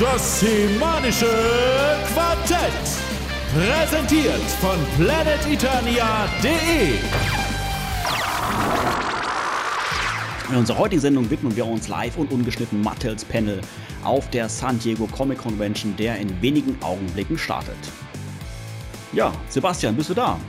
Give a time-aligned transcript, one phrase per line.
[0.00, 1.28] Das semanische
[2.14, 2.72] Quartett.
[3.52, 6.94] Präsentiert von planeteternia.de.
[10.48, 13.60] In unserer heutigen Sendung widmen wir uns live und ungeschnitten Mattels Panel
[14.02, 17.76] auf der San Diego Comic Convention, der in wenigen Augenblicken startet.
[19.12, 20.40] Ja, Sebastian, bist du da?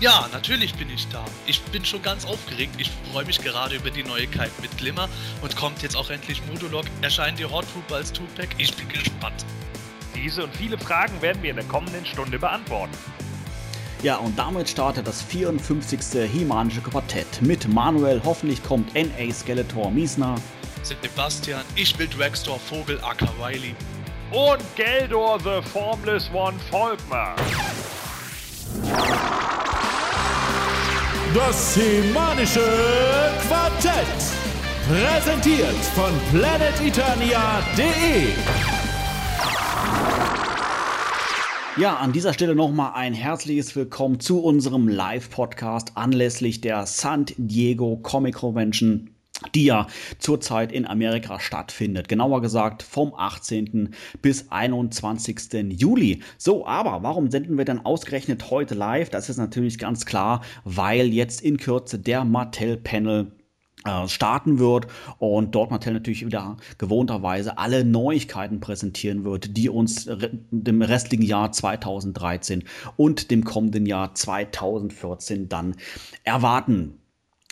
[0.00, 1.24] Ja, natürlich bin ich da.
[1.46, 2.76] Ich bin schon ganz aufgeregt.
[2.78, 5.08] Ich freue mich gerade über die Neuigkeit mit Glimmer
[5.42, 6.84] und kommt jetzt auch endlich Modulog.
[7.02, 8.50] Erscheint die Hot Trooper als Two-Pack.
[8.58, 9.44] Ich bin gespannt.
[10.14, 12.96] Diese und viele Fragen werden wir in der kommenden Stunde beantworten.
[14.04, 16.30] Ja, und damit startet das 54.
[16.30, 18.22] Himanische Quartett mit Manuel.
[18.24, 19.32] Hoffentlich kommt N.A.
[19.32, 20.36] Skeletor Miesner.
[20.84, 23.74] Sebastian, ich will Dragstore Vogel Aka Riley.
[24.30, 27.34] Und Geldor the Formless One Volkmar.
[31.34, 32.64] Das semanische
[33.46, 34.06] Quartett.
[34.88, 38.28] Präsentiert von planeteternia.de.
[41.76, 47.98] Ja, an dieser Stelle nochmal ein herzliches Willkommen zu unserem Live-Podcast anlässlich der San Diego
[47.98, 49.10] Comic Convention
[49.54, 49.86] die ja
[50.18, 52.08] zurzeit in Amerika stattfindet.
[52.08, 53.94] Genauer gesagt vom 18.
[54.20, 55.78] bis 21.
[55.80, 56.22] Juli.
[56.36, 59.10] So, aber warum senden wir dann ausgerechnet heute live?
[59.10, 63.32] Das ist natürlich ganz klar, weil jetzt in Kürze der Mattel-Panel
[63.84, 64.88] äh, starten wird
[65.18, 70.10] und dort Mattel natürlich wieder gewohnterweise alle Neuigkeiten präsentieren wird, die uns
[70.50, 72.64] dem restlichen Jahr 2013
[72.96, 75.76] und dem kommenden Jahr 2014 dann
[76.24, 76.97] erwarten.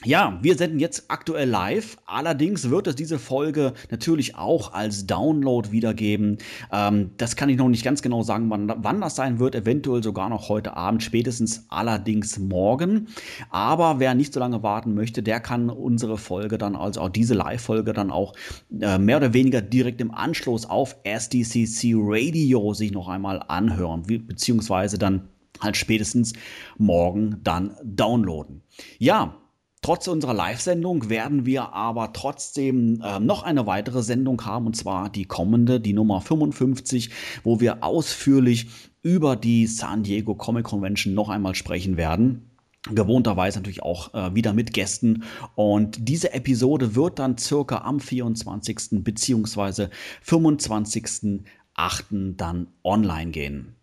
[0.05, 1.97] Ja, wir senden jetzt aktuell live.
[2.05, 6.37] Allerdings wird es diese Folge natürlich auch als Download wiedergeben.
[6.71, 9.55] Ähm, das kann ich noch nicht ganz genau sagen, wann, wann, das sein wird.
[9.55, 13.09] Eventuell sogar noch heute Abend, spätestens allerdings morgen.
[13.49, 17.33] Aber wer nicht so lange warten möchte, der kann unsere Folge dann, also auch diese
[17.33, 18.35] Live-Folge dann auch
[18.79, 24.99] äh, mehr oder weniger direkt im Anschluss auf SDCC Radio sich noch einmal anhören, beziehungsweise
[24.99, 25.29] dann
[25.63, 26.35] halt spätestens
[26.77, 28.61] morgen dann downloaden.
[28.99, 29.39] Ja,
[29.83, 35.11] Trotz unserer Live-Sendung werden wir aber trotzdem äh, noch eine weitere Sendung haben, und zwar
[35.11, 37.11] die kommende, die Nummer 55,
[37.45, 38.69] wo wir ausführlich
[39.03, 42.51] über die San Diego Comic Convention noch einmal sprechen werden
[42.95, 45.25] gewohnterweise natürlich auch äh, wieder mit Gästen.
[45.55, 49.03] Und diese Episode wird dann circa am 24.
[49.03, 49.91] beziehungsweise
[50.25, 52.37] 25.8.
[52.37, 53.76] dann online gehen.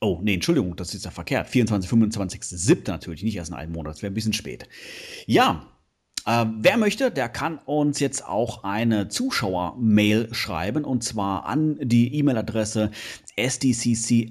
[0.00, 1.48] Oh, nee, Entschuldigung, das ist ja verkehrt.
[1.48, 2.84] 24, 25, 7.
[2.86, 4.68] natürlich, nicht erst in einem Monat, das wäre ein bisschen spät.
[5.26, 5.66] Ja,
[6.24, 12.14] äh, wer möchte, der kann uns jetzt auch eine Zuschauer-Mail schreiben und zwar an die
[12.14, 12.90] E-Mail-Adresse
[13.36, 14.28] sdcc.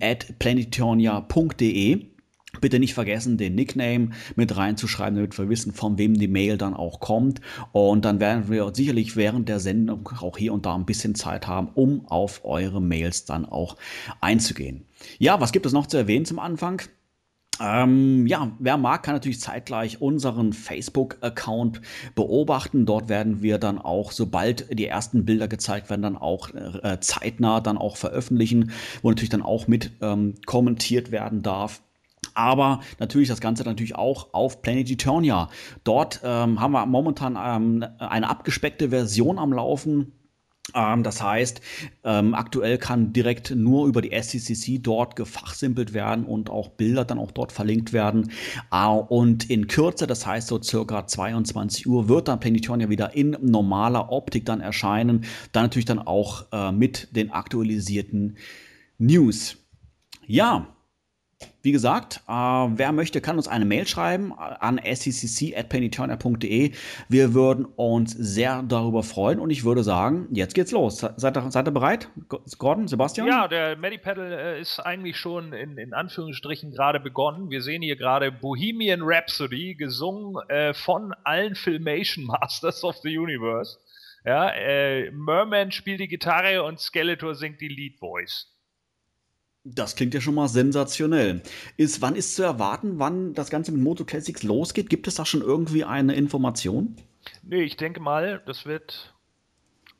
[2.61, 6.73] Bitte nicht vergessen, den Nickname mit reinzuschreiben, damit wir wissen, von wem die Mail dann
[6.73, 7.41] auch kommt.
[7.71, 11.45] Und dann werden wir sicherlich während der Sendung auch hier und da ein bisschen Zeit
[11.47, 13.75] haben, um auf eure Mails dann auch
[14.21, 14.85] einzugehen.
[15.19, 16.81] Ja, was gibt es noch zu erwähnen zum Anfang?
[17.59, 21.81] Ähm, ja, wer mag, kann natürlich zeitgleich unseren Facebook-Account
[22.15, 22.85] beobachten.
[22.85, 27.59] Dort werden wir dann auch, sobald die ersten Bilder gezeigt werden, dann auch äh, zeitnah
[27.59, 28.71] dann auch veröffentlichen,
[29.01, 31.81] wo natürlich dann auch mit ähm, kommentiert werden darf
[32.37, 35.49] aber natürlich das Ganze natürlich auch auf Planet Eternia.
[35.83, 40.13] Dort ähm, haben wir momentan ähm, eine abgespeckte Version am Laufen.
[40.75, 41.61] Ähm, das heißt,
[42.03, 47.17] ähm, aktuell kann direkt nur über die SCCC dort gefachsimpelt werden und auch Bilder dann
[47.17, 48.31] auch dort verlinkt werden.
[48.71, 53.35] Äh, und in Kürze, das heißt so circa 22 Uhr, wird dann Planetonia wieder in
[53.41, 55.25] normaler Optik dann erscheinen.
[55.53, 58.37] Dann natürlich dann auch äh, mit den aktualisierten
[58.99, 59.57] News.
[60.27, 60.76] Ja,
[61.67, 66.71] wie gesagt, äh, wer möchte, kann uns eine Mail schreiben an scccc.pennyturner.de.
[67.09, 70.99] Wir würden uns sehr darüber freuen und ich würde sagen, jetzt geht's los.
[70.99, 72.09] Seid ihr, seid ihr bereit?
[72.57, 73.27] Gordon, Sebastian?
[73.27, 77.49] Ja, der Medipedal äh, ist eigentlich schon in, in Anführungsstrichen gerade begonnen.
[77.49, 83.77] Wir sehen hier gerade Bohemian Rhapsody, gesungen äh, von allen Filmation Masters of the Universe.
[84.25, 88.56] Ja, äh, Merman spielt die Gitarre und Skeletor singt die Lead Voice.
[89.75, 91.41] Das klingt ja schon mal sensationell.
[91.75, 94.89] Ist, wann ist zu erwarten, wann das Ganze mit Moto Classics losgeht?
[94.89, 96.95] Gibt es da schon irgendwie eine Information?
[97.43, 99.13] Nee, ich denke mal, das wird,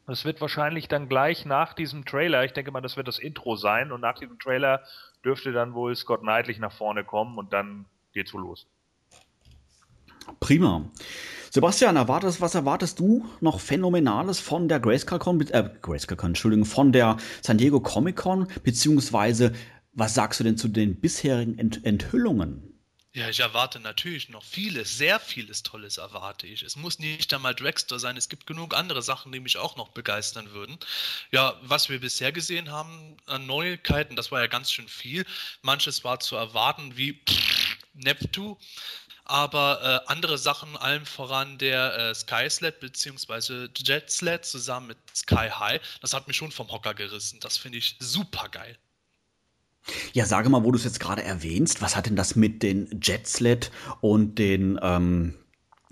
[0.05, 3.55] das wird wahrscheinlich dann gleich nach diesem Trailer, ich denke mal, das wird das Intro
[3.55, 4.83] sein und nach diesem Trailer
[5.25, 8.67] dürfte dann wohl Scott Knightley nach vorne kommen und dann geht's wohl los.
[10.39, 10.89] Prima.
[11.49, 17.17] Sebastian, erwartest, was erwartest du noch Phänomenales von der GraceCon, äh, GraceCon, Entschuldigung, von der
[17.41, 19.53] San Diego Comic Con, beziehungsweise
[19.93, 22.77] was sagst du denn zu den bisherigen Ent Enthüllungen?
[23.13, 26.61] Ja, ich erwarte natürlich noch vieles, sehr vieles Tolles erwarte ich.
[26.61, 29.87] Es muss nicht einmal Dragster sein, es gibt genug andere Sachen, die mich auch noch
[29.87, 30.77] begeistern würden.
[31.31, 35.25] Ja, was wir bisher gesehen haben an Neuigkeiten, das war ja ganz schön viel.
[35.63, 38.57] Manches war zu erwarten, wie pff, Neptu,
[39.27, 43.67] aber äh, andere Sachen, allem voran der äh, Skysled bzw.
[43.75, 47.39] Jetsled zusammen mit Sky High, das hat mich schon vom Hocker gerissen.
[47.41, 48.77] Das finde ich super geil.
[50.13, 52.99] Ja, sage mal, wo du es jetzt gerade erwähnst, was hat denn das mit den
[53.01, 53.71] Jetsled
[54.01, 55.35] und den, ähm,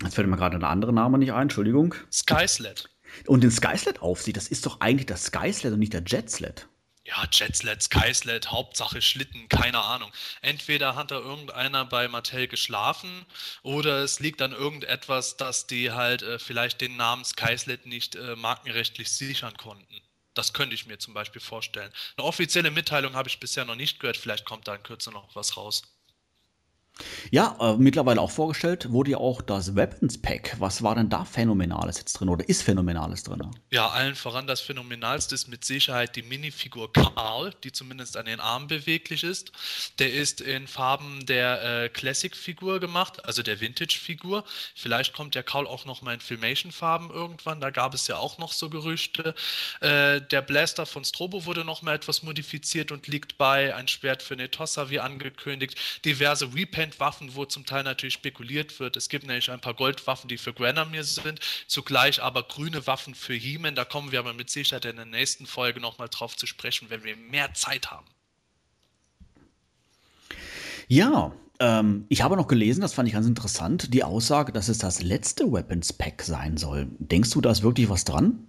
[0.02, 1.94] jetzt fällt mir gerade ein anderer Name nicht ein, Entschuldigung.
[2.12, 2.90] Skysled.
[3.26, 6.68] Und den Skysled auf sich, das ist doch eigentlich das Skysled und nicht der Jetsled.
[7.06, 10.12] Ja, Jetsled, Skysled, Hauptsache Schlitten, keine Ahnung.
[10.42, 13.24] Entweder hat da irgendeiner bei Mattel geschlafen
[13.62, 18.34] oder es liegt an irgendetwas, dass die halt äh, vielleicht den Namen Skysled nicht äh,
[18.34, 20.00] markenrechtlich sichern konnten.
[20.34, 21.92] Das könnte ich mir zum Beispiel vorstellen.
[22.16, 24.16] Eine offizielle Mitteilung habe ich bisher noch nicht gehört.
[24.16, 25.82] Vielleicht kommt da in Kürze noch was raus.
[27.30, 30.56] Ja, äh, mittlerweile auch vorgestellt wurde ja auch das Weapons Pack.
[30.58, 33.42] Was war denn da Phänomenales jetzt drin oder ist Phänomenales drin?
[33.70, 38.40] Ja, allen voran das Phänomenalste ist mit Sicherheit die Minifigur Carl, die zumindest an den
[38.40, 39.52] Armen beweglich ist.
[39.98, 44.44] Der ist in Farben der äh, Classic-Figur gemacht, also der Vintage-Figur.
[44.74, 48.38] Vielleicht kommt der Carl auch noch mal in Filmation-Farben irgendwann, da gab es ja auch
[48.38, 49.34] noch so Gerüchte.
[49.80, 53.74] Äh, der Blaster von Strobo wurde noch mal etwas modifiziert und liegt bei.
[53.74, 55.76] Ein Schwert für Netossa, wie angekündigt.
[56.04, 58.96] Diverse Repaint Waffen, wo zum Teil natürlich spekuliert wird.
[58.96, 63.34] Es gibt nämlich ein paar Goldwaffen, die für Granamir sind, zugleich aber grüne Waffen für
[63.34, 63.74] Heeman.
[63.74, 67.04] Da kommen wir aber mit Sicherheit in der nächsten Folge nochmal drauf zu sprechen, wenn
[67.04, 68.06] wir mehr Zeit haben.
[70.88, 74.78] Ja, ähm, ich habe noch gelesen, das fand ich ganz interessant, die Aussage, dass es
[74.78, 76.88] das letzte Weapons Pack sein soll.
[76.98, 78.46] Denkst du, da ist wirklich was dran?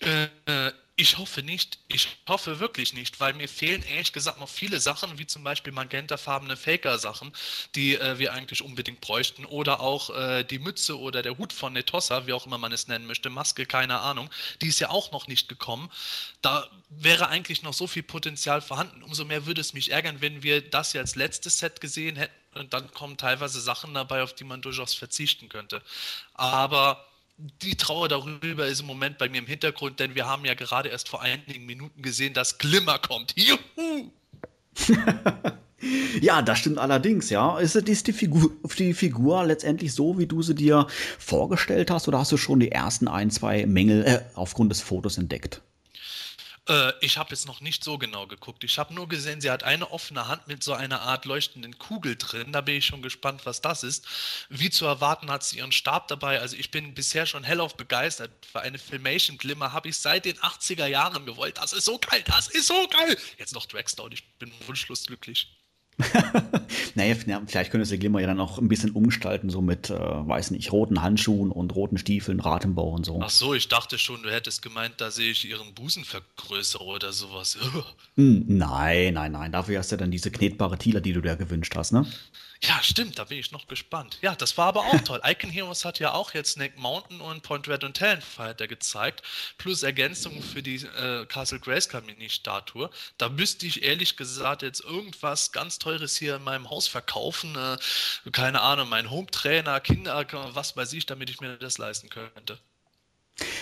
[0.00, 1.78] Äh, äh ich hoffe nicht.
[1.88, 5.72] Ich hoffe wirklich nicht, weil mir fehlen ehrlich gesagt noch viele Sachen, wie zum Beispiel
[5.72, 7.32] magentafarbene Faker-Sachen,
[7.74, 9.44] die äh, wir eigentlich unbedingt bräuchten.
[9.44, 12.86] Oder auch äh, die Mütze oder der Hut von Netossa, wie auch immer man es
[12.86, 14.30] nennen möchte, Maske, keine Ahnung.
[14.62, 15.90] Die ist ja auch noch nicht gekommen.
[16.42, 19.02] Da wäre eigentlich noch so viel Potenzial vorhanden.
[19.02, 22.34] Umso mehr würde es mich ärgern, wenn wir das ja als letztes Set gesehen hätten.
[22.54, 25.82] Und dann kommen teilweise Sachen dabei, auf die man durchaus verzichten könnte.
[26.34, 27.04] Aber
[27.36, 30.88] die Trauer darüber ist im Moment bei mir im Hintergrund, denn wir haben ja gerade
[30.88, 33.34] erst vor einigen Minuten gesehen, dass Glimmer kommt.
[33.36, 34.10] Juhu!
[36.20, 37.58] ja, das stimmt allerdings, ja.
[37.58, 40.86] Ist, die, Figur, die Figur letztendlich so, wie du sie dir
[41.18, 45.18] vorgestellt hast, oder hast du schon die ersten ein, zwei Mängel äh, aufgrund des Fotos
[45.18, 45.60] entdeckt?
[46.68, 48.64] Äh, ich habe jetzt noch nicht so genau geguckt.
[48.64, 52.16] Ich habe nur gesehen, sie hat eine offene Hand mit so einer Art leuchtenden Kugel
[52.16, 52.52] drin.
[52.52, 54.06] Da bin ich schon gespannt, was das ist.
[54.48, 56.40] Wie zu erwarten hat sie ihren Stab dabei.
[56.40, 58.30] Also ich bin bisher schon hellauf begeistert.
[58.46, 61.58] Für eine Filmation Glimmer habe ich seit den 80er Jahren gewollt.
[61.58, 63.16] Das ist so geil, das ist so geil.
[63.38, 65.63] Jetzt noch Dragstone, ich bin wunschlos glücklich.
[66.94, 67.14] Naja,
[67.46, 70.72] vielleicht könntest du Glimmer ja dann auch ein bisschen umgestalten, so mit, äh, weiß nicht,
[70.72, 73.20] roten Handschuhen und roten Stiefeln, Ratenbau und so.
[73.22, 77.12] Ach so, ich dachte schon, du hättest gemeint, da sehe ich ihren Busen vergrößere oder
[77.12, 77.58] sowas.
[78.16, 79.50] Hm, nein, nein, nein.
[79.50, 82.06] Dafür hast du dann diese knetbare Thieler, die du dir gewünscht hast, ne?
[82.62, 84.18] Ja, stimmt, da bin ich noch gespannt.
[84.22, 85.20] Ja, das war aber auch toll.
[85.24, 89.22] Icon Heroes hat ja auch jetzt Snake Mountain und Point Red und Talonfighter gezeigt,
[89.58, 92.88] plus Ergänzungen für die äh, Castle Grayskull Mini-Statue.
[93.18, 97.54] Da müsste ich ehrlich gesagt jetzt irgendwas ganz Teures hier in meinem Haus verkaufen.
[97.56, 100.24] Äh, keine Ahnung, mein Home-Trainer, Kinder,
[100.54, 102.58] was weiß ich, damit ich mir das leisten könnte.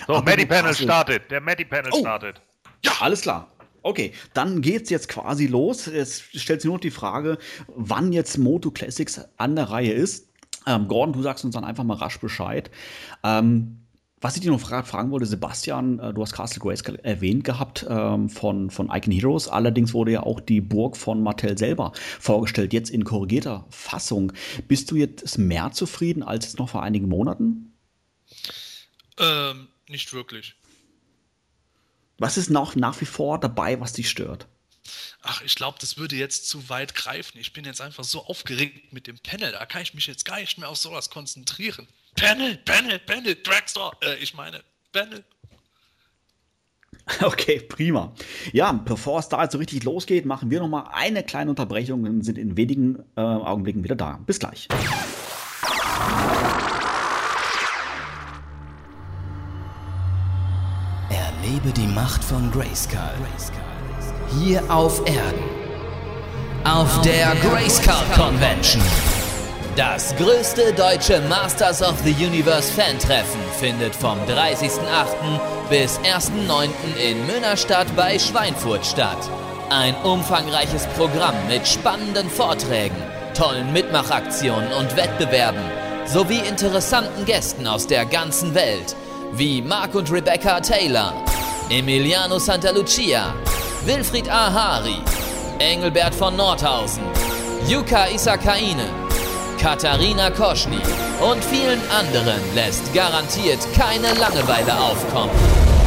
[0.06, 1.30] So, Medi-Panel startet.
[1.30, 2.00] Der Medi-Panel oh.
[2.00, 2.40] startet.
[2.84, 3.50] Ja, alles klar.
[3.82, 5.86] Okay, dann geht's jetzt quasi los.
[5.86, 10.28] Jetzt stellt sich nur noch die Frage, wann jetzt Moto Classics an der Reihe ist.
[10.66, 12.70] Ähm, Gordon, du sagst uns dann einfach mal rasch Bescheid.
[13.24, 13.78] Ähm,
[14.22, 17.84] was ich dir noch fra fragen wollte, Sebastian, äh, du hast Castle Grayskull erwähnt gehabt
[17.88, 19.48] ähm, von, von Icon Heroes.
[19.48, 24.32] Allerdings wurde ja auch die Burg von Mattel selber vorgestellt, jetzt in korrigierter Fassung.
[24.68, 27.72] Bist du jetzt mehr zufrieden als jetzt noch vor einigen Monaten?
[29.18, 30.54] Ähm, nicht wirklich.
[32.22, 34.46] Was ist noch nach wie vor dabei, was dich stört?
[35.22, 37.36] Ach, ich glaube, das würde jetzt zu weit greifen.
[37.40, 39.50] Ich bin jetzt einfach so aufgeregt mit dem Panel.
[39.50, 41.88] Da kann ich mich jetzt gar nicht mehr auf sowas konzentrieren.
[42.14, 43.96] Panel, Panel, Panel, Dragstore.
[44.02, 44.62] Äh, ich meine,
[44.92, 45.24] Panel.
[47.22, 48.14] Okay, prima.
[48.52, 52.04] Ja, bevor es da jetzt so richtig losgeht, machen wir noch mal eine kleine Unterbrechung
[52.04, 54.20] und sind in wenigen äh, Augenblicken wieder da.
[54.24, 54.68] Bis gleich.
[61.42, 62.98] Erlebe die Macht von Grayskull.
[64.38, 65.42] Hier auf Erden.
[66.62, 68.80] Auf der Grayskull Convention.
[69.74, 75.40] Das größte deutsche Masters of the Universe Fan-Treffen findet vom 30.08.
[75.68, 76.68] bis 1.09.
[77.10, 79.28] in Münnerstadt bei Schweinfurt statt.
[79.70, 83.02] Ein umfangreiches Programm mit spannenden Vorträgen,
[83.34, 85.64] tollen Mitmachaktionen und Wettbewerben
[86.06, 88.94] sowie interessanten Gästen aus der ganzen Welt,
[89.32, 91.14] wie Mark und Rebecca Taylor,
[91.72, 93.34] Emiliano Santalucia,
[93.86, 95.00] Wilfried Ahari,
[95.58, 97.02] Engelbert von Nordhausen,
[97.66, 98.84] Yuka Isakaine,
[99.58, 100.82] Katharina Koschny
[101.22, 105.30] und vielen anderen lässt garantiert keine Langeweile aufkommen.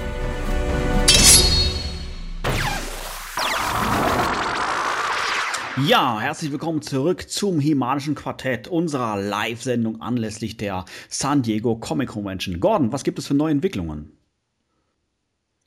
[5.86, 12.60] Ja, herzlich willkommen zurück zum Himanischen Quartett, unserer Live-Sendung anlässlich der San Diego Comic Convention.
[12.60, 14.19] Gordon, was gibt es für neue Entwicklungen?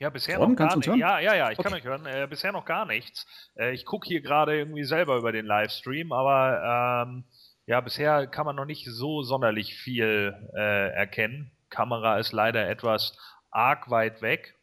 [0.03, 0.87] Ja, bisher Gordon, noch gar nicht.
[0.87, 1.69] Ja, ja, ja, ich Okay.
[1.69, 2.05] kann euch hören.
[2.05, 3.25] Äh, bisher noch gar nichts.
[3.55, 7.23] Äh, ich gucke hier gerade irgendwie selber über den Livestream, aber ähm,
[7.67, 11.53] ja, bisher kann man noch nicht so sonderlich viel äh, erkennen.
[11.69, 13.17] Kamera ist leider etwas
[13.49, 14.59] arg weit weg.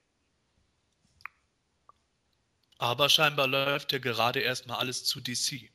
[2.77, 5.71] Aber scheinbar läuft ja gerade erstmal alles zu DC.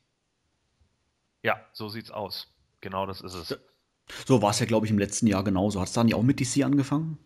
[1.42, 2.54] Ja, so sieht's aus.
[2.82, 3.58] Genau das ist es.
[4.26, 5.80] So war es ja, glaube ich, im letzten Jahr genauso.
[5.80, 7.18] Hat es da nicht auch mit DC angefangen?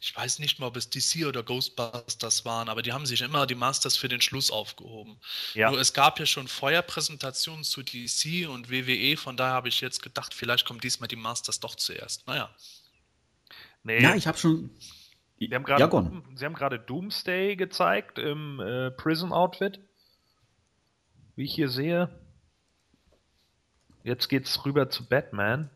[0.00, 3.46] Ich weiß nicht mal, ob es DC oder Ghostbusters waren, aber die haben sich immer
[3.46, 5.18] die Masters für den Schluss aufgehoben.
[5.54, 5.70] Ja.
[5.70, 9.80] Nur es gab ja schon vorher Präsentationen zu DC und WWE, von daher habe ich
[9.80, 12.28] jetzt gedacht, vielleicht kommen diesmal die Masters doch zuerst.
[12.28, 12.54] Naja.
[13.82, 14.70] Nee, Ja, ich habe schon.
[15.38, 19.80] Sie haben gerade ja, Doomsday gezeigt im äh, Prison Outfit.
[21.36, 22.08] Wie ich hier sehe.
[24.02, 25.70] Jetzt geht's rüber zu Batman.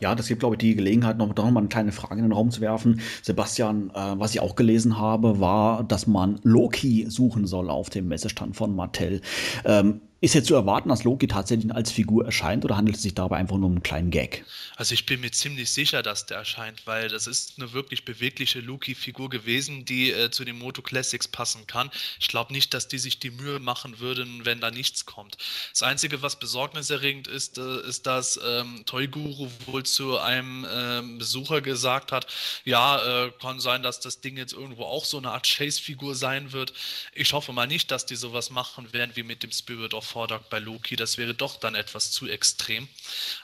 [0.00, 2.32] Ja, das gibt, glaube ich, die Gelegenheit, noch, noch mal eine kleine Frage in den
[2.32, 3.00] Raum zu werfen.
[3.22, 8.08] Sebastian, äh, was ich auch gelesen habe, war, dass man Loki suchen soll auf dem
[8.08, 9.20] Messestand von Mattel.
[9.64, 13.14] Ähm, ist jetzt zu erwarten, dass Loki tatsächlich als Figur erscheint oder handelt es sich
[13.14, 14.44] dabei einfach nur um einen kleinen Gag?
[14.74, 18.58] Also ich bin mir ziemlich sicher, dass der erscheint, weil das ist eine wirklich bewegliche
[18.58, 21.90] Loki-Figur gewesen, die äh, zu den Moto Classics passen kann.
[22.18, 25.36] Ich glaube nicht, dass die sich die Mühe machen würden, wenn da nichts kommt.
[25.70, 31.18] Das Einzige, was besorgniserregend ist, äh, ist, dass ähm, Toy Guru wohl zu einem ähm,
[31.18, 32.26] Besucher gesagt hat,
[32.64, 36.52] ja, äh, kann sein, dass das Ding jetzt irgendwo auch so eine Art Chase-Figur sein
[36.52, 36.72] wird.
[37.14, 40.48] Ich hoffe mal nicht, dass die sowas machen werden wie mit dem Spirit of Hordak
[40.50, 40.96] bei Loki.
[40.96, 42.88] Das wäre doch dann etwas zu extrem.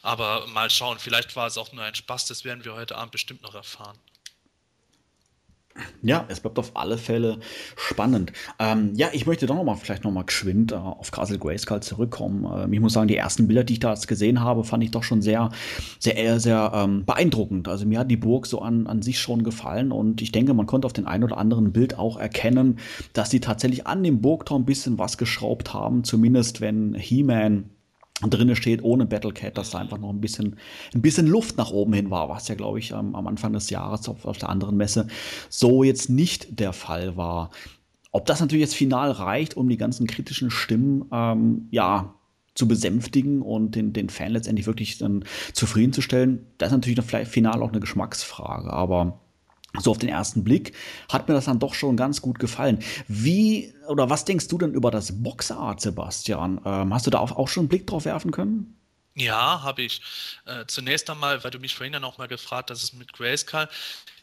[0.03, 3.13] Aber mal schauen, vielleicht war es auch nur ein Spaß, das werden wir heute Abend
[3.13, 3.99] bestimmt noch erfahren.
[6.03, 7.41] Ja, es bleibt auf alle Fälle
[7.77, 8.33] spannend.
[8.61, 11.81] Ähm, ja, ich möchte doch noch mal vielleicht noch mal geschwind äh, auf Castle Grayskull
[11.81, 12.47] zurückkommen.
[12.57, 14.93] Ähm, ich muss sagen, die ersten Bilder, die ich da jetzt gesehen habe, fand ich
[14.93, 15.51] doch schon sehr,
[15.99, 17.67] sehr, sehr ähm, beeindruckend.
[17.67, 20.67] Also mir hat die Burg so an, an sich schon gefallen und ich denke, man
[20.67, 22.79] konnte auf den einen oder anderen Bild auch erkennen,
[23.13, 26.05] dass die tatsächlich an dem Burgtor ein bisschen was geschraubt haben.
[26.05, 27.71] Zumindest wenn He-Man
[28.23, 30.57] drinne steht ohne Battlecat, dass da einfach noch ein bisschen,
[30.95, 33.71] ein bisschen Luft nach oben hin war, was ja, glaube ich, am, am Anfang des
[33.71, 35.09] Jahres auf, auf der anderen Messe
[35.49, 37.51] so jetzt nicht der Fall war.
[38.13, 42.15] Ob das natürlich jetzt final reicht, um die ganzen kritischen Stimmen, ähm, ja,
[42.55, 47.33] zu besänftigen und den, den Fan letztendlich wirklich dann zufriedenzustellen, das ist natürlich dann vielleicht
[47.33, 49.19] final auch eine Geschmacksfrage, aber
[49.79, 50.75] so auf den ersten Blick
[51.11, 52.79] hat mir das dann doch schon ganz gut gefallen.
[53.09, 56.61] Wie oder was denkst du denn über das Boxart, Sebastian?
[56.65, 58.79] Ähm, hast du da auch, schon einen Blick drauf werfen können?
[59.17, 60.01] Ja, habe ich.
[60.45, 63.69] Äh, zunächst einmal, weil du mich vorhin dann auch mal gefragt hast, ist mit Grayskull.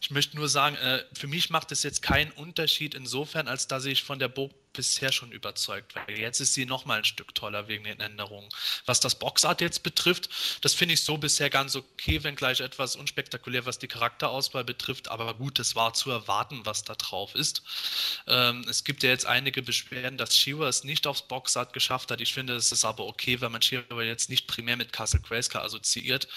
[0.00, 3.86] Ich möchte nur sagen, äh, für mich macht es jetzt keinen Unterschied insofern, als dass
[3.86, 6.08] ich von der Burg bisher schon überzeugt war.
[6.08, 8.48] Jetzt ist sie noch mal ein Stück toller wegen den Änderungen.
[8.86, 10.28] Was das Boxart jetzt betrifft,
[10.60, 15.08] das finde ich so bisher ganz okay, wenngleich etwas unspektakulär, was die Charakterauswahl betrifft.
[15.08, 17.62] Aber gut, es war zu erwarten, was da drauf ist.
[18.26, 22.20] Ähm, es gibt ja jetzt einige Beschwerden, dass Shiva es nicht aufs Boxart geschafft hat.
[22.20, 25.60] Ich finde, es ist aber okay, weil man Shiva jetzt nicht primär mit Castle Grayskull
[25.60, 26.28] assoziiert.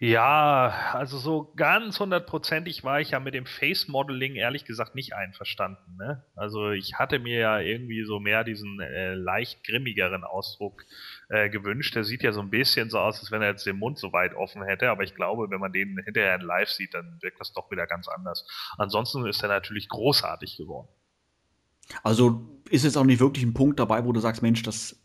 [0.00, 5.12] Ja, also so ganz hundertprozentig war ich ja mit dem Face Modeling ehrlich gesagt nicht
[5.14, 5.96] einverstanden.
[5.96, 6.24] Ne?
[6.36, 10.84] Also ich hatte mir ja irgendwie so mehr diesen äh, leicht grimmigeren Ausdruck
[11.30, 11.96] äh, gewünscht.
[11.96, 14.12] Der sieht ja so ein bisschen so aus, als wenn er jetzt den Mund so
[14.12, 17.40] weit offen hätte, aber ich glaube, wenn man den hinterher in live sieht, dann wirkt
[17.40, 18.46] das doch wieder ganz anders.
[18.76, 20.88] Ansonsten ist er natürlich großartig geworden.
[22.04, 25.04] Also ist jetzt auch nicht wirklich ein Punkt dabei, wo du sagst, Mensch, das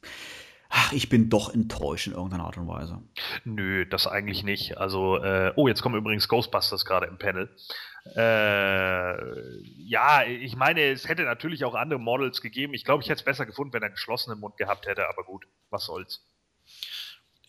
[0.73, 2.99] ach, ich bin doch enttäuscht in irgendeiner Art und Weise.
[3.45, 4.77] Nö, das eigentlich nicht.
[4.79, 7.55] Also, äh, oh, jetzt kommen übrigens Ghostbusters gerade im Panel.
[8.15, 12.73] Äh, ja, ich meine, es hätte natürlich auch andere Models gegeben.
[12.73, 15.23] Ich glaube, ich hätte es besser gefunden, wenn er einen geschlossenen Mund gehabt hätte, aber
[15.23, 16.25] gut, was soll's.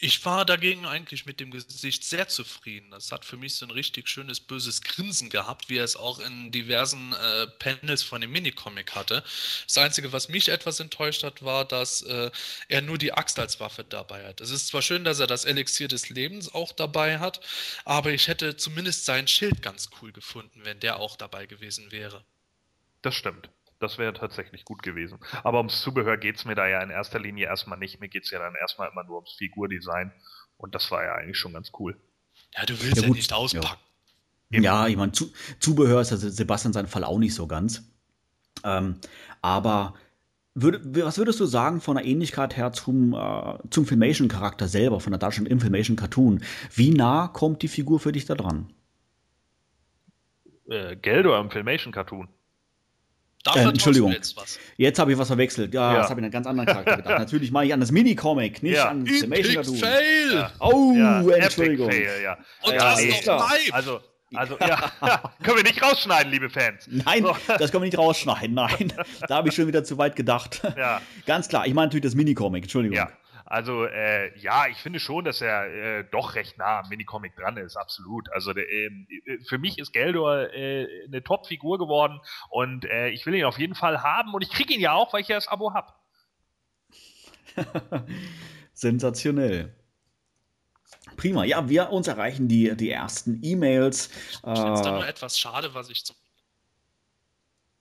[0.07, 2.91] Ich war dagegen eigentlich mit dem Gesicht sehr zufrieden.
[2.91, 6.19] Das hat für mich so ein richtig schönes böses Grinsen gehabt, wie er es auch
[6.19, 9.25] in diversen äh, Panels von dem Minicomic hatte.
[9.67, 12.31] Das Einzige, was mich etwas enttäuscht hat, war, dass äh,
[12.69, 14.43] er nur die Axt als Waffe dabei hat.
[14.43, 17.41] Es ist zwar schön, dass er das Elixier des Lebens auch dabei hat,
[17.87, 22.27] aber ich hätte zumindest sein Schild ganz cool gefunden, wenn der auch dabei gewesen wäre.
[23.01, 23.49] Das stimmt.
[23.81, 25.19] Das wäre tatsächlich gut gewesen.
[25.43, 28.01] Aber ums Zubehör geht es mir da ja in erster Linie erstmal nicht.
[28.01, 30.13] Mir geht es ja dann erstmal immer nur ums Figurdesign.
[30.57, 31.97] Und das war ja eigentlich schon ganz cool.
[32.57, 33.81] Ja, du willst ja, ja nicht auspacken.
[34.51, 37.91] Ja, ja ich meine, Zu Zubehör ist ja Sebastian sein Fall auch nicht so ganz.
[38.63, 39.01] Ähm,
[39.43, 39.95] aber
[40.55, 45.11] würd, was würdest du sagen von der Ähnlichkeit her zum, äh, zum Filmation-Charakter selber, von
[45.13, 46.45] der Darstellung im Filmation-Cartoon?
[46.73, 48.73] Wie nah kommt die Figur für dich da dran?
[50.69, 52.29] Äh, Geldor im Filmation-Cartoon.
[53.55, 54.13] Äh, Entschuldigung.
[54.13, 54.37] Jetzt,
[54.77, 55.75] jetzt habe ich was verwechselt.
[55.75, 55.99] Ja, ja.
[55.99, 57.19] das habe ich einen ganz anderen Charakter gedacht.
[57.19, 58.89] Natürlich mache ich an das Mini-Comic, nicht ja.
[58.89, 59.77] an das Summation Cartoon.
[59.77, 60.33] Fail!
[60.33, 60.53] Ja.
[60.61, 61.91] Oh, ja, Entschuldigung.
[61.91, 62.39] Fail, ja.
[62.63, 63.73] Und das ist doch live.
[63.73, 64.01] Also,
[64.35, 64.91] also, ja,
[65.43, 66.89] können wir nicht rausschneiden, liebe Fans.
[66.91, 67.37] Nein, so.
[67.47, 68.55] das können wir nicht rausschneiden.
[68.55, 68.93] Nein,
[69.29, 70.63] da habe ich schon wieder zu weit gedacht.
[70.77, 71.01] Ja.
[71.27, 72.97] Ganz klar, ich meine natürlich das Mini-Comic, Entschuldigung.
[72.97, 73.11] Ja.
[73.45, 77.59] Also äh, ja, ich finde schon, dass er äh, doch recht nah am Minicomic dran
[77.59, 78.33] ist, absolut.
[78.33, 83.27] Also der, ähm, äh, für mich ist Geldor äh, eine Top-Figur geworden und äh, ich
[83.27, 85.37] will ihn auf jeden Fall haben und ich kriege ihn ja auch, weil ich ja
[85.37, 85.93] das Abo habe.
[88.73, 89.75] Sensationell.
[91.17, 91.45] Prima.
[91.45, 94.09] Ja, wir uns erreichen die, die ersten E-Mails.
[94.09, 96.17] Ich finde es dann nur etwas schade, was ich zum.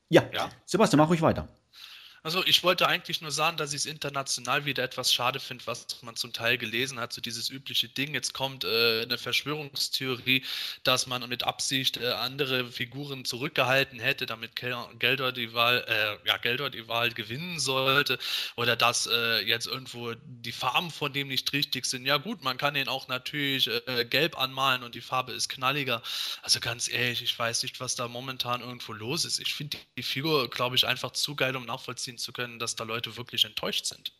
[0.09, 0.23] Ja.
[0.31, 1.47] ja, Sebastian, mach ruhig weiter.
[2.25, 6.01] Also ich wollte eigentlich nur sagen, dass ich es international wieder etwas schade finde, was
[6.03, 8.13] man zum Teil gelesen hat, so dieses übliche Ding.
[8.13, 10.45] Jetzt kommt äh, eine Verschwörungstheorie,
[10.85, 16.37] dass man mit Absicht äh, andere Figuren zurückgehalten hätte, damit Geldor die Wahl, äh, ja,
[16.37, 18.17] Geldor die Wahl gewinnen sollte.
[18.55, 22.05] Oder dass äh, jetzt irgendwo die Farben von dem nicht richtig sind.
[22.05, 26.01] Ja gut, man kann den auch natürlich äh, gelb anmalen und die Farbe ist knalliger.
[26.41, 29.39] Also ganz ehrlich, ich weiß nicht, was da momentan irgendwo los ist.
[29.39, 32.75] Ich finde die Figur, glaube ich, einfach zu geil, um nachvollziehen nachvollziehen zu können, dass
[32.75, 34.13] da Leute wirklich enttäuscht sind.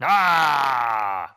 [0.00, 1.28] Ah!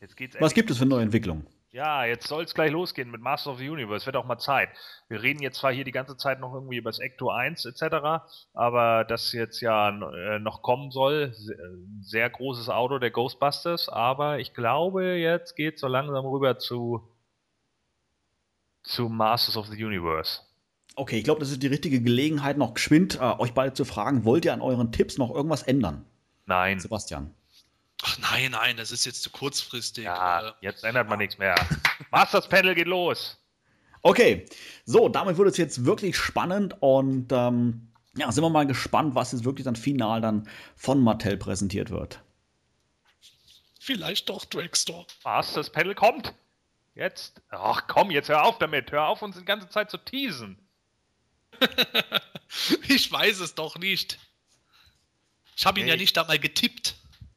[0.00, 1.46] Jetzt geht's Was gibt es für neue Entwicklungen?
[1.70, 4.04] Ja, jetzt soll es gleich losgehen mit Master of the Universe.
[4.04, 4.68] Wird auch mal Zeit.
[5.08, 8.22] Wir reden jetzt zwar hier die ganze Zeit noch irgendwie über das Ecto 1 etc.,
[8.52, 11.32] aber das jetzt ja äh, noch kommen soll,
[12.02, 17.11] sehr großes Auto der Ghostbusters, aber ich glaube, jetzt geht es so langsam rüber zu
[18.82, 20.40] zu Masters of the Universe.
[20.94, 24.24] Okay, ich glaube, das ist die richtige Gelegenheit, noch geschwind äh, euch beide zu fragen,
[24.24, 26.04] wollt ihr an euren Tipps noch irgendwas ändern?
[26.46, 26.80] Nein.
[26.80, 27.34] Sebastian.
[28.02, 30.04] Ach nein, nein, das ist jetzt zu kurzfristig.
[30.04, 31.54] Ja, äh, jetzt ändert man nichts mehr.
[32.10, 33.38] Masters Panel geht los.
[34.02, 34.46] Okay,
[34.84, 39.32] so, damit wird es jetzt wirklich spannend und ähm, ja, sind wir mal gespannt, was
[39.32, 42.20] jetzt wirklich dann final dann von Mattel präsentiert wird.
[43.78, 45.06] Vielleicht doch Dragstore.
[45.24, 46.34] Das Panel kommt?
[46.94, 47.40] Jetzt?
[47.48, 48.92] Ach komm, jetzt hör auf damit.
[48.92, 50.58] Hör auf, uns die ganze Zeit zu teasen.
[52.88, 54.18] ich weiß es doch nicht.
[55.56, 55.92] Ich habe ihn Nee.
[55.92, 56.96] ja nicht einmal getippt.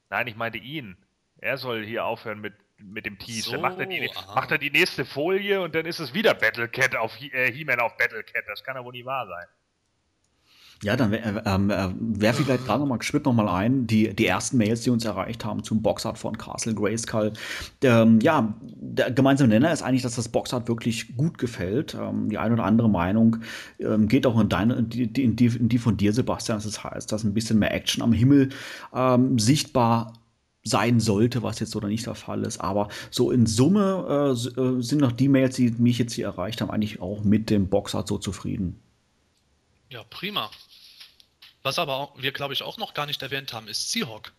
[0.10, 0.98] Nein, ich meinte ihn.
[1.38, 3.44] Er soll hier aufhören mit, mit dem Tease.
[3.44, 6.34] So, dann macht er, die, macht er die nächste Folie und dann ist es wieder
[6.34, 8.46] Battlecat auf He- äh, He-Man auf Battlecat.
[8.48, 9.48] Das kann ja wohl nie wahr sein.
[10.84, 13.88] Ja, dann äh, ähm, äh, werfe ich vielleicht gerade noch mal Schritt noch mal ein.
[13.88, 17.34] Die, die ersten Mails, die uns erreicht haben zum Boxart von Castle Grayskull.
[17.82, 21.96] Ähm, ja, der gemeinsame Nenner ist eigentlich, dass das Boxart wirklich gut gefällt.
[22.00, 23.38] Ähm, die eine oder andere Meinung
[23.80, 26.62] ähm, geht auch in deine, in die, in, die, in die von dir, Sebastian.
[26.62, 28.50] Das heißt, dass ein bisschen mehr Action am Himmel
[28.94, 30.14] ähm, sichtbar
[30.66, 32.60] sein sollte, was jetzt oder nicht der Fall ist.
[32.60, 36.60] Aber so in Summe äh, äh, sind noch die Mails, die mich jetzt hier erreicht
[36.60, 38.82] haben, eigentlich auch mit dem Boxart so zufrieden.
[39.90, 40.52] Ja, prima.
[41.64, 44.34] Was aber auch, wir, glaube ich, auch noch gar nicht erwähnt haben, ist Seahawk.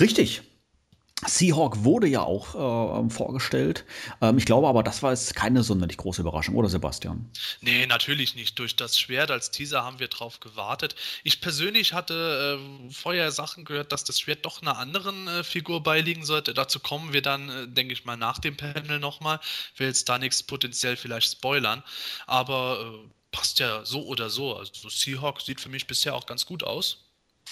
[0.00, 0.42] Richtig.
[1.24, 3.84] Seahawk wurde ja auch äh, vorgestellt.
[4.20, 7.30] Ähm, ich glaube aber, das war jetzt keine sonderlich große Überraschung, oder Sebastian?
[7.60, 8.58] Nee, natürlich nicht.
[8.58, 10.96] Durch das Schwert als Teaser haben wir drauf gewartet.
[11.22, 15.82] Ich persönlich hatte äh, vorher Sachen gehört, dass das Schwert doch einer anderen äh, Figur
[15.82, 16.54] beiliegen sollte.
[16.54, 19.38] Dazu kommen wir dann, äh, denke ich mal, nach dem Panel nochmal.
[19.76, 21.84] Will jetzt da nichts potenziell vielleicht spoilern.
[22.26, 24.56] Aber äh, passt ja so oder so.
[24.56, 27.01] Also Seahawk sieht für mich bisher auch ganz gut aus.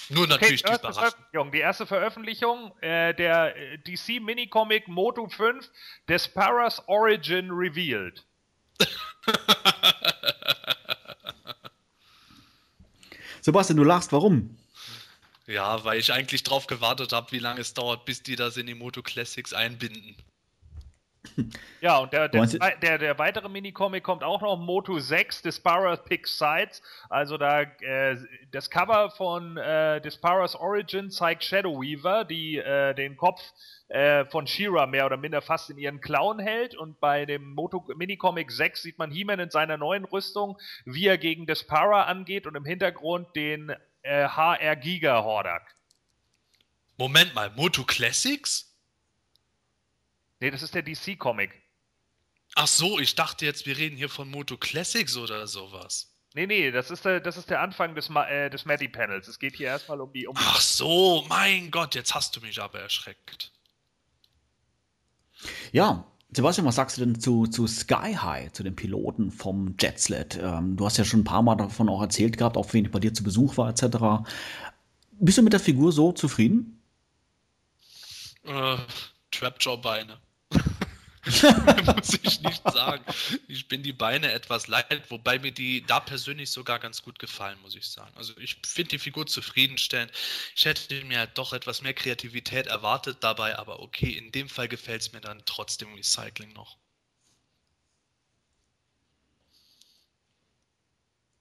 [0.09, 0.93] Nur natürlich die erste.
[0.93, 1.53] Veröffentlichung.
[1.53, 5.71] Die erste Veröffentlichung äh, der äh, DC Minicomic Moto 5
[6.09, 8.25] Despera's Origin revealed.
[13.43, 14.57] Sebastian, du lachst, warum?
[15.47, 18.67] Ja, weil ich eigentlich drauf gewartet habe, wie lange es dauert, bis die das in
[18.67, 20.17] die Moto Classics einbinden.
[21.81, 26.39] Ja, und der, der, der, der weitere Minicomic kommt auch noch, Moto 6, Despara Picks
[26.39, 26.83] Sides.
[27.09, 28.17] Also da äh,
[28.53, 33.41] das Cover von äh, Despara's Origin zeigt Shadow Weaver, die äh, den Kopf
[33.89, 36.75] äh, von She-Ra mehr oder minder fast in ihren Klauen hält.
[36.75, 41.19] Und bei dem Moto Minicomic 6 sieht man He-Man in seiner neuen Rüstung, wie er
[41.19, 45.75] gegen Despara angeht und im Hintergrund den äh, HR Giga Hordak.
[46.97, 48.70] Moment mal, Moto Classics?
[50.41, 51.51] Nee, das ist der DC-Comic.
[52.57, 56.11] Ach so, ich dachte jetzt, wir reden hier von Moto Classics oder sowas.
[56.35, 59.29] Nee, nee, das ist der, das ist der Anfang des, Ma äh, des Matty-Panels.
[59.29, 62.61] Es geht hier erstmal um die, um Ach so, mein Gott, jetzt hast du mich
[62.61, 63.53] aber erschreckt.
[65.73, 70.39] Ja, Sebastian, was sagst du denn zu, zu Sky High, zu den Piloten vom Jetsled?
[70.41, 72.91] Ähm, du hast ja schon ein paar Mal davon auch erzählt gehabt, auch wenn ich
[72.91, 74.25] bei dir zu Besuch war, etc.
[75.13, 76.81] Bist du mit der Figur so zufrieden?
[78.45, 78.77] Äh,
[79.33, 80.21] Trapjaw-Beine.
[81.97, 83.05] Muss ich nicht sagen.
[83.47, 87.59] Ich bin die Beine etwas leid, wobei mir die da persönlich sogar ganz gut gefallen,
[87.63, 88.13] muss ich sagen.
[88.17, 90.13] Also ich finde die Figur zufriedenstellend.
[90.57, 94.69] Ich hätte mir halt doch etwas mehr Kreativität erwartet dabei, aber okay, in dem Fall
[94.69, 96.79] gefällt es mir dann trotzdem Recycling noch.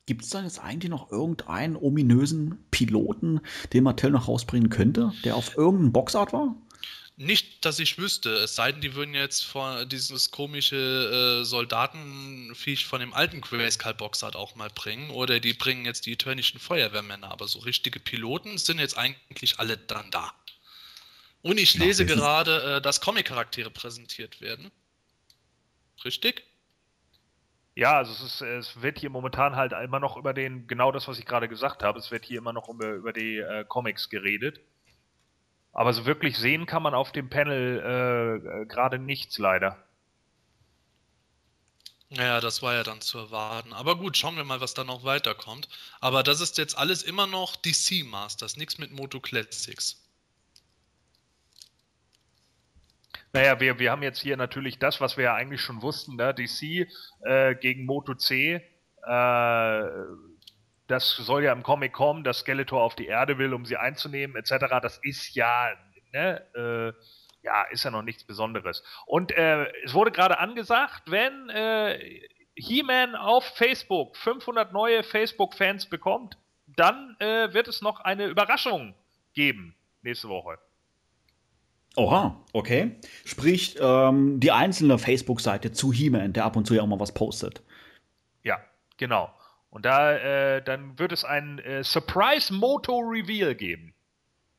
[0.09, 3.41] Gibt es da jetzt eigentlich noch irgendeinen ominösen Piloten,
[3.73, 6.55] den Mattel noch rausbringen könnte, der auf irgendeinem Boxart war?
[7.21, 12.85] Nicht, dass ich wüsste, es sei denn, die würden jetzt vor dieses komische äh, Soldatenviech
[12.85, 15.09] von dem alten Grayskull-Boxart auch mal bringen.
[15.09, 17.29] Oder die bringen jetzt die eternischen Feuerwehrmänner.
[17.29, 20.31] Aber so richtige Piloten sind jetzt eigentlich alle dann da.
[21.41, 24.71] Und ich Ja, lese sind- gerade, äh, dass Comic-Charaktere präsentiert werden.
[26.05, 26.45] Richtig?
[27.75, 31.09] Ja, also es, ist, es wird hier momentan halt immer noch über den, genau das,
[31.09, 34.09] was ich gerade gesagt habe, es wird hier immer noch über, über die äh, Comics
[34.09, 34.61] geredet.
[35.79, 39.81] Aber so wirklich sehen kann man auf dem Panel äh, äh, gerade nichts leider.
[42.09, 43.71] Naja, das war ja dann zu erwarten.
[43.71, 45.69] Aber gut, schauen wir mal, was da noch weiterkommt.
[46.01, 50.05] Aber das ist jetzt alles immer noch DC Masters, nichts mit Moto Classics.
[53.31, 56.33] Naja, wir, wir haben jetzt hier natürlich das, was wir ja eigentlich schon wussten, ne?
[56.33, 56.89] DC
[57.21, 58.61] äh, gegen Moto C.
[59.07, 59.83] Äh,
[60.89, 64.35] das soll ja im Comic kommen, dass Skeletor auf die Erde will, um sie einzunehmen,
[64.35, 64.65] etc.
[64.81, 65.69] Das ist ja,
[66.11, 68.83] ne, äh, ja, ist ja noch nichts Besonderes.
[69.05, 76.37] Und äh, es wurde gerade angesagt, wenn äh, He-Man auf Facebook 500 neue Facebook-Fans bekommt,
[76.65, 78.95] dann äh, wird es noch eine Überraschung
[79.33, 80.57] geben nächste Woche.
[81.95, 82.95] Oha, okay.
[83.25, 87.13] Sprich, ähm, die einzelne Facebook-Seite zu He-Man, der ab und zu ja auch mal was
[87.13, 87.61] postet.
[88.43, 88.59] Ja,
[88.97, 89.31] genau.
[89.69, 93.93] Und da, äh, dann wird es ein äh, Surprise Moto Reveal geben.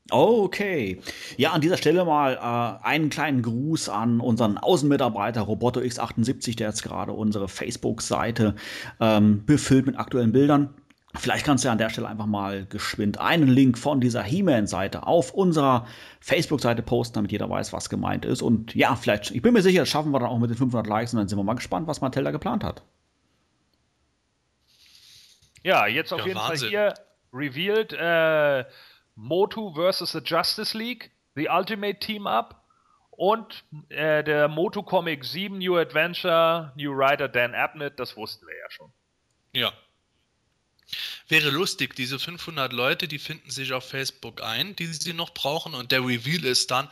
[0.09, 0.99] Okay.
[1.37, 6.69] Ja, an dieser Stelle mal äh, einen kleinen Gruß an unseren Außenmitarbeiter Roboto X78, der
[6.69, 8.55] jetzt gerade unsere Facebook-Seite
[8.99, 10.73] ähm, befüllt mit aktuellen Bildern.
[11.15, 15.05] Vielleicht kannst du ja an der Stelle einfach mal geschwind einen Link von dieser He-Man-Seite
[15.05, 15.85] auf unserer
[16.21, 18.41] Facebook-Seite posten, damit jeder weiß, was gemeint ist.
[18.41, 20.87] Und ja, vielleicht, ich bin mir sicher, das schaffen wir dann auch mit den 500
[20.87, 22.83] Likes und dann sind wir mal gespannt, was Mattel da geplant hat.
[25.63, 26.71] Ja, jetzt auf Ja, jeden Wahnsinn.
[26.71, 26.93] Fall hier
[27.33, 28.65] revealed äh,
[29.15, 32.63] Motu versus the Justice League, The Ultimate Team Up
[33.11, 38.57] und äh, der Motu Comic 7 New Adventure, New Writer Dan Abnett, das wussten wir
[38.57, 38.91] ja schon.
[39.53, 39.73] Ja.
[41.27, 45.73] Wäre lustig, diese 500 Leute, die finden sich auf Facebook ein, die sie noch brauchen
[45.73, 46.89] und der Reveal ist dann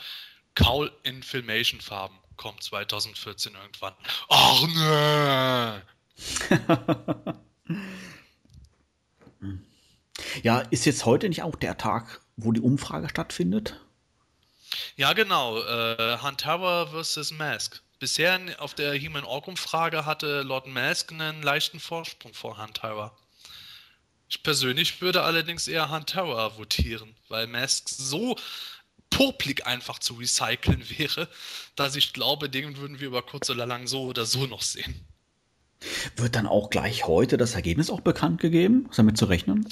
[0.55, 2.17] Kaul in Filmation-Farben.
[2.37, 3.93] Kommt 2014 irgendwann.
[4.29, 5.81] Ach ne!
[10.43, 13.79] Ja, ist jetzt heute nicht auch der Tag, wo die Umfrage stattfindet?
[14.95, 15.61] Ja, genau.
[15.61, 17.31] Äh, Huntara vs.
[17.31, 17.81] Mask.
[17.99, 23.15] Bisher auf der Human Org Umfrage hatte Lord Mask einen leichten Vorsprung vor Huntara.
[24.29, 28.37] Ich persönlich würde allerdings eher Huntara votieren, weil Mask so
[29.09, 31.27] popelig einfach zu recyceln wäre,
[31.75, 35.08] dass ich glaube, den würden wir über kurz oder lang so oder so noch sehen.
[36.15, 38.87] Wird dann auch gleich heute das Ergebnis auch bekannt gegeben?
[38.89, 39.67] Ist damit zu rechnen?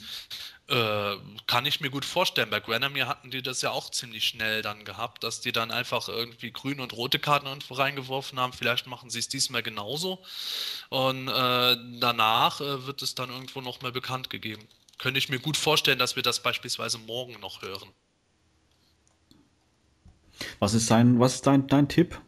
[0.70, 1.16] Äh,
[1.48, 2.50] kann ich mir gut vorstellen.
[2.50, 6.10] Bei Granamir hatten die das ja auch ziemlich schnell dann gehabt, dass die dann einfach
[6.10, 8.52] irgendwie grüne und rote Karten irgendwo reingeworfen haben.
[8.52, 10.20] Vielleicht machen sie es diesmal genauso.
[10.90, 14.68] Und äh, danach äh, wird es dann irgendwo noch mal bekannt gegeben.
[14.98, 17.90] Könnte ich mir gut vorstellen, dass wir das beispielsweise morgen noch hören.
[20.60, 22.20] Was ist dein, was ist dein, dein Tipp?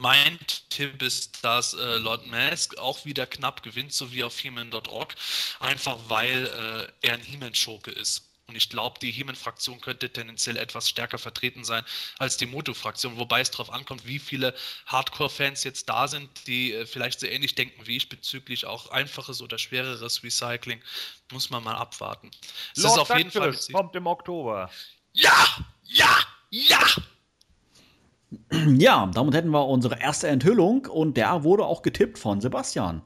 [0.00, 0.38] Mein
[0.70, 5.14] Tipp ist, dass äh, Lord Mask auch wieder knapp gewinnt, so wie auf He-Man.org,
[5.58, 8.26] einfach weil äh, er ein He-Man-Schurke ist.
[8.46, 11.84] Und ich glaube, die He-Man-Fraktion könnte tendenziell etwas stärker vertreten sein
[12.18, 14.54] als die Moto-Fraktion, wobei es darauf ankommt, wie viele
[14.86, 19.42] Hardcore-Fans jetzt da sind, die äh, vielleicht so ähnlich denken wie ich bezüglich auch einfaches
[19.42, 20.82] oder schwereres Recycling.
[21.30, 22.30] Muss man mal abwarten.
[22.74, 24.70] Es ist auf jeden Fall kommt im Oktober.
[25.12, 25.46] Ja!
[25.84, 26.16] Ja!
[26.48, 26.86] Ja!
[28.76, 33.02] Ja, damit hätten wir unsere erste Enthüllung und der wurde auch getippt von Sebastian.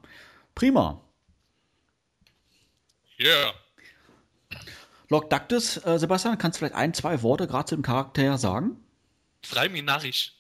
[0.55, 1.01] Prima.
[3.19, 3.55] Yeah!
[5.09, 8.77] Lord Dactus, äh, Sebastian, kannst du vielleicht ein, zwei Worte gerade zu dem Charakter sagen?
[9.43, 10.33] Frei mich narrisch.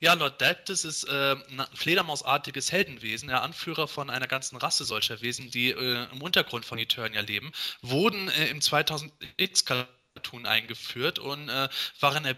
[0.00, 5.22] Ja, Lord Dactus ist äh, ein Fledermausartiges Heldenwesen, der Anführer von einer ganzen Rasse solcher
[5.22, 11.68] Wesen, die äh, im Untergrund von Eternia leben, wurden äh, im 2000X-Cartoon eingeführt und äh,
[12.00, 12.36] waren er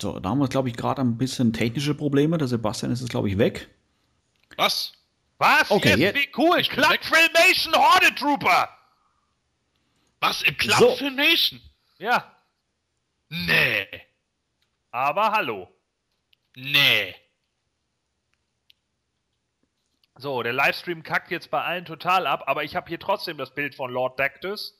[0.00, 2.36] So, da haben wir, glaube ich, gerade ein bisschen technische Probleme.
[2.38, 3.68] Der Sebastian ist jetzt, glaube ich, weg.
[4.56, 4.92] Was?
[5.38, 5.70] Was?
[5.70, 6.62] Okay, Jetzt, jetzt- wie cool.
[6.62, 6.98] Club.
[7.02, 8.68] Filmation Horde Trooper.
[10.20, 10.96] Was im Club So.
[10.96, 11.60] Filmation?
[11.98, 12.30] Ja,
[13.28, 13.86] Nee.
[14.90, 15.68] aber hallo.
[16.54, 17.14] Nee.
[20.18, 23.54] So, der Livestream kackt jetzt bei allen total ab, aber ich habe hier trotzdem das
[23.54, 24.78] Bild von Lord Dactus.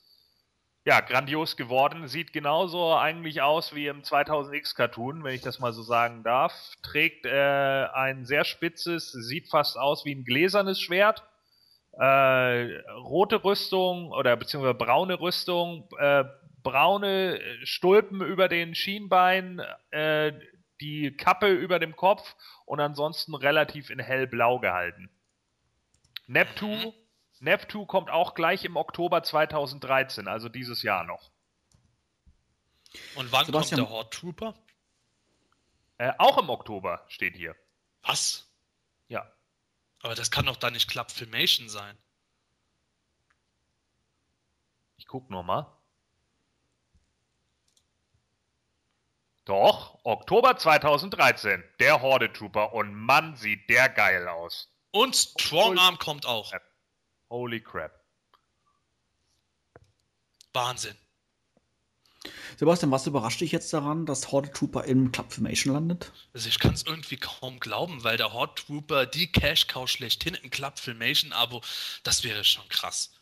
[0.86, 2.06] Ja, grandios geworden.
[2.06, 6.52] Sieht genauso eigentlich aus wie im 2000X Cartoon, wenn ich das mal so sagen darf.
[6.80, 11.24] Trägt äh, ein sehr spitzes, sieht fast aus wie ein gläsernes Schwert.
[11.98, 16.22] Äh, rote Rüstung oder beziehungsweise braune Rüstung, äh,
[16.62, 20.34] braune Stulpen über den Schienbeinen, äh,
[20.80, 25.10] die Kappe über dem Kopf und ansonsten relativ in hellblau gehalten.
[26.28, 26.94] Neptu,
[27.40, 27.44] Mhm.
[27.44, 31.30] Neptu kommt auch gleich im Oktober 2013, also dieses Jahr noch.
[33.14, 34.54] Und wann Sebastian- kommt der Horde Trooper?
[35.98, 37.56] Äh, auch im Oktober steht hier.
[38.02, 38.50] Was?
[39.08, 39.30] Ja.
[40.02, 41.96] Aber das kann doch da nicht Club Filmation sein.
[44.98, 45.72] Ich guck nur mal.
[49.44, 51.62] Doch, Oktober 2013.
[51.78, 52.72] Der Horde Trooper.
[52.72, 54.68] Und Mann, sieht der geil aus.
[54.90, 56.52] Und Strongarm kommt auch.
[57.28, 58.04] Holy crap.
[60.52, 60.96] Wahnsinn.
[62.58, 66.12] Sebastian, was überrascht dich jetzt daran, dass Horde Trooper im Club Formation landet?
[66.32, 70.34] Also ich kann es irgendwie kaum glauben, weil der Horde Trooper, die Cash Cow schlechthin
[70.34, 71.60] im Club Filmation Abo,
[72.02, 73.12] das wäre schon krass.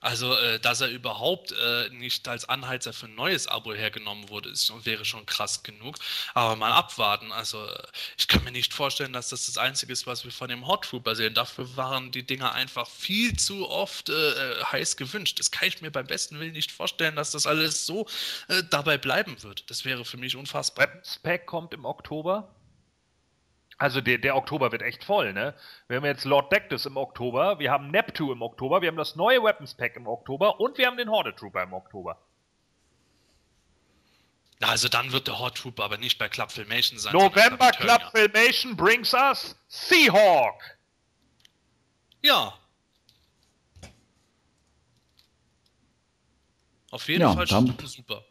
[0.00, 4.48] Also, äh, dass er überhaupt äh, nicht als Anheizer für ein neues Abo hergenommen wurde,
[4.48, 5.96] ist, wäre schon krass genug.
[6.34, 7.32] Aber mal abwarten.
[7.32, 7.82] Also, äh,
[8.16, 10.84] ich kann mir nicht vorstellen, dass das das Einzige ist, was wir von dem Hot
[10.84, 11.34] Trooper sehen.
[11.34, 15.38] Dafür waren die Dinger einfach viel zu oft äh, äh, heiß gewünscht.
[15.38, 18.06] Das kann ich mir beim besten Willen nicht vorstellen, dass das alles so
[18.48, 19.68] äh, dabei bleiben wird.
[19.68, 20.88] Das wäre für mich unfassbar.
[21.22, 22.48] Pack kommt im Oktober.
[23.80, 25.54] Also der, der Oktober wird echt voll, ne?
[25.88, 29.16] Wir haben jetzt Lord Dactus im Oktober, wir haben Neptu im Oktober, wir haben das
[29.16, 32.18] neue Weapons Pack im Oktober und wir haben den Horde Trooper im Oktober.
[34.60, 37.14] Na, Also dann wird der Hot Trooper aber nicht bei Club Filmation sein.
[37.14, 37.70] November.
[37.70, 40.60] Club Filmation brings us Seahawk.
[42.20, 42.52] Ja.
[46.90, 48.24] Auf jeden Ja, Fall dann- super.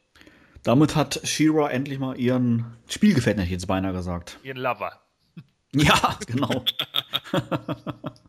[0.62, 4.38] Damit hat Shira endlich mal ihren Spielgefährten, hätte ich jetzt beinahe gesagt.
[4.44, 5.02] Ihren Lover.
[5.74, 6.66] Ja, genau.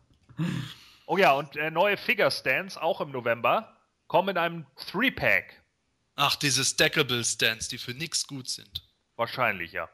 [1.07, 3.77] Oh ja, und äh, neue Figure Stands, auch im November,
[4.07, 5.61] kommen in einem Three-Pack.
[6.15, 8.89] Ach, diese Stackable Stands, die für nix gut sind.
[9.17, 9.89] Wahrscheinlich, ja.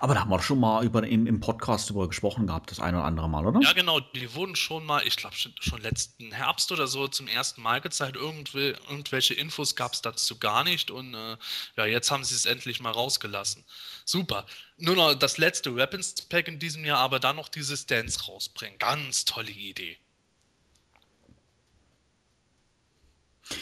[0.00, 2.98] Aber da haben wir schon mal über, im, im Podcast darüber gesprochen gehabt, das eine
[2.98, 3.60] oder andere Mal, oder?
[3.60, 7.28] Ja, genau, die wurden schon mal, ich glaube schon, schon letzten Herbst oder so zum
[7.28, 8.16] ersten Mal gezeigt.
[8.16, 11.36] Irgendw irgendwelche Infos gab es dazu gar nicht und äh,
[11.76, 13.64] ja, jetzt haben sie es endlich mal rausgelassen.
[14.04, 14.46] Super.
[14.78, 18.78] Nur noch das letzte Weapons Pack in diesem Jahr, aber dann noch diese Stands rausbringen.
[18.78, 19.98] Ganz tolle Idee.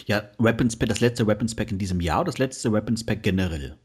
[0.07, 3.79] Ja, Weapons Pack, das letzte Weapons Pack in diesem Jahr, das letzte Weapons Pack generell.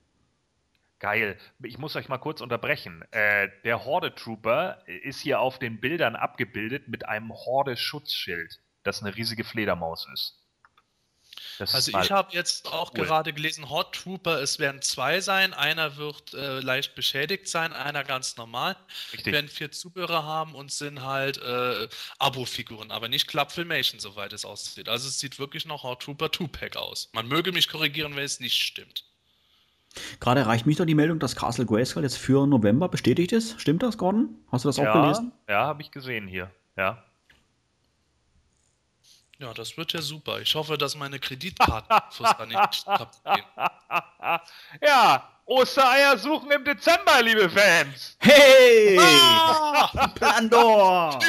[1.02, 1.36] Geil.
[1.64, 3.04] Ich muss euch mal kurz unterbrechen.
[3.10, 9.16] Äh, der Horde Trooper ist hier auf den Bildern abgebildet mit einem Horde-Schutzschild, das eine
[9.16, 10.38] riesige Fledermaus ist.
[11.58, 13.04] Das Also ist ich habe jetzt auch cool.
[13.04, 15.56] gerade gelesen, Hot Trooper, es werden zwei sein.
[15.56, 18.78] Einer wird äh, leicht beschädigt sein, einer ganz normal.
[19.12, 19.34] Richtig.
[19.34, 21.88] werden vier Zubehörer haben und sind halt äh,
[22.20, 24.88] Abo-Figuren, aber nicht Club Filmation, soweit es aussieht.
[24.88, 27.10] Also es sieht wirklich noch Hot Trooper 2-Pack aus.
[27.14, 29.11] Man möge mich korrigieren, wenn es nicht stimmt.
[30.20, 33.60] Gerade erreicht mich doch die Meldung, dass Castle Grayskull jetzt für November bestätigt ist.
[33.60, 34.36] Stimmt das, Gordon?
[34.52, 35.32] Hast du das auch ja, gelesen?
[35.50, 36.50] Ja, habe ich gesehen hier.
[36.78, 37.04] Ja.
[39.40, 40.40] Ja, das wird ja super.
[40.40, 43.46] Ich hoffe, dass meine Kreditkartenfos da nicht kaputt gehen.
[44.82, 48.16] Ja, Ostereier suchen im Dezember, liebe Fans.
[48.20, 48.98] Hey!
[48.98, 50.08] Ah!
[50.16, 51.20] Plandor!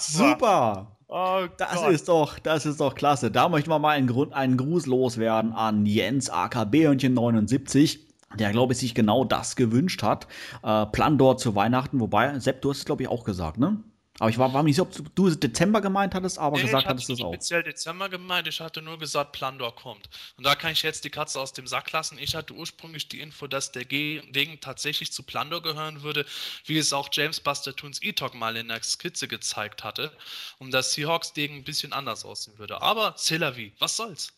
[0.00, 0.97] Super!
[1.08, 1.92] Oh Das Gott.
[1.92, 3.30] ist doch, das ist doch klasse.
[3.30, 8.00] Da möchten wir mal einen, Grund, einen Gruß loswerden an Jens AKB 79,
[8.38, 10.26] der, glaube ich, sich genau das gewünscht hat.
[10.62, 13.78] Äh, Plandor zu Weihnachten, wobei, Sepp, du hast es, glaube ich, auch gesagt, ne?
[14.20, 16.82] Aber ich war, war mir nicht sicher, ob du Dezember gemeint hattest, aber Nee, gesagt
[16.82, 17.32] ich hatte hattest du es nicht auch.
[17.32, 20.08] speziell Dezember gemeint, ich hatte nur gesagt, Plandor kommt.
[20.36, 22.18] Und da kann ich jetzt die Katze aus dem Sack lassen.
[22.18, 26.26] Ich hatte ursprünglich die Info, dass der Ge- Degen tatsächlich zu Plandor gehören würde,
[26.64, 30.10] wie es auch James Buster Toons E-Talk mal in der Skizze gezeigt hatte.
[30.58, 32.82] Und dass Seahawks Degen ein bisschen anders aussehen würde.
[32.82, 34.32] Aber c'est la vie, was soll's?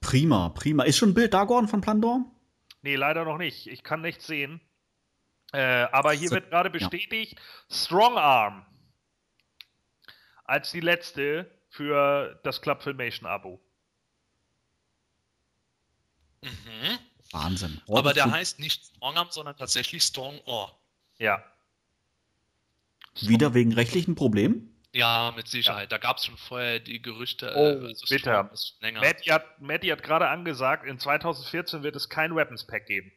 [0.00, 0.84] Prima, prima.
[0.84, 2.24] Ist schon ein Bild da, Gordon, von Plandor?
[2.80, 3.66] Nee, leider noch nicht.
[3.66, 4.62] Ich kann nichts sehen.
[5.52, 5.58] Äh,
[5.92, 6.72] aber hier So, wird gerade ja.
[6.88, 7.38] bestätigt,
[7.70, 8.64] Strong Arm
[10.50, 13.60] als die letzte für das Club Filmation Abo.
[16.42, 16.98] Mhm.
[17.30, 17.80] Wahnsinn.
[17.86, 20.76] Aber der heißt nicht Strong Arm, sondern tatsächlich Strong Oar.
[21.18, 21.44] Ja.
[23.20, 24.76] Wieder wegen rechtlichen Problemen?
[24.92, 25.92] Ja, mit Sicherheit.
[25.92, 27.52] Da gab es schon vorher die Gerüchte.
[27.54, 28.50] Oh, also bitter.
[28.80, 33.12] Matty hat, Matty hat gerade angesagt, in 2014 wird es kein Weapons Pack geben.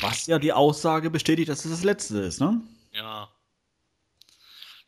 [0.00, 2.62] Was ja die Aussage bestätigt, dass es das letzte ist, ne?
[2.92, 3.28] Ja.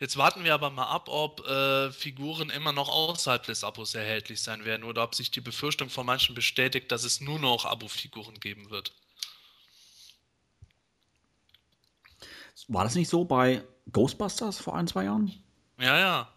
[0.01, 4.41] Jetzt warten wir aber mal ab, ob äh, Figuren immer noch außerhalb des Abos erhältlich
[4.41, 8.41] sein werden oder ob sich die Befürchtung von manchen bestätigt, dass es nur noch Abo-Figuren
[8.41, 8.95] geben wird.
[12.69, 15.33] War das nicht so bei Ghostbusters vor ein, zwei Jahren?
[15.79, 16.33] Ja, ja.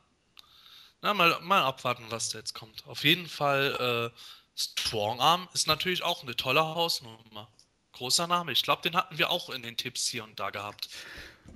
[1.02, 2.86] Na, mal, mal abwarten, was da jetzt kommt.
[2.86, 4.20] Auf jeden Fall, äh,
[4.60, 7.48] Strongarm ist natürlich auch eine tolle Hausnummer.
[7.94, 8.52] Großer Name.
[8.52, 10.90] Ich glaube, den hatten wir auch in den Tipps hier und da gehabt.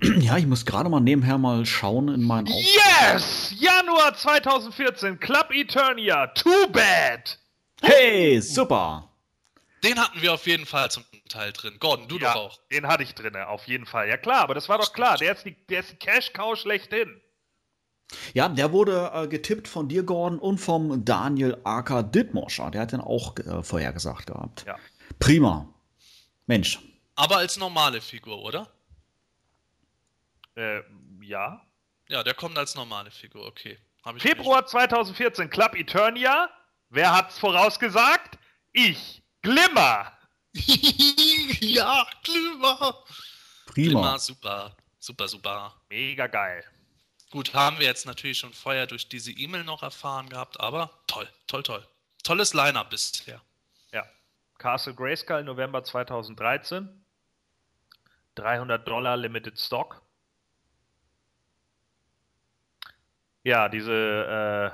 [0.20, 3.54] Ja, ich muss gerade mal nebenher mal schauen in meinen Auf Yes!
[3.58, 7.38] Januar 2014, Club Eternia, Too Bad!
[7.82, 9.10] Hey, super!
[9.84, 11.76] Den hatten wir auf jeden Fall zum Teil drin.
[11.78, 12.58] Gordon, du ja, doch auch.
[12.72, 14.08] den hatte ich drinne, auf jeden Fall.
[14.08, 15.16] Ja klar, aber das war doch klar.
[15.18, 17.20] Der ist die, der ist die Cash-Cow schlechthin.
[18.32, 22.70] Ja, der wurde äh, getippt von dir, Gordon, und vom Daniel Aka Dittmoscher.
[22.70, 24.64] Der hat den auch äh, vorhergesagt gehabt.
[24.66, 24.76] Ja.
[25.18, 25.68] Prima.
[26.46, 26.80] Mensch.
[27.14, 28.68] Aber als normale Figur, oder?
[30.58, 30.82] Äh,
[31.20, 31.64] ja.
[32.08, 33.78] Ja, der kommt als normale Figur, okay.
[34.04, 36.50] Hab ich Februar 2014, Club Eternia.
[36.88, 38.38] Wer hat's vorausgesagt?
[38.72, 39.22] Ich.
[39.42, 40.12] Glimmer.
[41.60, 43.04] ja, Glimmer.
[43.66, 44.00] Prima.
[44.00, 44.76] Glimmer, super.
[44.98, 45.74] Super, super.
[45.90, 46.64] Mega geil.
[47.30, 51.28] Gut, haben wir jetzt natürlich schon vorher durch diese E-Mail noch erfahren gehabt, aber toll,
[51.46, 51.86] toll, toll.
[52.24, 53.40] Tolles Line-Up bisher.
[53.92, 54.04] Ja.
[54.58, 56.88] Castle Grayskull, November 2013.
[58.34, 60.02] 300 Dollar Limited Stock.
[63.48, 64.72] Ja, diese,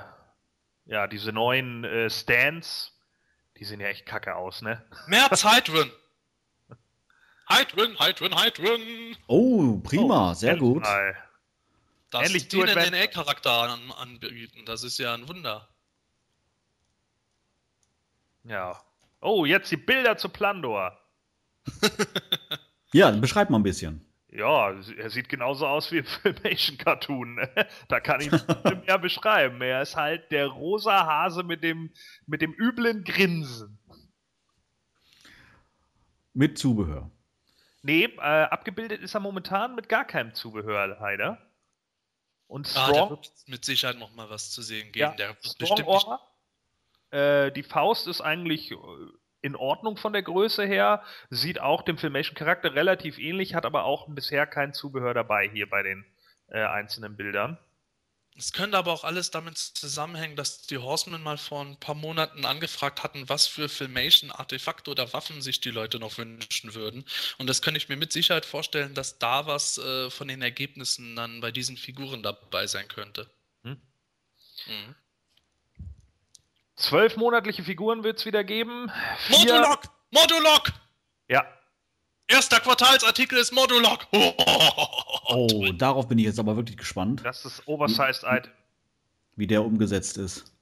[0.85, 2.91] äh, ja, diese neuen äh, Stands,
[3.55, 4.83] die sehen ja echt kacke aus, ne?
[5.07, 5.89] März Hydron.
[7.47, 8.81] Hydron, Hydron, Hydron.
[9.27, 10.35] Oh, prima.
[10.35, 10.83] Sehr Endlich gut.
[10.83, 11.15] mal.
[12.09, 13.01] Dass Endlich die einen Adventure.
[13.01, 15.69] NA-Charakter an, anbieten, das ist ja ein Wunder.
[18.43, 18.83] Ja.
[19.21, 20.99] Oh, jetzt die Bilder zu Plandor.
[22.91, 24.05] Ja, beschreib mal ein bisschen.
[24.35, 27.47] Ja, er sieht genauso aus wie im Filmation-Cartoon.
[27.87, 28.31] da kann ich
[28.65, 29.61] nicht mehr beschreiben.
[29.61, 31.91] Er ist halt der rosa Hase mit dem,
[32.27, 33.79] mit dem üblen Grinsen.
[36.33, 37.09] Mit Zubehör.
[37.81, 41.37] Nee, äh, abgebildet ist er momentan mit gar keinem Zubehör, leider.
[42.47, 45.11] Und Ah, da Strong, wird mit Sicherheit noch mal was zu sehen geben.
[45.11, 46.21] ja, der wird Strong bestimmt nicht Aura.
[47.11, 48.75] Äh, die Faust ist eigentlich äh,
[49.45, 54.07] in Ordnung von der Größe her, sieht auch dem Filmation-Charakter relativ ähnlich, hat aber auch
[54.09, 56.03] bisher kein Zubehör dabei hier bei den
[56.47, 57.59] äh, einzelnen Bildern.
[58.37, 62.43] Es könnte aber auch alles damit zusammenhängen, dass die Horsemen mal vor ein paar Monaten
[62.43, 67.05] angefragt hatten, was für Filmation-Artefakte oder Waffen sich die Leute noch wünschen würden.
[67.37, 71.15] Und das kann ich mir mit Sicherheit vorstellen, dass da was äh, von den Ergebnissen
[71.15, 73.29] dann bei diesen Figuren dabei sein könnte.
[73.63, 73.79] Hm.
[74.67, 74.95] Mhm.
[76.75, 78.91] Zwölf monatliche Figuren wird es wieder geben.
[79.27, 79.81] Vier- Modulok!
[80.11, 80.71] Modulok!
[81.27, 81.45] Ja,
[82.27, 84.07] Erster Quartalsartikel ist Modulok!
[85.27, 88.51] Oh, darauf bin ich jetzt aber wirklich gespannt, das ist Oversized Item.
[89.35, 90.53] wie der umgesetzt ist.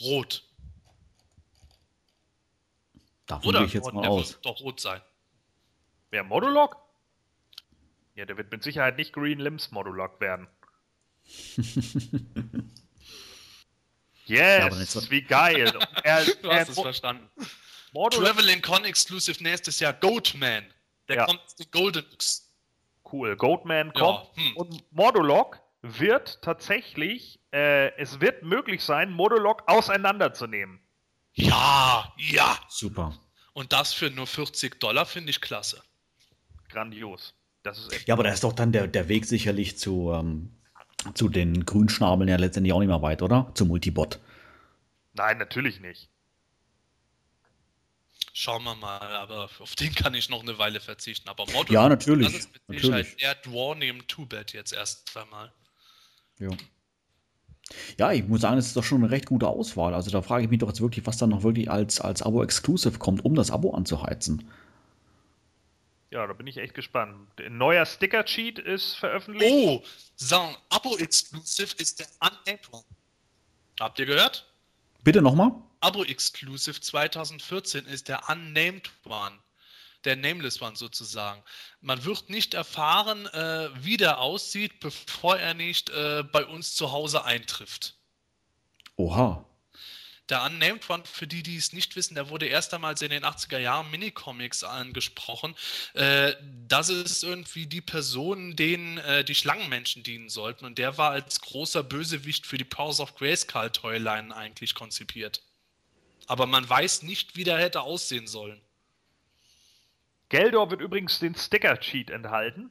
[0.00, 0.42] Rot.
[3.26, 3.58] Davon Oder?
[3.60, 4.32] gehe ich jetzt mal der aus.
[4.32, 5.00] wird doch rot sein.
[6.10, 6.76] Wer Modulok?
[8.16, 10.48] Ja, der wird mit Sicherheit nicht Green Limbs Modulok werden.
[14.26, 15.72] Ja, yes, jetzt- wie geil.
[16.04, 17.28] Er, Du er, hast es verstanden.
[17.92, 20.64] Traveling Con Exclusive nächstes Jahr Goatman.
[21.08, 21.26] Der Ja.
[21.26, 22.50] kommt aus den Golden Books.
[23.12, 23.36] cool.
[23.36, 24.36] Goatman Ja, kommt.
[24.36, 24.56] hm.
[24.56, 30.80] Und Modulok wird tatsächlich, äh, es wird möglich sein, Modulok auseinanderzunehmen.
[31.34, 32.58] Ja, ja.
[32.68, 33.16] Super.
[33.52, 35.82] Und das für nur 40 Dollar finde ich klasse.
[36.68, 37.34] Grandios.
[37.62, 38.08] Das ist echt.
[38.08, 40.56] Ja, aber da ist doch dann der, der Weg sicherlich zu, ähm,
[41.14, 43.50] zu den Grünschnabeln ja letztendlich auch nicht mehr weit, oder?
[43.54, 44.20] Zum Multibot.
[45.12, 46.08] Nein, natürlich nicht.
[48.32, 51.28] Schauen wir mal, aber auf den kann ich noch eine Weile verzichten.
[51.28, 53.10] Aber Modulok, Ja, natürlich, das ist mit natürlich.
[53.10, 55.52] Sicherheit eher Dwarf neben Two-Bed jetzt erst einmal.
[56.40, 56.48] Ja.
[57.96, 59.94] Ja, ich muss sagen, es ist doch schon eine recht gute Auswahl.
[59.94, 62.98] Also da frage ich mich doch jetzt wirklich, was dann noch wirklich als, als Abo-Exclusive
[62.98, 64.50] kommt, um das Abo anzuheizen.
[66.14, 67.28] Ja, da bin ich echt gespannt.
[67.40, 69.52] Ein neuer Sticker-Cheat ist veröffentlicht.
[69.52, 69.82] Oh,
[70.14, 72.84] so, Abo-Exclusive ist der Unnamed One.
[73.80, 74.48] Habt ihr gehört?
[75.02, 75.50] Bitte nochmal?
[75.80, 79.40] Abo-Exclusive 2014 ist der Unnamed One.
[80.04, 81.42] Der Nameless One sozusagen.
[81.80, 86.92] Man wird nicht erfahren, äh, wie der aussieht, bevor er nicht äh, bei uns zu
[86.92, 87.96] Hause eintrifft.
[88.94, 89.44] Oha.
[90.30, 93.24] Der Unnamed One, für die, die es nicht wissen, der wurde erst einmal in den
[93.24, 95.54] 80er Jahren Minicomics angesprochen.
[95.92, 96.32] Äh,
[96.66, 100.64] das ist irgendwie die Person, denen äh, die Schlangenmenschen dienen sollten.
[100.64, 105.42] Und der war als großer Bösewicht für die Powers of Grayskull Toyline eigentlich konzipiert.
[106.26, 108.62] Aber man weiß nicht, wie der hätte aussehen sollen.
[110.30, 112.70] Geldor wird übrigens den Sticker-Cheat enthalten.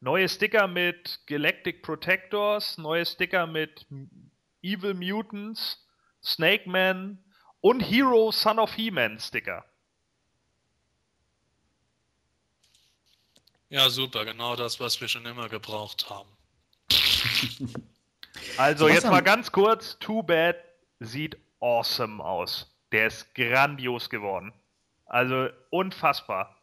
[0.00, 3.86] Neue Sticker mit Galactic Protectors, neue Sticker mit
[4.62, 5.81] Evil Mutants,
[6.22, 7.22] Snake Man
[7.60, 9.64] und Hero Son of He-Man Sticker.
[13.68, 16.28] Ja, super, genau das, was wir schon immer gebraucht haben.
[18.56, 20.56] Also jetzt mal ganz kurz, Too Bad
[21.00, 22.74] sieht awesome aus.
[22.90, 24.52] Der ist grandios geworden.
[25.06, 26.58] Also unfassbar.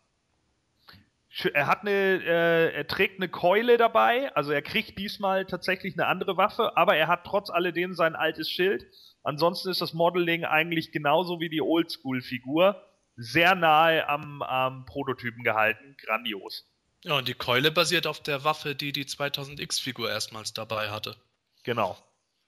[1.53, 6.07] Er hat eine, äh, er trägt eine Keule dabei, also er kriegt diesmal tatsächlich eine
[6.07, 8.87] andere Waffe, aber er hat trotz alledem sein altes Schild.
[9.23, 12.85] Ansonsten ist das Modeling eigentlich genauso wie die Oldschool-Figur.
[13.15, 15.97] Sehr nahe am, am Prototypen gehalten.
[15.97, 16.65] Grandios.
[17.03, 21.15] Ja, und die Keule basiert auf der Waffe, die die 2000X-Figur erstmals dabei hatte.
[21.63, 21.97] Genau.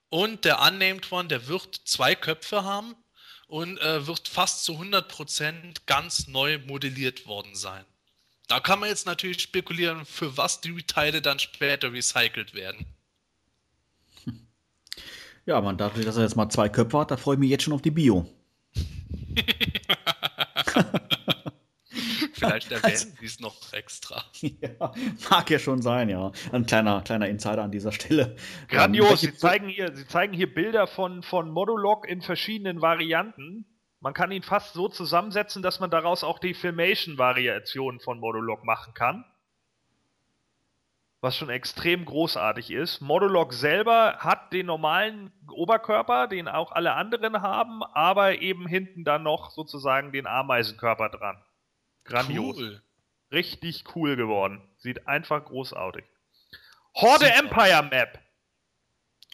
[0.10, 2.96] Und der Unnamed One, der wird zwei Köpfe haben
[3.48, 7.86] und äh, wird fast zu 100% ganz neu modelliert worden sein.
[8.48, 12.86] Da kann man jetzt natürlich spekulieren, für was die Teile dann später recycelt werden.
[15.46, 17.64] Ja, man dadurch, dass er jetzt mal zwei Köpfe hat, da freue ich mich jetzt
[17.64, 18.26] schon auf die Bio.
[22.42, 24.24] Vielleicht erwähnen die es noch extra.
[24.42, 24.92] ja,
[25.30, 26.32] mag ja schon sein, ja.
[26.52, 28.36] Ein kleiner, kleiner Insider an dieser Stelle.
[28.68, 29.24] Grandios.
[29.24, 33.66] Ähm, Sie zeigen hier, sie zeigen hier Bilder von, von Modulok in verschiedenen Varianten.
[34.00, 38.96] Man kann ihn fast so zusammensetzen, dass man daraus auch die Filmation-Variation von Modulok machen
[38.96, 39.24] kann.
[41.22, 43.00] Was schon extrem großartig ist.
[43.00, 49.22] Modulok selber hat den normalen Oberkörper, den auch alle anderen haben, aber eben hinten dann
[49.22, 51.44] noch sozusagen den Ameisenkörper dran.
[52.06, 52.58] Grandios.
[52.58, 52.82] Cool.
[53.32, 54.62] Richtig cool geworden.
[54.78, 56.04] Sieht einfach großartig.
[56.96, 57.38] Horde Super.
[57.38, 58.20] Empire Map.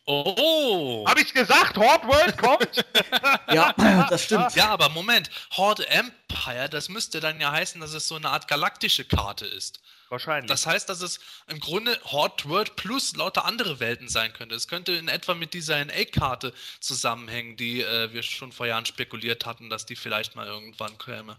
[0.06, 1.06] Oh!
[1.06, 1.78] Hab ich's gesagt?
[1.78, 2.86] Horde World kommt?
[3.50, 3.74] Ja,
[4.10, 4.56] das stimmt.
[4.56, 8.50] Ja, aber Moment, Horde Empire, das müsste dann ja heißen, dass es so eine Art
[8.50, 9.80] galaktische Karte ist.
[10.10, 10.50] Wahrscheinlich.
[10.50, 14.56] Das heißt, dass es im Grunde Horde World plus lauter andere Welten sein könnte.
[14.56, 19.46] Es könnte in etwa mit dieser NA-Karte zusammenhängen, die äh, wir schon vor Jahren spekuliert
[19.46, 21.38] hatten, dass die vielleicht mal irgendwann käme.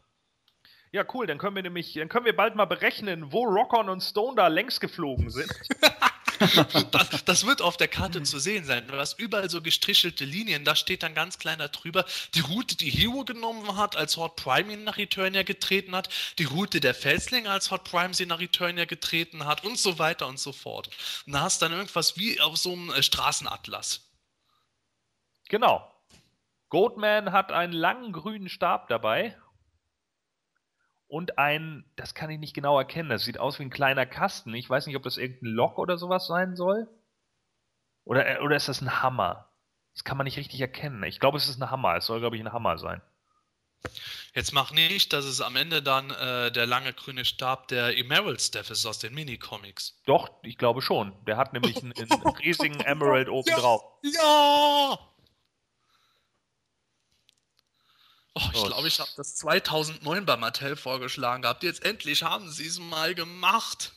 [0.92, 1.26] ja, cool.
[1.26, 4.48] Dann können wir nämlich, dann können wir bald mal berechnen, wo Rockon und Stone da
[4.48, 5.50] längs geflogen sind.
[6.91, 8.86] Das, das wird auf der Karte zu sehen sein.
[8.86, 10.64] Du hast überall so gestrichelte Linien.
[10.64, 14.72] Da steht dann ganz kleiner drüber die Route, die Hero genommen hat, als Horde Prime
[14.72, 16.09] ihn nach Eternia getreten hat,
[16.39, 20.26] die Route der Felslinge, als Horde Prime sie nach Eternia getreten hat und so weiter
[20.26, 20.91] und so fort.
[21.26, 24.09] Und da hast du dann irgendwas wie auf so einem äh, Straßenatlas.
[25.49, 25.93] Genau.
[26.68, 29.36] Goatman hat einen langen grünen Stab dabei.
[31.09, 34.54] Und ein, das kann ich nicht genau erkennen, das sieht aus wie ein kleiner Kasten.
[34.54, 36.86] Ich weiß nicht, ob das irgendein Lock oder sowas sein soll.
[38.04, 39.50] Oder, äh, oder ist das ein Hammer?
[39.94, 41.02] Das kann man nicht richtig erkennen.
[41.04, 41.96] Ich glaube, es ist ein Hammer.
[41.96, 43.00] Es soll, glaube ich, ein Hammer sein.
[44.34, 48.40] Jetzt mach nicht, dass es am Ende dann äh, der lange grüne Stab der Emerald
[48.40, 50.00] Staff ist aus den Minicomics.
[50.06, 51.12] Doch, ich glaube schon.
[51.26, 53.82] Der hat nämlich einen, einen riesigen Emerald oben drauf.
[54.02, 54.98] Ja!
[58.39, 61.62] Oh, ich Oh, glaube, ich habe das 2009 bei Mattel vorgeschlagen gehabt.
[61.64, 63.93] Jetzt endlich haben sie es mal gemacht.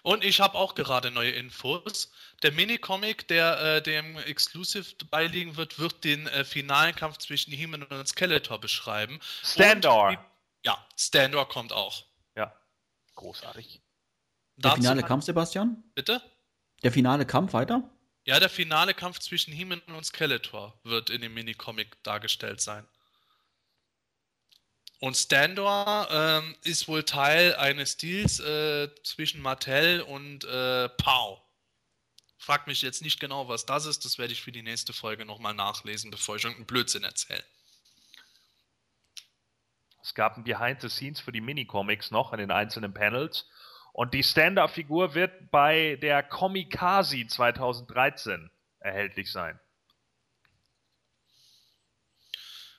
[0.03, 2.13] Und ich habe auch gerade neue Infos.
[2.45, 7.83] Der Minicomic, der äh, dem Exclusive beiliegen wird, wird den äh, finalen Kampf zwischen He-Man
[7.83, 9.19] und Skeletor beschreiben.
[9.43, 10.11] Standor.
[10.11, 10.19] Und-
[10.65, 12.05] Ja, Standor kommt auch.
[13.17, 13.83] Großartig.
[14.57, 15.83] Der Dazu finale Kampf, Sebastian?
[15.95, 16.23] Bitte?
[16.83, 17.91] Der finale Kampf weiter?
[18.25, 22.87] Ja, der finale Kampf zwischen He-Man und Skeletor wird in dem Minicomic dargestellt sein.
[24.99, 31.41] Und Standor ähm, ist wohl Teil eines Deals äh, zwischen Mattel und äh, Pow.
[32.39, 34.05] Frag mich jetzt nicht genau, was das ist.
[34.05, 37.45] Das werde ich für die nächste Folge nochmal nachlesen, bevor ich irgendeinen Blödsinn erzähle.
[40.07, 43.45] Es gab ein Behind the Scenes für die Minicomics noch in den einzelnen Panels.
[43.93, 48.49] Und die Stand-Up-Figur wird bei der Comicasi 2013
[48.79, 49.59] erhältlich sein.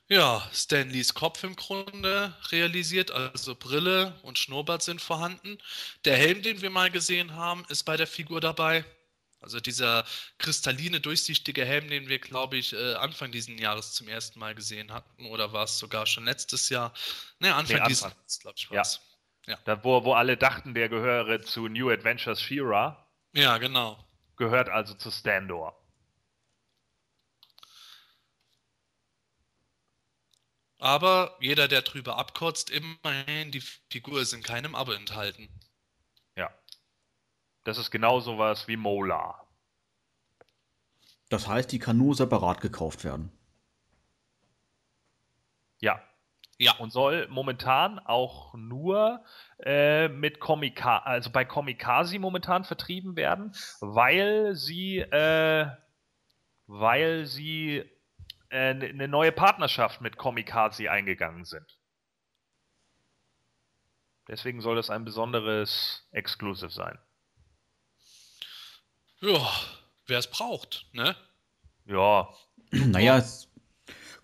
[0.06, 5.58] Ja, Stanleys Kopf im Grunde realisiert, also Brille und Schnurrbart sind vorhanden.
[6.06, 8.86] Der Helm, den wir mal gesehen haben, ist bei der Figur dabei.
[9.40, 10.04] Also dieser
[10.38, 14.92] kristalline, durchsichtige Helm, den wir, glaube ich, äh, Anfang dieses Jahres zum ersten Mal gesehen
[14.92, 15.26] hatten.
[15.26, 16.92] Oder war es sogar schon letztes Jahr?
[17.38, 18.18] Ne, Anfang Nee, dieses Anfang.
[18.18, 18.78] Jahres, glaube ich, Ja.
[18.78, 19.00] war's.
[19.64, 24.04] Da, wo, wo alle dachten, der gehöre zu New Adventures She-Ra, Ja, genau.
[24.36, 25.74] gehört also zu Standor.
[30.80, 33.60] Aber jeder, der drüber abkotzt, immerhin, die
[33.90, 35.48] Figur ist in keinem Abo enthalten.
[37.68, 39.46] Das ist genau sowas wie Mola.
[41.28, 43.30] Das heißt, die kann nur separat gekauft werden.
[45.78, 46.00] Ja.
[46.56, 46.72] Ja.
[46.78, 49.22] Und soll momentan auch nur
[49.58, 55.66] äh, mit Comika also bei Comicasi momentan vertrieben werden, weil sie, äh,
[56.68, 57.84] weil sie
[58.48, 61.78] äh, eine neue Partnerschaft mit Comicasi eingegangen sind.
[64.26, 66.98] Deswegen soll das ein besonderes Exclusive sein.
[69.20, 69.40] Ja,
[70.06, 71.16] wer es braucht, ne?
[71.86, 72.28] Ja,
[72.70, 73.48] Naja, es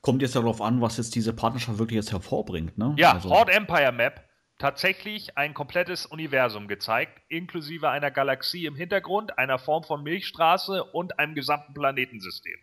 [0.02, 2.76] kommt jetzt darauf an, was jetzt diese Partnerschaft wirklich jetzt hervorbringt.
[2.78, 2.94] Ne?
[2.98, 4.28] Ja, Also- Horde Empire Map.
[4.58, 11.18] Tatsächlich ein komplettes Universum gezeigt, inklusive einer Galaxie im Hintergrund, einer Form von Milchstraße und
[11.18, 12.56] einem gesamten Planetensystem.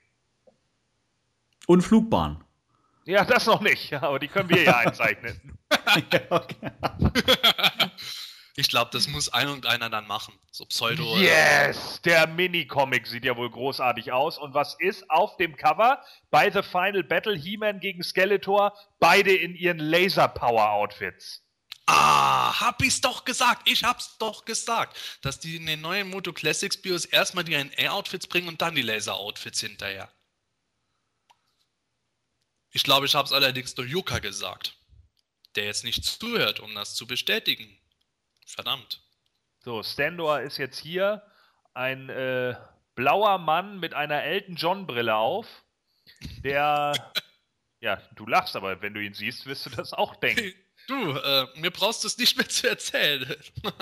[1.67, 2.45] Und Flugbahn.
[3.03, 5.59] Ja, das noch nicht, aber die können wir ja einzeichnen.
[8.55, 10.37] Ich glaube, das muss ein und einer dann machen.
[10.51, 11.17] So Pseudo.
[11.17, 12.01] Yes!
[12.03, 14.37] Der Minicomic sieht ja wohl großartig aus.
[14.37, 16.03] Und was ist auf dem Cover?
[16.29, 21.43] Bei The Final Battle He-Man gegen Skeletor, beide in ihren Laser-Power-Outfits.
[21.87, 23.69] Ah, hab ich's doch gesagt.
[23.69, 24.97] Ich hab's doch gesagt.
[25.21, 28.81] Dass die in den neuen Moto Classics Bios erstmal die NR-Outfits bringen und dann die
[28.81, 30.11] Laser-Outfits hinterher.
[32.71, 34.77] Ich glaube, ich hab's allerdings durch Yuka gesagt.
[35.55, 37.80] der jetzt nicht zuhört, um das zu bestätigen.
[38.45, 39.01] Verdammt.
[39.59, 41.21] So, Standor ist jetzt hier
[41.73, 42.55] ein äh,
[42.95, 45.47] blauer Mann mit einer Elton John Brille auf,
[46.43, 46.93] der
[47.79, 50.53] ja, du lachst, aber wenn du ihn siehst, wirst du das auch denken.
[50.87, 53.35] Du, äh, mir brauchst du es nicht mehr zu erzählen.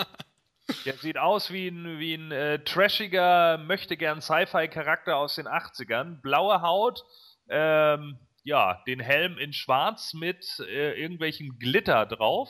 [0.86, 6.22] Der sieht aus wie ein, wie ein äh, trashiger, möchte gern Sci-Fi-Charakter aus den 80ern.
[6.22, 7.04] Blaue Haut,
[7.50, 12.50] ähm, ja, den Helm in schwarz mit äh, irgendwelchen Glitter drauf.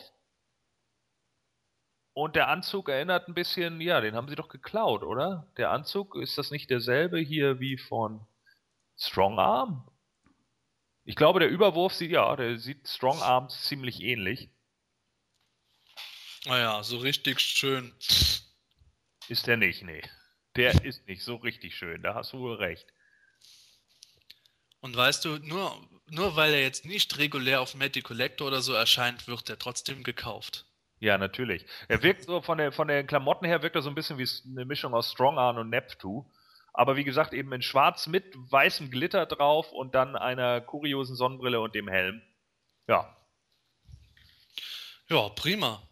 [2.20, 5.50] Und der Anzug erinnert ein bisschen, ja, den haben sie doch geklaut, oder?
[5.56, 8.26] Der Anzug, ist das nicht derselbe hier wie von
[8.98, 9.90] Strong Arm?
[11.06, 14.50] Ich glaube, der Überwurf sieht, ja, der sieht Strong Arms ziemlich ähnlich.
[16.44, 17.90] Naja, so richtig schön.
[19.28, 20.02] Ist der nicht, nee.
[20.56, 22.86] Der ist nicht so richtig schön, da hast du wohl recht.
[24.80, 28.74] Und weißt du, nur, nur weil er jetzt nicht regulär auf Matty Collector oder so
[28.74, 30.66] erscheint, wird er trotzdem gekauft.
[31.00, 31.64] Ja, natürlich.
[31.88, 34.28] Er wirkt so von, der, von den Klamotten her, wirkt er so ein bisschen wie
[34.50, 36.26] eine Mischung aus Strong Arm und Neptune.
[36.74, 41.60] Aber wie gesagt, eben in schwarz mit weißem Glitter drauf und dann einer kuriosen Sonnenbrille
[41.60, 42.20] und dem Helm.
[42.86, 43.16] Ja.
[45.08, 45.82] Ja, prima.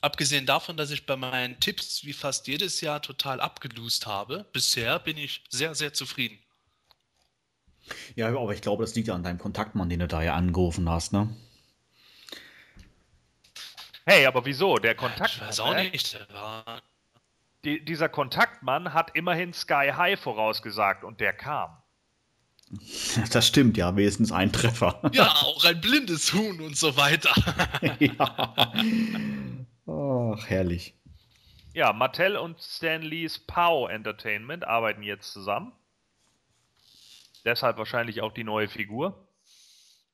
[0.00, 5.00] Abgesehen davon, dass ich bei meinen Tipps wie fast jedes Jahr total abgelust habe, bisher
[5.00, 6.38] bin ich sehr, sehr zufrieden.
[8.14, 10.88] Ja, aber ich glaube, das liegt ja an deinem Kontaktmann, den du da ja angerufen
[10.88, 11.34] hast, ne?
[14.08, 14.78] Hey, aber wieso?
[14.78, 15.34] Der Kontakt.
[15.34, 16.14] Ich weiß auch nicht.
[16.14, 16.80] Der war
[17.64, 21.76] die, dieser Kontaktmann hat immerhin Sky High vorausgesagt und der kam.
[23.32, 24.98] Das stimmt, ja, wenigstens ein Treffer.
[25.12, 27.34] Ja, auch ein blindes Huhn und so weiter.
[27.98, 28.74] ja.
[29.86, 30.94] Ach, herrlich.
[31.74, 35.72] Ja, Mattel und Stan Lees Pow Entertainment arbeiten jetzt zusammen.
[37.44, 39.27] Deshalb wahrscheinlich auch die neue Figur.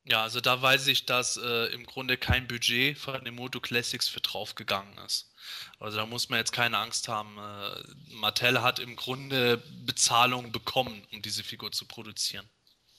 [0.07, 4.07] Ja, also da weiß ich, dass äh, im Grunde kein Budget von den Moto Classics
[4.07, 5.33] für draufgegangen ist.
[5.79, 7.39] Also da muss man jetzt keine Angst haben.
[7.39, 12.49] Äh, Mattel hat im Grunde Bezahlung bekommen, um diese Figur zu produzieren.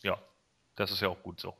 [0.02, 0.20] Ja,
[0.76, 1.56] das ist ja auch gut so.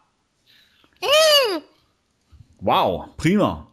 [2.60, 3.68] Wow, prima.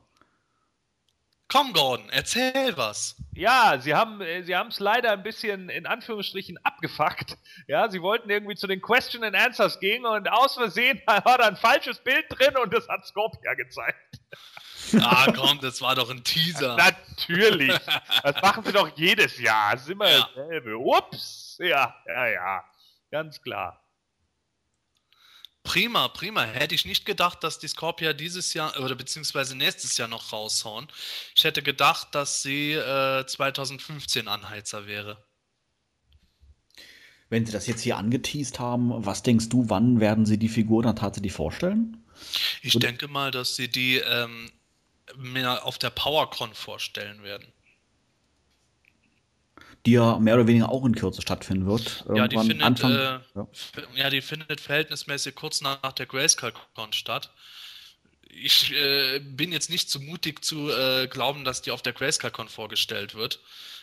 [1.49, 3.17] Komm, Gordon, erzähl was.
[3.35, 7.39] Ja, sie haben äh, sie es leider ein bisschen in Anführungsstrichen abgefuckt.
[7.67, 11.47] Ja, sie wollten irgendwie zu den Question and Answers gehen und aus Versehen war da
[11.47, 14.21] ein falsches Bild drin und das hat Scorpia gezeigt.
[15.01, 16.77] Ah, komm, das war doch ein Teaser.
[16.77, 17.73] Natürlich.
[18.23, 19.73] Das machen sie doch jedes Jahr.
[19.73, 20.29] Das ist immer ja.
[20.35, 20.77] dasselbe.
[20.77, 21.57] Ups.
[21.61, 22.65] Ja, ja, ja.
[23.11, 23.82] Ganz klar.
[25.65, 26.43] Prima, prima.
[26.43, 30.89] Hätte ich nicht gedacht, dass die Scorpia dieses Jahr oder beziehungsweise nächstes Jahr noch raushauen.
[31.37, 35.25] Ich hätte gedacht, dass sie äh, 2015 Anheizer wäre.
[37.29, 40.83] Wenn sie das jetzt hier angeteased haben, was denkst du, wann werden sie die Figur
[40.83, 42.05] dann tatsächlich vorstellen?
[42.61, 42.89] Ich Oder?
[42.89, 44.51] denke mal, dass sie die ähm,
[45.17, 47.47] mehr auf der PowerCon vorstellen werden
[49.87, 52.05] die ja mehr oder weniger auch in Kürze stattfinden wird.
[52.15, 53.47] Ja die, findet, Anfang, äh, ja.
[53.95, 54.11] ja.
[54.11, 57.31] die findet verhältnismäßig kurz nach der Grayscale-Con statt.
[58.29, 62.49] Ich äh, bin jetzt nicht zu mutig zu äh, glauben, dass die auf der Grayscale-Con
[62.49, 63.41] vorgestellt wird,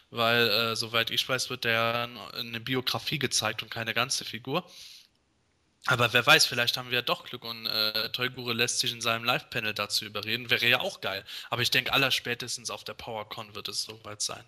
[0.09, 4.65] weil, äh, soweit ich weiß, wird der eine Biografie gezeigt und keine ganze Figur.
[5.85, 9.01] Aber wer weiß, vielleicht haben wir ja doch Glück und äh, Toygure lässt sich in
[9.01, 10.49] seinem Live-Panel dazu überreden.
[10.49, 11.23] Wäre ja auch geil.
[11.49, 14.43] Aber ich denke, allerspätestens auf der PowerCon wird es soweit sein.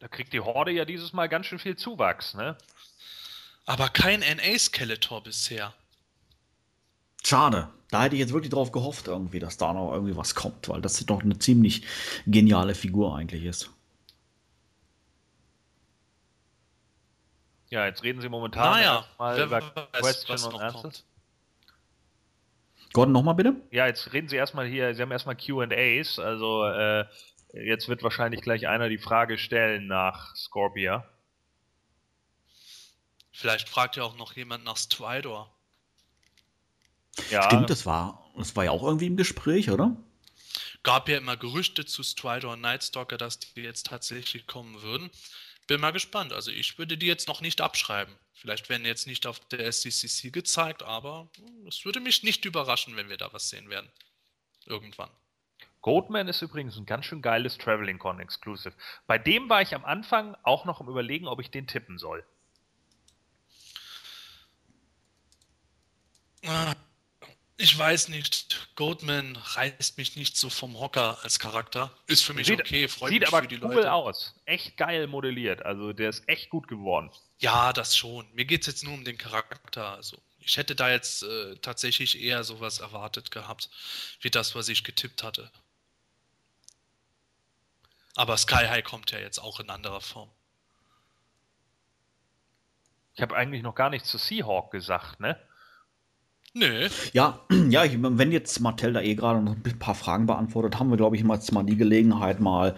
[0.00, 2.56] Da kriegt die Horde ja dieses Mal ganz schön viel Zuwachs, ne?
[3.66, 5.74] Aber kein NA-Skeletor bisher.
[7.22, 7.68] Schade.
[7.90, 10.80] Da hätte ich jetzt wirklich drauf gehofft, irgendwie, dass da noch irgendwie was kommt, weil
[10.80, 11.84] das doch eine ziemlich
[12.26, 13.70] geniale Figur eigentlich ist.
[17.68, 19.60] Ja, jetzt reden sie momentan naja, mal über
[19.92, 21.04] weiß, Question und Answers.
[22.92, 23.54] Gordon, nochmal bitte?
[23.70, 27.04] Ja, jetzt reden sie erstmal hier, sie haben erstmal QAs, also äh,
[27.52, 31.08] Jetzt wird wahrscheinlich gleich einer die Frage stellen nach Scorpia.
[33.32, 35.52] Vielleicht fragt ja auch noch jemand nach Stridor.
[37.30, 37.44] Ja.
[37.44, 39.96] Stimmt, das war, das war ja auch irgendwie im Gespräch, oder?
[40.82, 45.10] Gab ja immer Gerüchte zu Stridor und Nightstalker, dass die jetzt tatsächlich kommen würden.
[45.66, 46.32] Bin mal gespannt.
[46.32, 48.14] Also ich würde die jetzt noch nicht abschreiben.
[48.32, 51.30] Vielleicht werden jetzt nicht auf der SCCC gezeigt, aber
[51.68, 53.90] es würde mich nicht überraschen, wenn wir da was sehen werden.
[54.66, 55.10] Irgendwann.
[55.82, 58.74] Goatman ist übrigens ein ganz schön geiles Traveling Con Exclusive.
[59.06, 62.24] Bei dem war ich am Anfang auch noch im Überlegen, ob ich den tippen soll.
[67.56, 68.68] Ich weiß nicht.
[68.74, 71.94] Goldman reißt mich nicht so vom Hocker als Charakter.
[72.06, 73.92] Ist für mich sieht, okay, freut sieht mich aber für die cool Leute.
[73.92, 74.34] aus.
[74.46, 75.64] Echt geil modelliert.
[75.66, 77.10] Also der ist echt gut geworden.
[77.38, 78.26] Ja, das schon.
[78.34, 79.94] Mir geht es jetzt nur um den Charakter.
[79.94, 83.68] Also, ich hätte da jetzt äh, tatsächlich eher sowas erwartet gehabt,
[84.20, 85.50] wie das, was ich getippt hatte.
[88.20, 90.28] Aber Sky High kommt ja jetzt auch in anderer Form.
[93.14, 95.38] Ich habe eigentlich noch gar nichts zu Seahawk gesagt, ne?
[96.52, 97.40] Nö, Ja,
[97.70, 100.98] ja, ich, wenn jetzt Martell da eh gerade noch ein paar Fragen beantwortet, haben wir,
[100.98, 102.74] glaube ich, jetzt mal die Gelegenheit mal,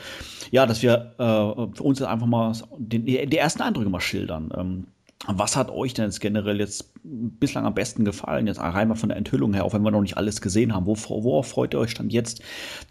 [0.52, 4.00] ja, dass wir äh, für uns jetzt einfach mal den, die, die ersten Eindrücke mal
[4.00, 4.52] schildern.
[4.56, 4.86] Ähm,
[5.26, 8.46] was hat euch denn jetzt generell jetzt bislang am besten gefallen?
[8.46, 10.86] Jetzt rein mal von der Enthüllung her, auch wenn wir noch nicht alles gesehen haben.
[10.86, 12.42] Worauf, worauf freut ihr euch dann jetzt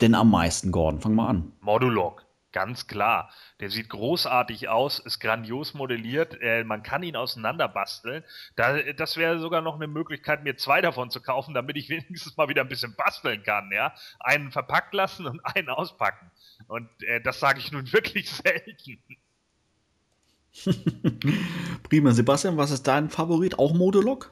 [0.01, 0.99] denn am meisten, Gordon?
[0.99, 1.53] Fang mal an.
[1.61, 3.31] Modulok, ganz klar.
[3.59, 8.23] Der sieht großartig aus, ist grandios modelliert, äh, man kann ihn auseinanderbasteln.
[8.55, 12.35] Da, das wäre sogar noch eine Möglichkeit, mir zwei davon zu kaufen, damit ich wenigstens
[12.37, 13.93] mal wieder ein bisschen basteln kann, ja.
[14.19, 16.31] Einen verpackt lassen und einen auspacken.
[16.67, 18.99] Und äh, das sage ich nun wirklich selten.
[21.83, 23.57] Prima, Sebastian, was ist dein Favorit?
[23.57, 24.23] Auch Modulok?
[24.23, 24.31] Ähm,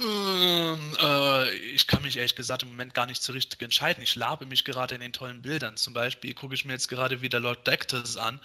[0.00, 4.02] ich kann mich ehrlich gesagt im Moment gar nicht so richtig entscheiden.
[4.02, 5.76] Ich labe mich gerade in den tollen Bildern.
[5.76, 8.40] Zum Beispiel gucke ich mir jetzt gerade wieder Lord Dectus an,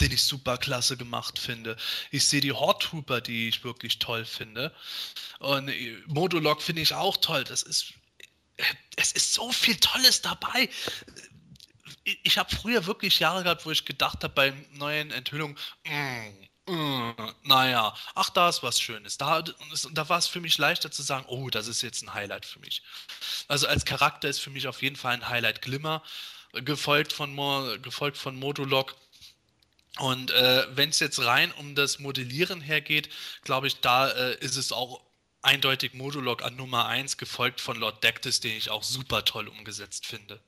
[0.00, 1.76] den ich super klasse gemacht finde.
[2.10, 4.74] Ich sehe die Horde Trooper, die ich wirklich toll finde.
[5.38, 7.44] Und äh, Modulok finde ich auch toll.
[7.44, 7.94] Das ist,
[8.58, 8.64] äh,
[8.96, 10.68] es ist so viel Tolles dabei.
[12.22, 15.56] Ich, habe früher wirklich Jahre gehabt, wo ich gedacht habe bei neuen Enthüllungen,
[15.86, 16.47] mm, Mm,
[17.44, 19.16] Naja, ach, da ist was Schönes.
[19.16, 19.42] Da,
[19.92, 22.58] da war es für mich leichter zu sagen, oh, das ist jetzt ein Highlight für
[22.58, 22.82] mich.
[23.48, 26.02] Also als Charakter ist für mich auf jeden Fall ein Highlight Glimmer,
[26.52, 28.96] gefolgt von, Mo, gefolgt von Modulok.
[29.98, 33.08] Und äh, wenn es jetzt rein um das Modellieren hergeht,
[33.42, 35.00] glaube ich, da äh, ist es auch
[35.42, 40.06] eindeutig Modulok an Nummer 1, gefolgt von Lord Dectus, den ich auch super toll umgesetzt
[40.06, 40.40] finde.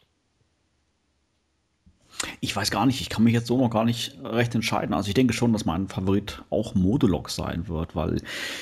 [2.40, 4.94] Ich weiß gar nicht, ich kann mich jetzt so noch gar nicht recht entscheiden.
[4.94, 8.20] Also ich denke schon, dass mein Favorit auch Modulok sein wird, weil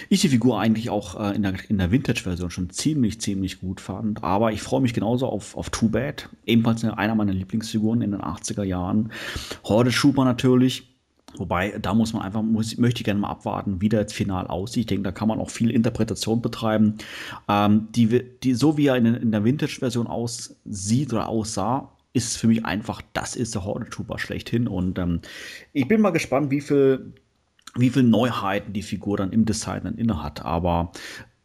[0.09, 3.80] ich die Figur eigentlich auch äh, in der, in der Vintage-Version schon ziemlich, ziemlich gut
[3.80, 4.22] fand.
[4.22, 8.20] Aber ich freue mich genauso auf, auf Too Bad, ebenfalls einer meiner Lieblingsfiguren in den
[8.20, 9.12] 80er Jahren.
[9.64, 10.84] Horde Trooper natürlich.
[11.36, 14.46] Wobei, da muss man einfach, muss, möchte ich gerne mal abwarten, wie der jetzt final
[14.46, 14.82] aussieht.
[14.82, 16.94] Ich denke, da kann man auch viel Interpretation betreiben.
[17.48, 21.92] Ähm, die, die, so wie er in, in der Vintage-Version aussieht oder aussah,
[22.25, 24.69] ist für mich einfach, das ist der Horde Trooper schlechthin.
[24.69, 25.21] Und ähm,
[25.73, 27.12] ich bin mal gespannt, wie viel,
[27.77, 30.45] wie viel Neuheiten die Figur dann im Design dann inne hat.
[30.45, 30.93] Aber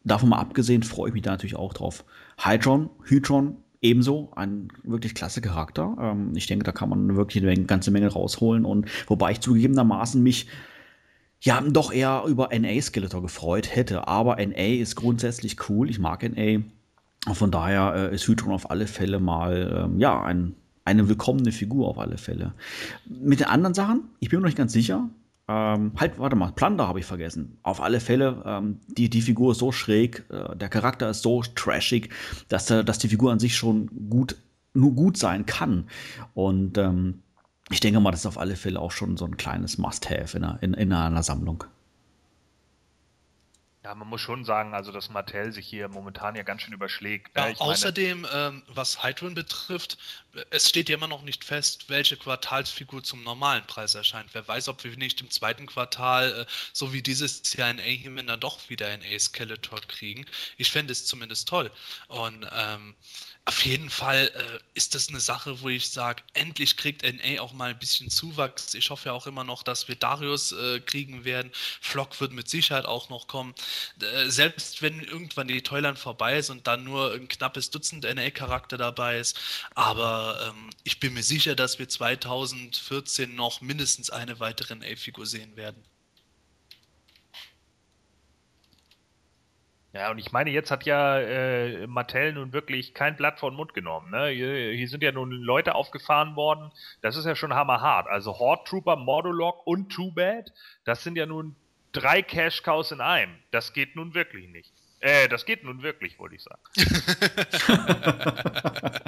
[0.04, 2.04] davon mal abgesehen, freue ich mich da natürlich auch drauf.
[2.38, 5.96] Hydron, Hydron, ebenso ein wirklich klasse Charakter.
[6.00, 8.64] Ähm, ich denke, da kann man wirklich eine ganze Menge rausholen.
[8.64, 10.46] Und wobei ich zugegebenermaßen mich
[11.40, 14.08] ja, doch eher über NA Skeletor gefreut hätte.
[14.08, 15.90] Aber NA ist grundsätzlich cool.
[15.90, 16.62] Ich mag NA.
[17.32, 20.54] Von daher äh, ist Hydron auf alle Fälle mal, ähm, ja, ein,
[20.84, 22.54] eine willkommene Figur auf alle Fälle.
[23.06, 25.08] Mit den anderen Sachen, ich bin mir noch nicht ganz sicher.
[25.46, 27.58] Ähm, halt, warte mal, Plunder habe ich vergessen.
[27.62, 31.42] Auf alle Fälle, ähm, die, die Figur ist so schräg, äh, der Charakter ist so
[31.42, 32.10] trashig,
[32.48, 34.36] dass, äh, dass die Figur an sich schon gut,
[34.72, 35.88] nur gut sein kann.
[36.32, 37.22] Und ähm,
[37.70, 40.44] ich denke mal, das ist auf alle Fälle auch schon so ein kleines Must-Have in,
[40.60, 41.64] in, in einer Sammlung.
[43.84, 47.36] Ja, man muss schon sagen, also dass Mattel sich hier momentan ja ganz schön überschlägt.
[47.36, 47.48] Ja, ne?
[47.48, 49.98] Meine, außerdem, ähm, was Hydron betrifft,
[50.48, 54.30] es steht ja immer noch nicht fest, welche Quartalsfigur zum normalen Preis erscheint.
[54.32, 58.26] Wer weiß, ob wir nicht im zweiten Quartal, äh, so wie dieses Jahr in A-Himen,
[58.26, 60.24] dann doch wieder ein A-Skeletor kriegen.
[60.56, 61.70] Ich fände es zumindest toll.
[62.08, 62.94] Und ähm,
[63.46, 67.52] auf jeden Fall äh, ist das eine Sache, wo ich sage, endlich kriegt NA auch
[67.52, 68.72] mal ein bisschen Zuwachs.
[68.72, 71.52] Ich hoffe ja auch immer noch, dass wir Darius äh, kriegen werden.
[71.82, 73.54] Flock wird mit Sicherheit auch noch kommen.
[74.00, 78.78] Äh, selbst wenn irgendwann die Toyland vorbei ist und dann nur ein knappes Dutzend NA-Charakter
[78.78, 79.38] dabei ist.
[79.74, 85.54] Aber ähm, ich bin mir sicher, dass wir 2014 noch mindestens eine weitere NA-Figur sehen
[85.56, 85.84] werden.
[89.94, 93.56] Ja, und ich meine, jetzt hat ja äh, Mattel nun wirklich kein Blatt vor den
[93.56, 94.10] Mund genommen.
[94.10, 94.30] Ne?
[94.30, 96.72] Hier, hier sind ja nun Leute aufgefahren worden.
[97.00, 98.08] Das ist ja schon hammerhart.
[98.08, 100.52] Also Horde Trooper, Modulok und Too Bad,
[100.84, 101.54] das sind ja nun
[101.92, 103.38] drei Cash Cows in einem.
[103.52, 104.72] Das geht nun wirklich nicht.
[104.98, 106.60] Äh, das geht nun wirklich, wollte ich sagen.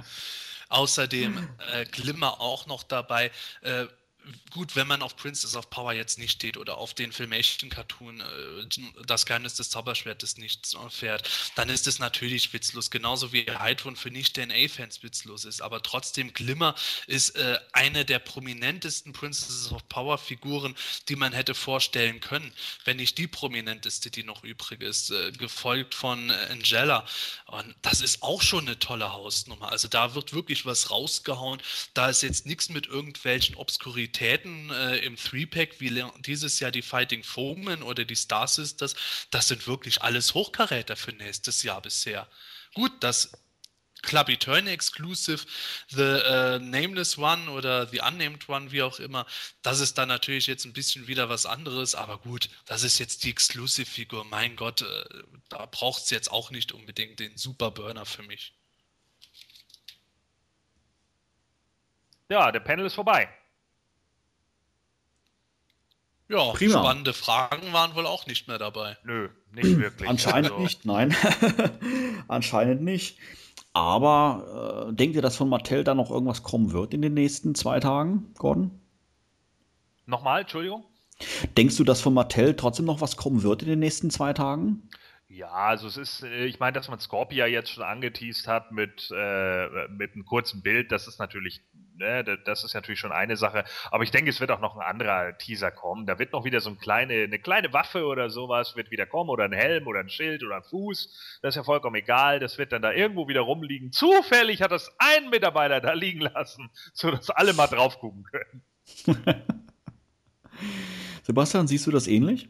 [0.69, 3.33] Außerdem äh, Glimmer auch noch dabei.
[3.63, 3.87] Äh,
[4.51, 9.05] gut, wenn man auf Princess of Power jetzt nicht steht oder auf den Filmation-Cartoon äh,
[9.07, 14.11] Das Geheimnis des Zauberschwertes nicht fährt, dann ist es natürlich witzlos, genauso wie Hydron für
[14.11, 15.61] Nicht-DNA-Fans witzlos ist.
[15.61, 16.75] Aber trotzdem, Glimmer
[17.07, 20.75] ist äh, eine der prominentesten Princess of Power-Figuren,
[21.09, 22.53] die man hätte vorstellen können,
[22.85, 27.07] wenn nicht die prominenteste, die noch übrig ist, äh, gefolgt von äh, Angela.
[27.47, 29.71] Und das ist auch schon eine tolle Hausnummer.
[29.71, 31.61] Also da wird wirklich was rausgehauen.
[31.95, 37.23] Da ist jetzt nichts mit irgendwelchen Obskuritäten äh, im Three-Pack, wie dieses Jahr die Fighting
[37.23, 38.95] Foemen oder die Star Sisters.
[39.31, 42.29] Das sind wirklich alles Hochkaräter für nächstes Jahr bisher.
[42.75, 43.33] Gut, das
[44.03, 45.45] Club Eternal Exclusive,
[45.89, 49.27] The uh, Nameless One oder The Unnamed One, wie auch immer,
[49.63, 53.25] das ist dann natürlich jetzt ein bisschen wieder was anderes, aber gut, das ist jetzt
[53.25, 54.25] die Exclusive-Figur.
[54.25, 55.05] Mein Gott, äh,
[55.49, 58.55] da braucht es jetzt auch nicht unbedingt den Super Burner für mich.
[62.29, 63.29] Ja, der Panel ist vorbei.
[66.29, 66.81] Ja, Prima.
[66.81, 68.97] spannende Fragen waren wohl auch nicht mehr dabei.
[69.05, 70.09] Nö, nicht wirklich.
[70.09, 70.63] Anscheinend also.
[70.63, 71.15] nicht, nein.
[72.29, 73.19] Anscheinend nicht.
[73.73, 77.55] Aber äh, denkt ihr, dass von Mattel da noch irgendwas kommen wird in den nächsten
[77.55, 78.71] zwei Tagen, Gordon?
[80.07, 80.85] Nochmal, Entschuldigung?
[81.57, 84.89] Denkst du, dass von Mattel trotzdem noch was kommen wird in den nächsten zwei Tagen?
[85.29, 89.11] Ja, also es ist, äh, ich meine, dass man Scorpia jetzt schon angeteased hat mit,
[89.15, 91.63] äh, mit einem kurzen Bild, das ist natürlich,
[91.97, 93.65] ne, das ist natürlich schon eine Sache.
[93.91, 96.07] Aber ich denke, es wird auch noch ein anderer Teaser kommen.
[96.07, 99.31] Da wird noch wieder so eine kleine, eine kleine Waffe oder sowas wird wieder kommen
[99.31, 101.41] oder ein Helm oder ein Schild oder ein Fuß.
[101.43, 102.41] Das ist ja vollkommen egal.
[102.41, 103.93] Das wird dann da irgendwo wieder rumliegen.
[103.93, 108.63] Zufällig hat das ein Mitarbeiter da liegen lassen, sodass alle mal drauf gucken können.
[111.23, 112.49] Sebastian, siehst du das ähnlich?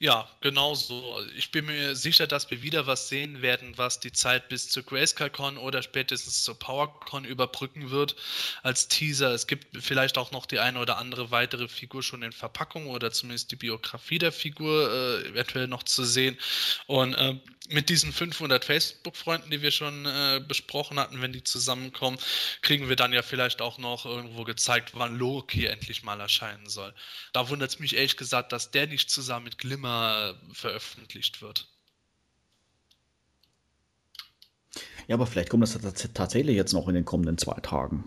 [0.00, 1.14] Ja, genau so.
[1.14, 4.68] Also ich bin mir sicher, dass wir wieder was sehen werden, was die Zeit bis
[4.68, 8.14] zur Grayscale-Con oder spätestens zur PowerCon überbrücken wird
[8.62, 9.32] als Teaser.
[9.34, 13.10] Es gibt vielleicht auch noch die eine oder andere weitere Figur schon in Verpackung oder
[13.10, 16.38] zumindest die Biografie der Figur äh, eventuell noch zu sehen.
[16.86, 17.34] Und äh,
[17.70, 22.18] mit diesen 500 Facebook-Freunden, die wir schon äh, besprochen hatten, wenn die zusammenkommen,
[22.62, 26.94] kriegen wir dann ja vielleicht auch noch irgendwo gezeigt, wann Loki endlich mal erscheinen soll.
[27.32, 31.68] Da wundert es mich ehrlich gesagt, dass der nicht zusammen mit Glimmer äh, veröffentlicht wird.
[35.06, 35.78] Ja, aber vielleicht kommt das
[36.12, 38.04] tatsächlich jetzt noch in den kommenden zwei Tagen.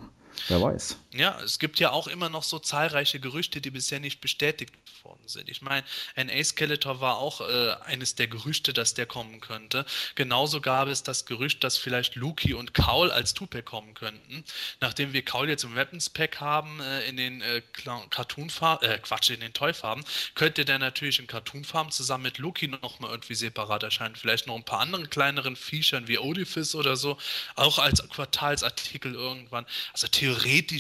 [0.48, 0.98] Wer weiß.
[1.14, 4.74] Ja, es gibt ja auch immer noch so zahlreiche Gerüchte, die bisher nicht bestätigt
[5.04, 5.50] worden sind.
[5.50, 5.86] Ich meine,
[6.16, 9.86] NA Skeletor war auch äh, eines der Gerüchte, dass der kommen könnte.
[10.16, 14.44] Genauso gab es das Gerücht, dass vielleicht Luki und Kaul als Tupac kommen könnten.
[14.80, 17.62] Nachdem wir Kaul jetzt im Weapons Pack haben, äh, in den äh,
[18.10, 20.04] Cartoon-Farben, äh, Quatsch, in den Toy-Farben,
[20.36, 24.16] könnte der natürlich in Cartoon-Farben zusammen mit Luki nochmal irgendwie separat erscheinen.
[24.16, 27.18] Vielleicht noch ein paar anderen kleineren Viechern wie Odifis oder so,
[27.56, 29.66] auch als Quartalsartikel irgendwann.
[29.94, 30.31] Also theoretisch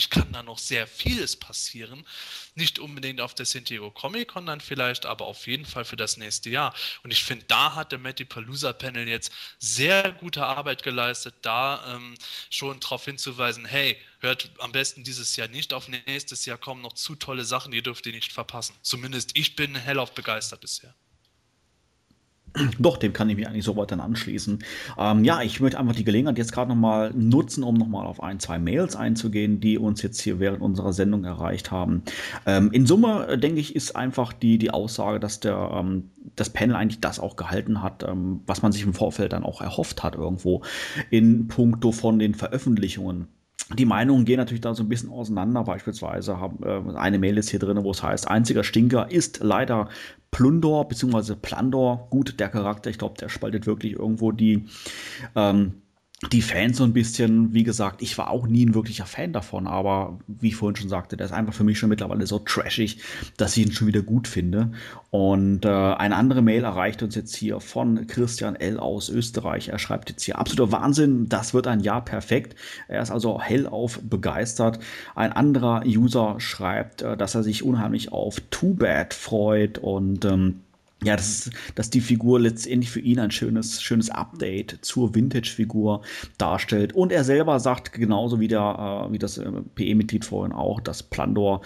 [0.09, 2.05] kann da noch sehr vieles passieren.
[2.55, 5.95] Nicht unbedingt auf der San Diego Comic Con dann vielleicht, aber auf jeden Fall für
[5.95, 6.73] das nächste Jahr.
[7.03, 11.95] Und ich finde, da hat der Matty Palooza Panel jetzt sehr gute Arbeit geleistet, da
[11.95, 12.15] ähm,
[12.49, 16.93] schon darauf hinzuweisen, hey, hört am besten dieses Jahr nicht auf nächstes Jahr kommen noch
[16.93, 18.75] zu tolle Sachen, die dürft ihr nicht verpassen.
[18.81, 20.93] Zumindest ich bin hellauf begeistert bisher.
[22.79, 24.59] Doch, dem kann ich mich eigentlich soweit dann anschließen.
[24.97, 28.39] Ähm, ja, ich möchte einfach die Gelegenheit jetzt gerade nochmal nutzen, um nochmal auf ein,
[28.39, 32.03] zwei Mails einzugehen, die uns jetzt hier während unserer Sendung erreicht haben.
[32.45, 36.49] Ähm, in Summe, äh, denke ich, ist einfach die, die Aussage, dass der, ähm, das
[36.49, 40.03] Panel eigentlich das auch gehalten hat, ähm, was man sich im Vorfeld dann auch erhofft
[40.03, 40.61] hat irgendwo
[41.09, 43.27] in puncto von den Veröffentlichungen
[43.77, 45.63] die Meinungen gehen natürlich da so ein bisschen auseinander.
[45.63, 49.89] Beispielsweise haben äh, eine Mail ist hier drin, wo es heißt, einziger Stinker ist leider
[50.31, 51.35] Plundor bzw.
[51.35, 52.07] Plandor.
[52.09, 54.65] Gut, der Charakter, ich glaube, der spaltet wirklich irgendwo die
[55.35, 55.80] ähm,
[56.29, 59.65] die Fans so ein bisschen, wie gesagt, ich war auch nie ein wirklicher Fan davon,
[59.65, 62.99] aber wie ich vorhin schon sagte, der ist einfach für mich schon mittlerweile so trashig,
[63.37, 64.71] dass ich ihn schon wieder gut finde.
[65.09, 68.79] Und äh, eine andere Mail erreicht uns jetzt hier von Christian L.
[68.79, 69.69] aus Österreich.
[69.69, 72.55] Er schreibt jetzt hier, absoluter Wahnsinn, das wird ein Jahr perfekt.
[72.87, 74.77] Er ist also hellauf begeistert.
[75.15, 80.61] Ein anderer User schreibt, äh, dass er sich unheimlich auf Too Bad freut und ähm,
[81.03, 86.01] ja, das dass die Figur letztendlich für ihn ein schönes, schönes Update zur Vintage-Figur
[86.37, 86.93] darstellt.
[86.93, 91.03] Und er selber sagt genauso wie der, äh, wie das äh, PE-Mitglied vorhin auch, dass
[91.03, 91.61] Plandor,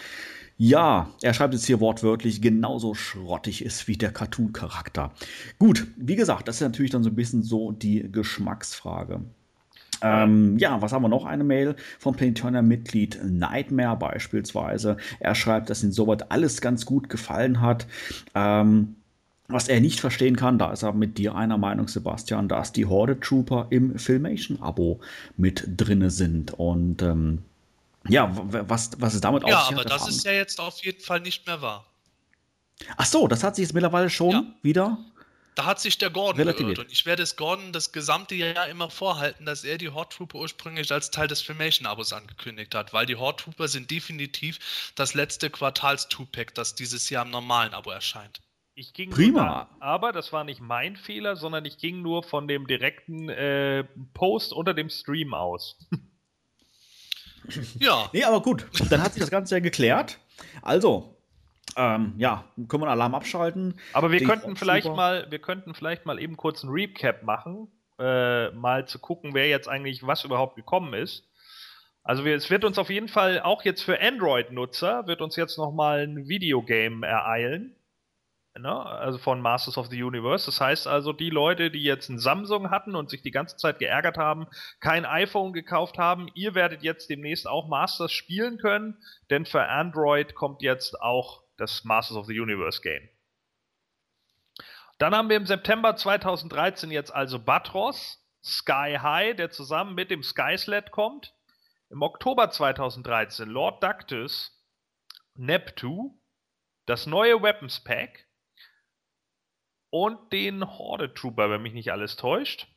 [0.58, 5.12] ja, er schreibt jetzt hier wortwörtlich, genauso schrottig ist wie der Cartoon-Charakter.
[5.60, 9.22] Gut, wie gesagt, das ist natürlich dann so ein bisschen so die Geschmacksfrage.
[10.02, 11.26] Ähm, ja, was haben wir noch?
[11.26, 14.96] Eine Mail vom Planetonia-Mitglied Nightmare beispielsweise.
[15.20, 17.88] Er schreibt, dass ihm soweit alles ganz gut gefallen hat.
[18.34, 18.96] Ähm,
[19.48, 22.86] was er nicht verstehen kann, da ist er mit dir einer Meinung, Sebastian, dass die
[22.86, 25.00] Horde Trooper im Filmation-Abo
[25.38, 26.54] mit drinne sind.
[26.54, 27.44] Und ähm,
[28.08, 29.72] Ja, was, was ist damit ja, auf?
[29.72, 31.86] Ja, aber das ist ja jetzt auf jeden Fall nicht mehr wahr.
[32.98, 34.44] Ach so, das hat sich jetzt mittlerweile schon ja.
[34.62, 34.98] wieder
[35.56, 36.76] da hat sich der Gordon Relativiert.
[36.76, 36.88] geirrt.
[36.88, 40.40] Und ich werde es Gordon das gesamte Jahr immer vorhalten, dass er die Horde Trooper
[40.40, 45.50] ursprünglich als Teil des Filmation-Abos angekündigt hat, weil die Horde Trooper sind definitiv das letzte
[45.50, 48.42] Quartals-Two-Pack, das dieses Jahr im normalen Abo erscheint.
[48.78, 49.70] Ich ging Prima.
[49.80, 53.86] Da, aber das war nicht mein Fehler, sondern ich ging nur von dem direkten äh,
[54.14, 55.78] Post unter dem Stream aus.
[57.80, 58.10] ja.
[58.14, 58.68] Nee, aber gut.
[58.90, 60.20] Dann hat sich das Ganze ja geklärt.
[60.62, 61.16] Also,
[61.78, 63.80] ähm, ja, können wir einen Alarm abschalten.
[63.94, 64.96] Aber wir könnten vielleicht super.
[64.98, 69.48] mal, wir könnten vielleicht mal eben kurz ein Recap machen, äh, mal zu gucken, wer
[69.48, 71.24] jetzt eigentlich was überhaupt gekommen ist.
[72.04, 75.58] Also wir, es wird uns auf jeden Fall auch jetzt für Android-Nutzer wird uns jetzt
[75.58, 77.76] noch mal ein Videogame ereilen.
[78.58, 78.86] Ne?
[78.86, 80.46] Also von Masters of the Universe.
[80.46, 83.80] Das heißt also, die Leute, die jetzt ein Samsung hatten und sich die ganze Zeit
[83.80, 84.48] geärgert haben,
[84.80, 88.98] kein iPhone gekauft haben, ihr werdet jetzt demnächst auch Masters spielen können,
[89.30, 93.10] denn für Android kommt jetzt auch das Masters of the Universe Game.
[94.98, 100.24] Dann haben wir im September 2013 jetzt also Batros, Sky High, der zusammen mit dem
[100.24, 101.34] Sky Sled kommt.
[101.90, 104.58] Im Oktober 2013 Lord Ductus,
[105.34, 106.18] Neptu,
[106.86, 108.25] das neue Weapons Pack
[109.96, 112.68] und den Horde Trooper, wenn mich nicht alles täuscht.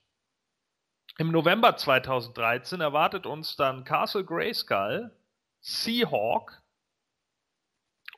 [1.18, 5.10] Im November 2013 erwartet uns dann Castle Grayskull,
[5.58, 6.62] Seahawk,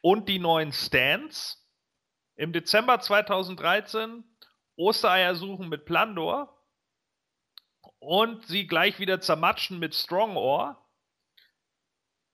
[0.03, 1.67] und die neuen Stands.
[2.37, 4.23] Im Dezember 2013
[4.77, 6.63] Ostereier suchen mit Plandor
[8.01, 10.77] und sie gleich wieder zermatschen mit Strongohr.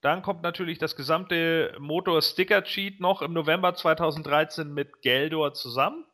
[0.01, 6.05] Dann kommt natürlich das gesamte Motor-Sticker-Cheat noch im November 2013 mit Geldor zusammen.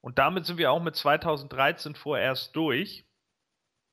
[0.00, 3.04] Und damit sind wir auch mit 2013 vorerst durch.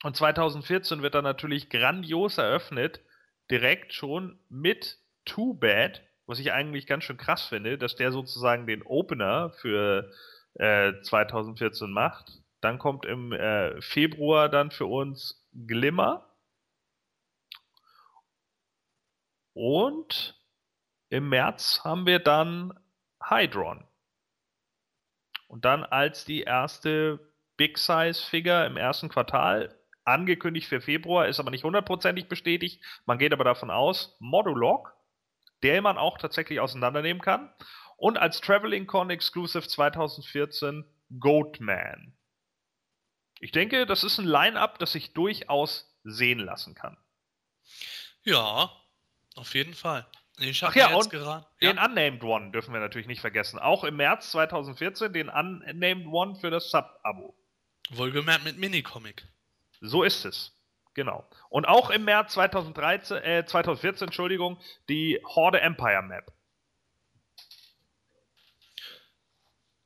[0.03, 3.01] Und 2014 wird dann natürlich grandios eröffnet,
[3.49, 8.67] direkt schon mit Too Bad, was ich eigentlich ganz schön krass finde, dass der sozusagen
[8.67, 10.11] den Opener für
[10.55, 12.41] äh, 2014 macht.
[12.61, 16.29] Dann kommt im äh, Februar dann für uns Glimmer.
[19.53, 20.39] Und
[21.09, 22.77] im März haben wir dann
[23.23, 23.85] Hydron.
[25.47, 27.19] Und dann als die erste
[27.57, 32.83] Big Size Figure im ersten Quartal, angekündigt für Februar, ist aber nicht hundertprozentig bestätigt.
[33.05, 34.95] Man geht aber davon aus, Modulog
[35.65, 37.51] der man auch tatsächlich auseinandernehmen kann.
[37.97, 40.85] Und als Traveling Con Exclusive 2014
[41.19, 42.15] Goatman.
[43.39, 46.97] Ich denke, das ist ein Line-up, das sich durchaus sehen lassen kann.
[48.23, 48.71] Ja,
[49.35, 50.05] auf jeden Fall.
[50.37, 51.71] Ich Ach ja, und gerade, ja.
[51.71, 53.57] den Unnamed One dürfen wir natürlich nicht vergessen.
[53.57, 57.33] Auch im März 2014 den Unnamed One für das Sub-Abo.
[57.91, 59.25] Wohlgemerkt mit Minicomic.
[59.79, 60.51] So ist es.
[60.93, 61.27] Genau.
[61.49, 64.59] Und auch im März 2013, äh, 2014, Entschuldigung,
[64.89, 66.31] die Horde Empire Map.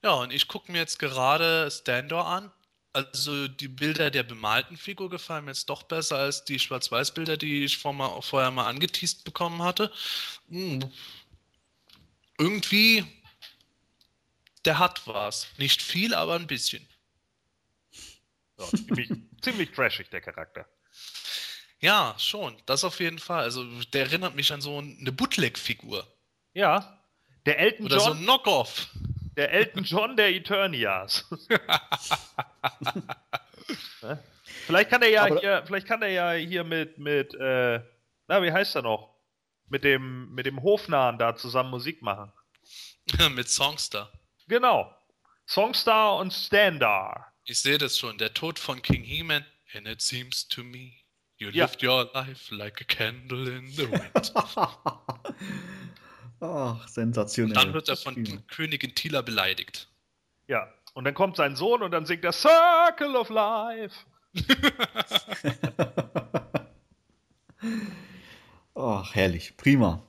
[0.04, 2.52] Ja, und ich gucke mir jetzt gerade Standor an.
[2.92, 7.66] Also die Bilder der bemalten Figur gefallen mir jetzt doch besser als die Schwarz-Weiß-Bilder, die
[7.66, 9.92] ich vor mal, vorher mal angeteased bekommen hatte.
[10.50, 10.92] Hm.
[12.40, 13.06] Irgendwie,
[14.66, 15.48] der hat was.
[15.58, 16.88] Nicht viel, aber ein bisschen.
[18.58, 19.10] Ja, ziemlich,
[19.42, 20.66] ziemlich trashig, der Charakter.
[21.80, 22.58] Ja, schon.
[22.66, 23.44] Das auf jeden Fall.
[23.44, 23.64] Also
[23.94, 26.06] der erinnert mich an so eine Bootleg-Figur.
[26.54, 27.00] Ja.
[27.46, 28.06] Der Elton Oder John.
[28.06, 28.90] Oder so ein Knockoff.
[29.40, 31.26] Der Elton John der Eternias.
[34.66, 37.80] vielleicht kann er ja hier, vielleicht kann er ja hier mit, mit, äh,
[38.28, 39.16] na, wie heißt er noch?
[39.70, 42.34] Mit dem, mit dem Hofnahen da zusammen Musik machen.
[43.34, 44.12] mit Songstar.
[44.50, 44.94] Genau.
[45.46, 47.32] Songstar und Standar.
[47.46, 48.18] Ich sehe das schon.
[48.18, 49.46] Der Tod von King He-Man.
[49.74, 51.00] And it seems to me
[51.40, 51.64] You ja.
[51.64, 54.34] lived your life like a candle in the wind.
[56.42, 57.58] Ach, sensationell.
[57.58, 59.90] Und dann wird er von Königin Tila beleidigt.
[60.48, 63.96] Ja, und dann kommt sein Sohn und dann singt er Circle of Life.
[68.76, 69.58] Ach, herrlich.
[69.58, 70.02] Prima.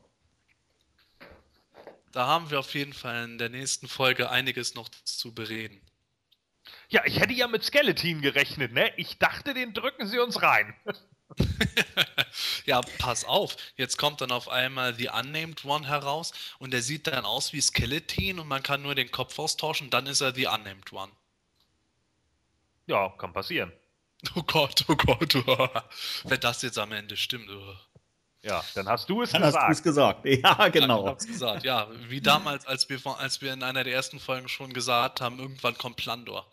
[2.12, 5.81] Da haben wir auf jeden Fall in der nächsten Folge einiges noch zu bereden.
[6.89, 8.93] Ja, ich hätte ja mit Skeleton gerechnet, ne?
[8.97, 10.74] Ich dachte, den drücken sie uns rein.
[12.66, 13.57] ja, pass auf.
[13.76, 17.61] Jetzt kommt dann auf einmal The Unnamed One heraus und der sieht dann aus wie
[17.61, 21.12] Skeleton und man kann nur den Kopf austauschen, dann ist er The Unnamed One.
[22.87, 23.72] Ja, kann passieren.
[24.37, 25.35] Oh Gott, oh Gott.
[25.35, 25.68] Oh.
[26.24, 27.49] Wenn das jetzt am Ende stimmt.
[27.49, 27.74] Oh.
[28.43, 29.64] Ja, dann hast du es dann gesagt.
[29.68, 30.26] Hast du es gesagt.
[30.26, 31.07] Ja, genau.
[31.07, 31.64] Ja, gesagt.
[31.64, 35.39] ja, wie damals, als wir, als wir in einer der ersten Folgen schon gesagt haben,
[35.39, 36.51] irgendwann kommt Plandor.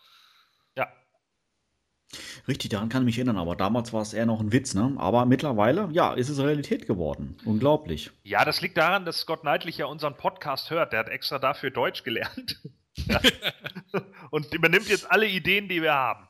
[2.48, 4.94] Richtig, daran kann ich mich erinnern, aber damals war es eher noch ein Witz, ne?
[4.98, 7.36] Aber mittlerweile, ja, ist es Realität geworden.
[7.44, 8.12] Unglaublich.
[8.24, 10.94] Ja, das liegt daran, dass Scott Knightley ja unseren Podcast hört.
[10.94, 12.62] Der hat extra dafür Deutsch gelernt.
[14.32, 16.28] Und übernimmt jetzt alle Ideen, die wir haben.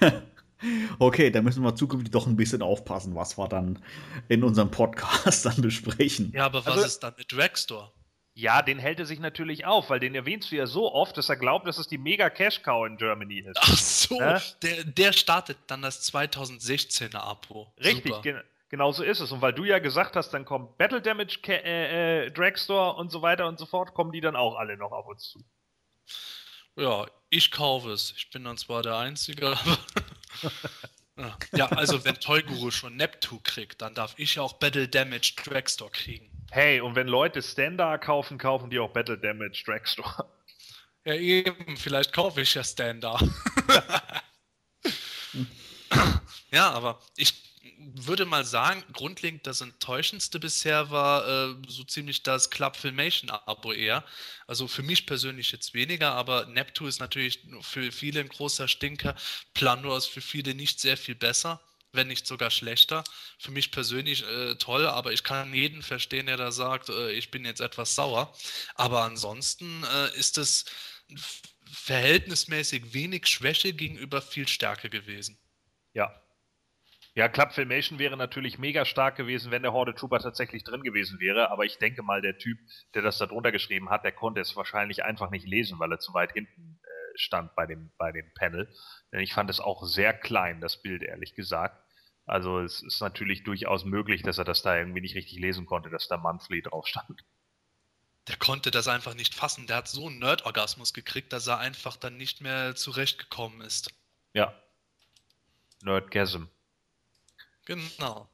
[0.98, 3.78] okay, da müssen wir zukünftig doch ein bisschen aufpassen, was wir dann
[4.28, 6.32] in unserem Podcast dann besprechen.
[6.34, 7.92] Ja, aber was also, ist dann mit Dragstore?
[8.38, 11.28] Ja, den hält er sich natürlich auf, weil den erwähnst du ja so oft, dass
[11.28, 13.58] er glaubt, dass es die mega Cash Cow in Germany ist.
[13.60, 14.40] Ach so, ja?
[14.62, 17.74] der, der startet dann das 2016er Abo.
[17.82, 19.32] Richtig, gen genau so ist es.
[19.32, 23.22] Und weil du ja gesagt hast, dann kommt Battle Damage, äh, äh, Dragstore und so
[23.22, 25.44] weiter und so fort, kommen die dann auch alle noch auf uns zu.
[26.76, 28.14] Ja, ich kaufe es.
[28.16, 29.48] Ich bin dann zwar der Einzige,
[31.16, 31.36] aber.
[31.56, 36.37] ja, also wenn Toyguru schon Neptune kriegt, dann darf ich auch Battle Damage Dragstore kriegen.
[36.50, 40.26] Hey, und wenn Leute Standard kaufen, kaufen die auch Battle Damage Dragstore.
[41.04, 43.22] Ja, eben, vielleicht kaufe ich ja Standard.
[46.50, 52.50] ja, aber ich würde mal sagen, grundlegend das Enttäuschendste bisher war äh, so ziemlich das
[52.50, 54.04] Club Filmation Abo eher.
[54.46, 59.14] Also für mich persönlich jetzt weniger, aber Neptune ist natürlich für viele ein großer Stinker.
[59.54, 61.60] Planor ist für viele nicht sehr viel besser
[61.98, 63.04] wenn nicht sogar schlechter.
[63.38, 67.30] Für mich persönlich äh, toll, aber ich kann jeden verstehen, der da sagt, äh, ich
[67.30, 68.32] bin jetzt etwas sauer.
[68.76, 70.64] Aber ansonsten äh, ist es
[71.70, 75.38] verhältnismäßig wenig Schwäche gegenüber viel Stärke gewesen.
[75.92, 76.14] Ja.
[77.14, 81.18] Ja, Club Filmation wäre natürlich mega stark gewesen, wenn der Horde Trooper tatsächlich drin gewesen
[81.18, 82.58] wäre, aber ich denke mal, der Typ,
[82.94, 85.98] der das da drunter geschrieben hat, der konnte es wahrscheinlich einfach nicht lesen, weil er
[85.98, 88.72] zu weit hinten äh, stand bei dem, bei dem Panel.
[89.10, 91.82] Denn ich fand es auch sehr klein, das Bild, ehrlich gesagt.
[92.28, 95.90] Also es ist natürlich durchaus möglich, dass er das da irgendwie nicht richtig lesen konnte,
[95.90, 97.24] dass da Monthly drauf stand.
[98.28, 99.66] Der konnte das einfach nicht fassen.
[99.66, 103.90] Der hat so einen Nerd-Orgasmus gekriegt, dass er einfach dann nicht mehr zurechtgekommen ist.
[104.34, 104.54] Ja.
[105.82, 106.44] Nerdgasm.
[107.64, 108.28] Genau.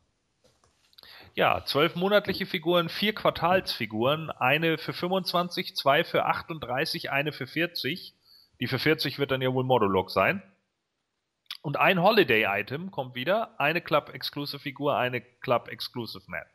[1.37, 8.15] Ja, zwölf monatliche Figuren, vier Quartalsfiguren, eine für 25, zwei für 38, eine für 40.
[8.61, 10.43] Die für 40 wird dann ja wohl Modulog sein.
[11.65, 16.47] Und ein Holiday-Item kommt wieder, eine Club-Exclusive-Figur, eine Club-Exclusive-Map.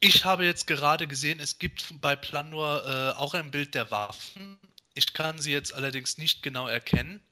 [0.00, 4.58] Ich habe jetzt gerade gesehen, es gibt bei Planor äh, auch ein Bild der Waffen.
[4.94, 7.22] Ich kann sie jetzt allerdings nicht genau erkennen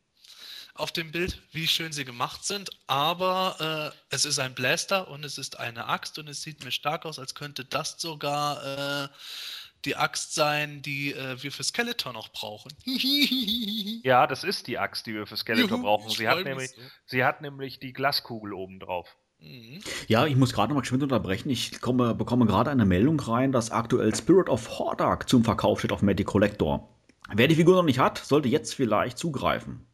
[0.75, 5.25] auf dem Bild, wie schön sie gemacht sind, aber äh, es ist ein Blaster und
[5.25, 9.09] es ist eine Axt und es sieht mir stark aus, als könnte das sogar äh,
[9.85, 12.73] die Axt sein, die äh, wir für Skeletor noch brauchen.
[14.05, 16.11] ja, das ist die Axt, die wir für Skeletor Juhu, brauchen.
[16.11, 16.83] Sie hat, nämlich, so.
[17.07, 19.17] sie hat nämlich die Glaskugel oben drauf.
[19.41, 19.81] Mhm.
[20.07, 21.51] Ja, ich muss gerade noch mal geschwind unterbrechen.
[21.51, 25.93] Ich komme, bekomme gerade eine Meldung rein, dass aktuell Spirit of Hordak zum Verkauf steht
[25.93, 26.89] auf Magic Collector.
[27.35, 29.87] Wer die Figur noch nicht hat, sollte jetzt vielleicht zugreifen.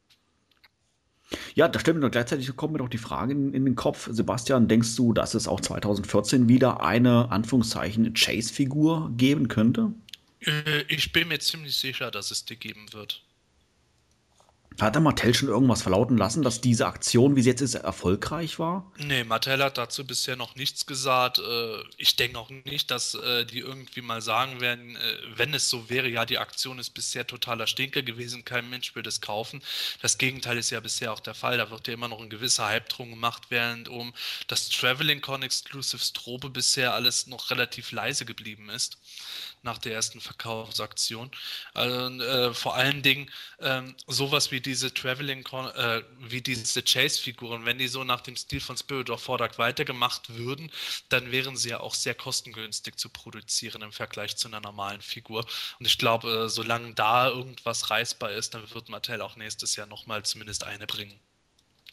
[1.55, 4.69] Ja, da stellt mir gleichzeitig kommt mir doch die Frage in, in, den Kopf, Sebastian,
[4.69, 9.93] denkst du, dass es auch 2014 wieder eine Anführungszeichen Chase-Figur geben könnte?
[10.41, 13.23] Äh, ich bin mir ziemlich sicher, dass es die geben wird.
[14.81, 18.61] Hat der Mattel schon irgendwas verlauten lassen, dass diese Aktion, wie sie jetzt ist, erfolgreich
[18.61, 18.93] war?
[18.97, 21.41] Nee, Mattel hat dazu bisher noch nichts gesagt.
[21.41, 24.99] Äh, ich denke auch nicht, dass äh, die irgendwie mal sagen werden, äh,
[25.35, 29.03] wenn es so wäre, ja, die Aktion ist bisher totaler Stinker gewesen, kein Mensch will
[29.03, 29.63] das kaufen.
[30.01, 31.59] Das Gegenteil ist ja bisher auch der Fall.
[31.59, 34.15] Da wird ja immer noch ein gewisser Hype drum gemacht, während um
[34.47, 38.97] das Traveling Con Exclusive Strobe bisher alles noch relativ leise geblieben ist
[39.63, 41.31] nach der ersten Verkaufsaktion.
[41.75, 43.31] Also, äh, vor allen Dingen
[43.61, 48.61] ähm, sowas wie diese Traveling, äh, wie diese Chase-Figuren, wenn die so nach dem Stil
[48.61, 50.71] von Spirit of Vordark weitergemacht würden,
[51.09, 55.45] dann wären sie ja auch sehr kostengünstig zu produzieren im Vergleich zu einer normalen Figur.
[55.79, 59.87] Und ich glaube, äh, solange da irgendwas reißbar ist, dann wird Mattel auch nächstes Jahr
[59.87, 61.19] nochmal zumindest eine bringen.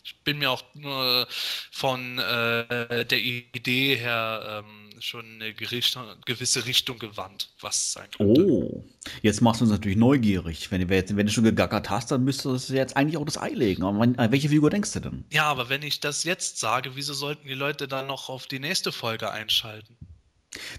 [0.05, 1.27] Ich bin mir auch nur
[1.71, 8.41] von äh, der Idee her ähm, schon eine gewisse Richtung gewandt, was sein könnte.
[8.41, 8.83] Oh,
[9.21, 10.71] jetzt machst du uns natürlich neugierig.
[10.71, 13.83] Wenn, wenn du schon gegackert hast, dann müsstest du jetzt eigentlich auch das Ei legen.
[13.83, 15.25] Aber an welche Figur denkst du denn?
[15.31, 18.59] Ja, aber wenn ich das jetzt sage, wieso sollten die Leute dann noch auf die
[18.59, 19.97] nächste Folge einschalten?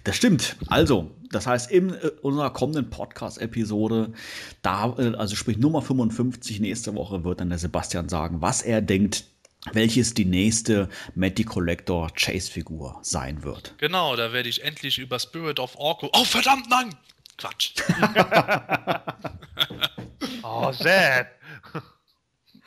[0.03, 0.55] Das stimmt.
[0.67, 4.13] Also, das heißt, in äh, unserer kommenden Podcast-Episode,
[4.61, 8.81] da, äh, also sprich Nummer 55 nächste Woche, wird dann der Sebastian sagen, was er
[8.81, 9.25] denkt,
[9.73, 13.73] welches die nächste Matty Collector Chase-Figur sein wird.
[13.77, 16.09] Genau, da werde ich endlich über Spirit of Orko.
[16.13, 16.95] Oh, verdammt, nein!
[17.37, 17.73] Quatsch.
[20.43, 21.27] oh, sad.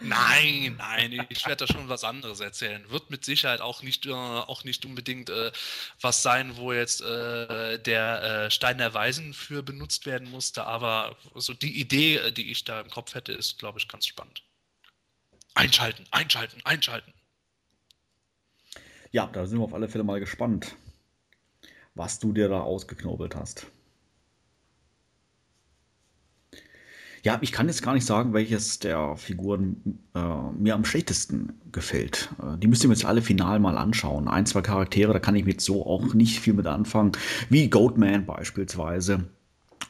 [0.02, 2.88] Nein, nein, ich werde da schon was anderes erzählen.
[2.88, 5.52] Wird mit Sicherheit auch nicht, äh, auch nicht unbedingt äh,
[6.00, 11.16] was sein, wo jetzt äh, der äh, Stein der Weisen für benutzt werden musste, aber
[11.34, 14.42] so die Idee, äh, die ich da im Kopf hätte, ist, glaube ich, ganz spannend.
[15.54, 17.12] Einschalten, einschalten, einschalten.
[19.10, 20.76] Ja, da sind wir auf alle Fälle mal gespannt,
[21.94, 23.66] was du dir da ausgeknobelt hast.
[27.22, 30.20] Ja, ich kann jetzt gar nicht sagen, welches der Figuren äh,
[30.58, 32.30] mir am schlechtesten gefällt.
[32.40, 34.26] Äh, die müsst ihr mir jetzt alle final mal anschauen.
[34.26, 37.12] Ein, zwei Charaktere, da kann ich mit so auch nicht viel mit anfangen,
[37.50, 39.28] wie Goatman beispielsweise.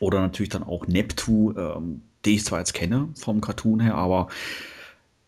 [0.01, 4.28] Oder natürlich dann auch Neptu, ähm, den ich zwar jetzt kenne vom Cartoon her, aber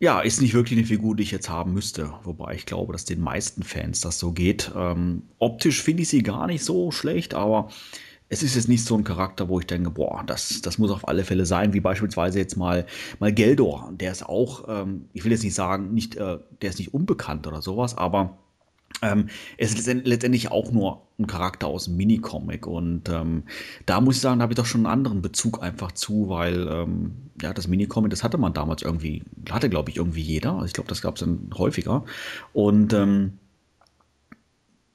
[0.02, 2.12] ja, ist nicht wirklich eine Figur, die ich jetzt haben müsste.
[2.24, 4.72] Wobei ich glaube, dass den meisten Fans das so geht.
[4.74, 7.68] Ähm, optisch finde ich sie gar nicht so schlecht, aber
[8.28, 11.06] es ist jetzt nicht so ein Charakter, wo ich denke, boah, das, das muss auf
[11.06, 12.84] alle Fälle sein, wie beispielsweise jetzt mal,
[13.20, 13.92] mal Geldor.
[13.92, 17.46] Der ist auch, ähm, ich will jetzt nicht sagen, nicht, äh, der ist nicht unbekannt
[17.46, 18.38] oder sowas, aber
[19.00, 23.44] ähm, es ist letztendlich auch nur ein Charakter aus einem Minicomic und ähm,
[23.86, 26.68] da muss ich sagen, da habe ich doch schon einen anderen Bezug einfach zu, weil
[26.68, 30.66] ähm, ja, das Minicomic, das hatte man damals irgendwie, hatte glaube ich irgendwie jeder, also
[30.66, 32.04] ich glaube, das gab es dann häufiger
[32.52, 33.38] und ähm,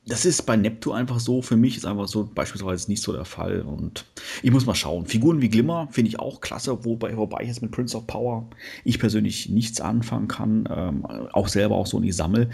[0.07, 3.26] das ist bei Neptun einfach so, für mich ist einfach so beispielsweise nicht so der
[3.26, 3.61] Fall.
[3.61, 4.06] Und
[4.41, 5.06] ich muss mal schauen.
[5.06, 8.49] Figuren wie Glimmer finde ich auch klasse, wobei, wobei ich jetzt mit Prince of Power
[8.86, 12.49] ich persönlich nichts anfangen kann, ähm, auch selber auch so nicht sammle.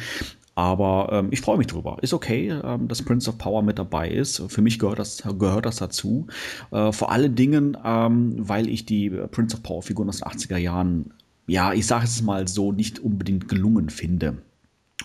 [0.56, 1.98] Aber ähm, ich freue mich drüber.
[2.02, 4.44] Ist okay, ähm, dass Prince of Power mit dabei ist.
[4.50, 6.28] Für mich gehört das, gehört das dazu.
[6.72, 10.58] Äh, vor allen Dingen, ähm, weil ich die Prince of Power Figuren aus den 80er
[10.58, 11.12] Jahren,
[11.48, 14.38] ja, ich sage es mal so, nicht unbedingt gelungen finde.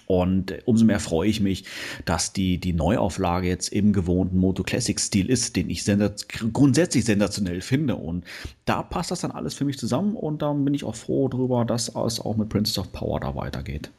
[0.06, 1.64] Und umso mehr freue ich mich,
[2.04, 7.04] dass die, die Neuauflage jetzt im gewohnten Moto Classic Stil ist, den ich sensaz grundsätzlich
[7.04, 7.96] sensationell finde.
[7.96, 8.24] Und
[8.64, 11.64] da passt das dann alles für mich zusammen und dann bin ich auch froh darüber,
[11.64, 13.90] dass es auch mit Princess of Power da weitergeht.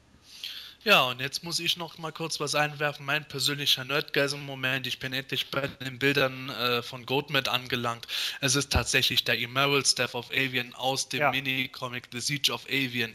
[0.86, 3.06] Ja, und jetzt muss ich noch mal kurz was einwerfen.
[3.06, 4.88] Mein persönlicher Nerdgasm-Moment.
[4.88, 8.08] Ich bin endlich bei den Bildern äh, von Goatman angelangt.
[8.40, 11.32] Es ist tatsächlich der Emerald Staff of Avian aus dem ja.
[11.32, 13.14] Mini-Comic The Siege of Avian.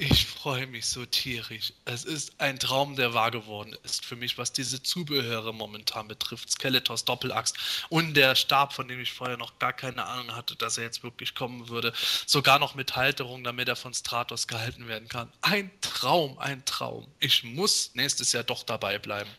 [0.00, 1.72] Ich freue mich so tierisch.
[1.84, 6.50] Es ist ein Traum, der wahr geworden ist für mich, was diese Zubehöre momentan betrifft.
[6.50, 7.56] Skeletors Doppelaxt
[7.88, 11.04] und der Stab, von dem ich vorher noch gar keine Ahnung hatte, dass er jetzt
[11.04, 11.92] wirklich kommen würde.
[12.26, 15.30] Sogar noch mit Halterung, damit er von Stratos gehalten werden kann.
[15.40, 17.05] Ein Traum, ein Traum.
[17.20, 19.30] Ich muss nächstes Jahr doch dabei bleiben.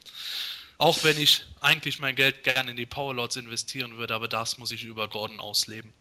[0.77, 4.71] Auch wenn ich eigentlich mein Geld gerne in die Powerlords investieren würde, aber das muss
[4.71, 5.91] ich über Gordon ausleben.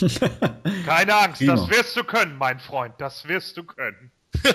[0.84, 1.54] Keine Angst, Prima.
[1.54, 2.94] das wirst du können, mein Freund.
[2.98, 4.10] Das wirst du können.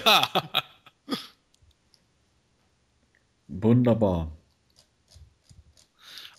[3.47, 4.31] Wunderbar.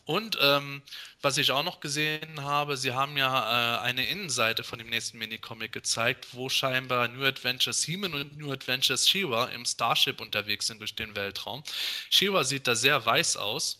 [0.04, 0.82] Und ähm,
[1.22, 5.18] was ich auch noch gesehen habe, sie haben ja äh, eine Innenseite von dem nächsten
[5.18, 10.80] Minicomic gezeigt, wo scheinbar New Adventures Heeman und New Adventures Shiva im Starship unterwegs sind
[10.80, 11.62] durch den Weltraum.
[12.10, 13.78] Shiva sieht da sehr weiß aus.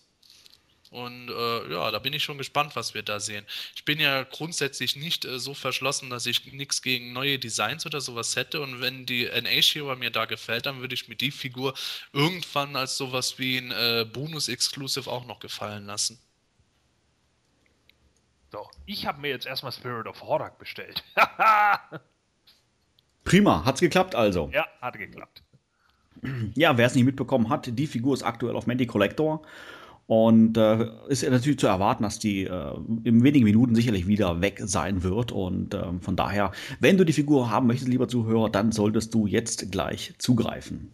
[0.91, 3.47] Und äh, ja, da bin ich schon gespannt, was wir da sehen.
[3.75, 8.03] Ich bin ja grundsätzlich nicht äh, so verschlossen, dass ich nichts gegen neue Designs oder
[8.03, 8.61] sowas hätte.
[8.61, 11.73] Und wenn die NA Shiva mir da gefällt, dann würde ich mir die Figur
[12.13, 16.21] irgendwann als sowas wie ein äh, Bonus-Exclusive auch noch gefallen lassen.
[18.53, 21.03] So, ich habe mir jetzt erstmal Spirit of Hordak bestellt.
[23.25, 24.51] Prima, hat's geklappt also?
[24.53, 25.43] Ja, hat geklappt.
[26.55, 29.41] Ja, wer es nicht mitbekommen hat, die Figur ist aktuell auf Mandy Collector
[30.07, 32.75] und äh, ist natürlich zu erwarten, dass die äh,
[33.05, 35.33] in wenigen Minuten sicherlich wieder weg sein wird.
[35.33, 39.27] Und äh, von daher, wenn du die Figur haben möchtest, lieber Zuhörer, dann solltest du
[39.27, 40.93] jetzt gleich zugreifen.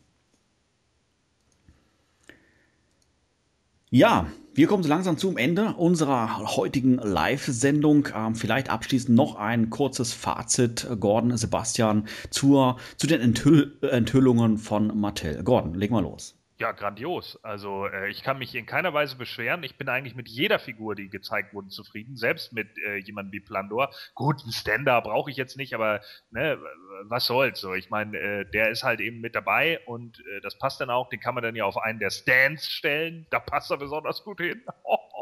[3.91, 8.09] Ja, wir kommen so langsam zum Ende unserer heutigen Live-Sendung.
[8.13, 14.99] Ähm, vielleicht abschließend noch ein kurzes Fazit, Gordon, Sebastian, zur, zu den Enthüll Enthüllungen von
[14.99, 15.45] Mattel.
[15.45, 16.38] Gordon, leg mal los.
[16.61, 17.39] Ja, grandios.
[17.45, 19.63] Also äh, ich kann mich in keiner Weise beschweren.
[19.63, 22.17] Ich bin eigentlich mit jeder Figur, die gezeigt wurde, zufrieden.
[22.17, 23.91] Selbst mit äh, jemandem wie Plandor.
[24.17, 26.59] Gut, einen Ständer brauche ich jetzt nicht, aber ne,
[27.05, 27.61] was soll's.
[27.61, 30.91] So, ich meine, äh, der ist halt eben mit dabei und äh, das passt dann
[30.91, 31.09] auch.
[31.11, 33.29] Den kann man dann ja auf einen der Stands stellen.
[33.31, 34.61] Da passt er besonders gut hin.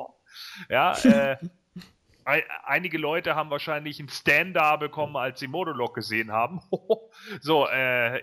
[0.71, 1.37] ja, äh,
[2.65, 6.63] einige Leute haben wahrscheinlich einen Stand da bekommen, als sie Modulok gesehen haben.
[7.43, 8.23] so, äh,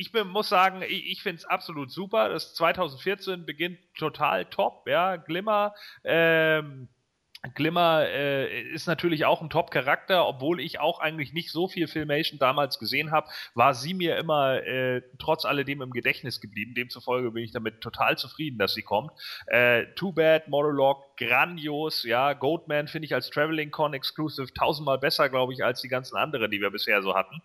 [0.00, 2.30] ich bin, muss sagen, ich, ich finde es absolut super.
[2.30, 5.16] Das 2014 beginnt total top, ja.
[5.16, 5.74] Glimmer,
[6.04, 6.88] ähm,
[7.54, 12.38] Glimmer äh, ist natürlich auch ein Top-Charakter, obwohl ich auch eigentlich nicht so viel Filmation
[12.38, 16.74] damals gesehen habe, war sie mir immer äh, trotz alledem im Gedächtnis geblieben.
[16.74, 19.12] Demzufolge bin ich damit total zufrieden, dass sie kommt.
[19.46, 22.02] Äh, Too Bad, Monologue grandios.
[22.02, 26.16] Ja, Goatman finde ich als Traveling Con Exclusive tausendmal besser, glaube ich, als die ganzen
[26.16, 27.42] anderen, die wir bisher so hatten.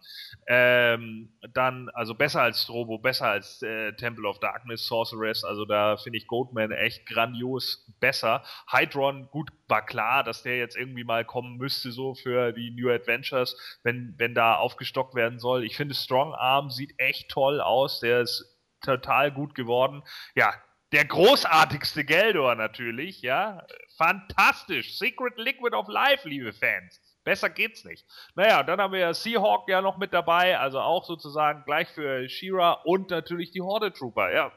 [0.47, 5.43] Ähm, dann, also besser als Strobo, besser als äh, Temple of Darkness, Sorceress.
[5.43, 8.43] Also da finde ich Goatman echt grandios besser.
[8.71, 12.89] Hydron, gut, war klar, dass der jetzt irgendwie mal kommen müsste, so für die New
[12.89, 15.65] Adventures, wenn, wenn da aufgestockt werden soll.
[15.65, 17.99] Ich finde Strong Arm sieht echt toll aus.
[17.99, 20.03] Der ist total gut geworden.
[20.35, 20.53] Ja,
[20.95, 23.67] der großartigste Geldor natürlich, ja.
[23.97, 24.97] Fantastisch.
[24.97, 27.01] Secret Liquid of Life, liebe Fans.
[27.25, 28.05] Besser geht's nicht.
[28.35, 32.29] Naja, dann haben wir ja Seahawk ja noch mit dabei, also auch sozusagen gleich für
[32.29, 34.31] Shira und natürlich die Horde Trooper.
[34.33, 34.53] Ja,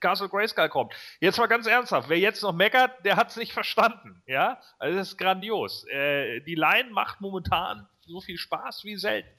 [0.00, 0.92] Castle Grayskull kommt.
[1.18, 4.22] Jetzt mal ganz ernsthaft, wer jetzt noch meckert, der hat's nicht verstanden.
[4.26, 5.86] Ja, also das ist grandios.
[5.88, 9.30] Äh, die Line macht momentan so viel Spaß wie selten.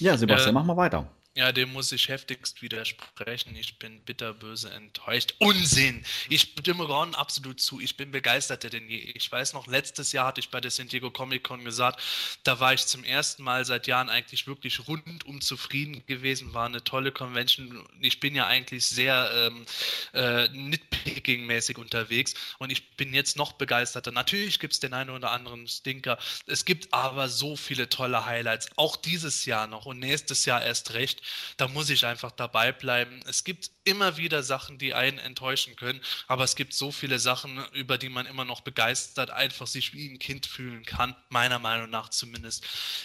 [0.00, 1.10] Ja, Sebastian, äh, mach mal weiter.
[1.36, 3.54] Ja, dem muss ich heftigst widersprechen.
[3.56, 5.34] Ich bin bitterböse enttäuscht.
[5.38, 6.02] Unsinn!
[6.30, 7.78] Ich stimme Ron absolut zu.
[7.78, 9.12] Ich bin begeisterter denn je.
[9.14, 12.00] Ich weiß noch, letztes Jahr hatte ich bei der San Diego Comic Con gesagt,
[12.42, 16.54] da war ich zum ersten Mal seit Jahren eigentlich wirklich rundum zufrieden gewesen.
[16.54, 17.86] War eine tolle Convention.
[18.00, 19.66] Ich bin ja eigentlich sehr ähm,
[20.14, 24.10] äh, nitpicking-mäßig unterwegs und ich bin jetzt noch begeisterter.
[24.10, 26.16] Natürlich gibt es den einen oder anderen Stinker.
[26.46, 28.70] Es gibt aber so viele tolle Highlights.
[28.76, 31.25] Auch dieses Jahr noch und nächstes Jahr erst recht.
[31.56, 33.20] Da muss ich einfach dabei bleiben.
[33.26, 37.64] Es gibt immer wieder Sachen, die einen enttäuschen können, aber es gibt so viele Sachen,
[37.72, 41.90] über die man immer noch begeistert einfach sich wie ein Kind fühlen kann, meiner Meinung
[41.90, 42.64] nach zumindest.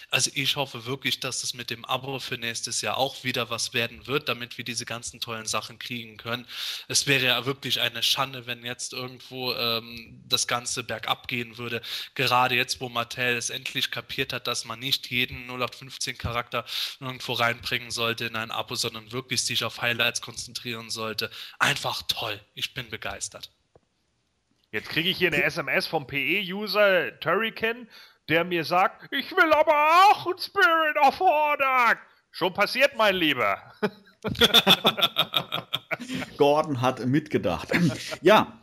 [0.09, 3.73] Also ich hoffe wirklich, dass es mit dem Abo für nächstes Jahr auch wieder was
[3.73, 6.47] werden wird, damit wir diese ganzen tollen Sachen kriegen können.
[6.87, 11.81] Es wäre ja wirklich eine Schande, wenn jetzt irgendwo ähm, das Ganze bergab gehen würde.
[12.15, 16.65] Gerade jetzt, wo Mattel es endlich kapiert hat, dass man nicht jeden 0815 Charakter
[16.99, 21.29] irgendwo reinbringen soll sollte in ein Abo, sondern wirklich sich auf Highlights konzentrieren sollte.
[21.59, 22.41] Einfach toll.
[22.55, 23.49] Ich bin begeistert.
[24.71, 27.87] Jetzt kriege ich hier eine SMS vom PE-User Turrican,
[28.27, 31.99] der mir sagt, ich will aber auch ein Spirit of Hordak.
[32.31, 33.57] Schon passiert, mein Lieber.
[36.37, 37.69] Gordon hat mitgedacht.
[38.21, 38.59] Ja,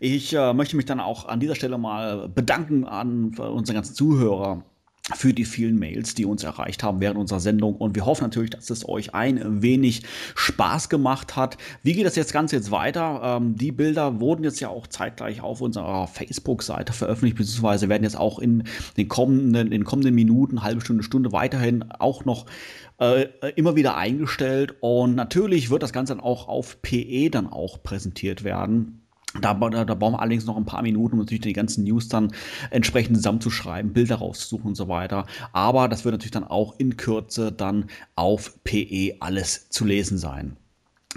[0.00, 4.64] ich äh, möchte mich dann auch an dieser Stelle mal bedanken an unsere ganzen Zuhörer
[5.14, 7.76] für die vielen Mails, die uns erreicht haben während unserer Sendung.
[7.76, 10.02] Und wir hoffen natürlich, dass es euch ein wenig
[10.34, 11.56] Spaß gemacht hat.
[11.82, 13.20] Wie geht das jetzt Ganze jetzt weiter?
[13.22, 18.18] Ähm, die Bilder wurden jetzt ja auch zeitgleich auf unserer Facebook-Seite veröffentlicht, beziehungsweise werden jetzt
[18.18, 18.64] auch in
[18.96, 22.46] den kommenden, in den kommenden Minuten, halbe Stunde, Stunde weiterhin auch noch
[22.98, 23.26] äh,
[23.56, 24.74] immer wieder eingestellt.
[24.80, 28.99] Und natürlich wird das Ganze dann auch auf PE dann auch präsentiert werden.
[29.40, 32.08] Da, da, da brauchen wir allerdings noch ein paar Minuten, um natürlich die ganzen News
[32.08, 32.32] dann
[32.70, 35.26] entsprechend zusammenzuschreiben, Bilder rauszusuchen und so weiter.
[35.52, 37.86] Aber das wird natürlich dann auch in Kürze dann
[38.16, 40.56] auf PE alles zu lesen sein.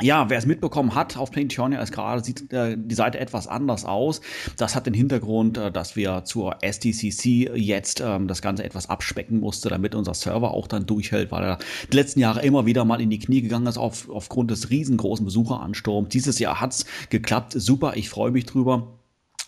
[0.01, 3.85] Ja, wer es mitbekommen hat, auf Planetonia ist gerade sieht äh, die Seite etwas anders
[3.85, 4.21] aus.
[4.57, 9.39] Das hat den Hintergrund, äh, dass wir zur SDCC jetzt ähm, das Ganze etwas abspecken
[9.39, 11.59] musste, damit unser Server auch dann durchhält, weil er
[11.91, 15.25] die letzten Jahre immer wieder mal in die Knie gegangen ist auf, aufgrund des riesengroßen
[15.25, 16.09] Besucheransturms.
[16.09, 18.97] Dieses Jahr hat's geklappt, super, ich freue mich drüber.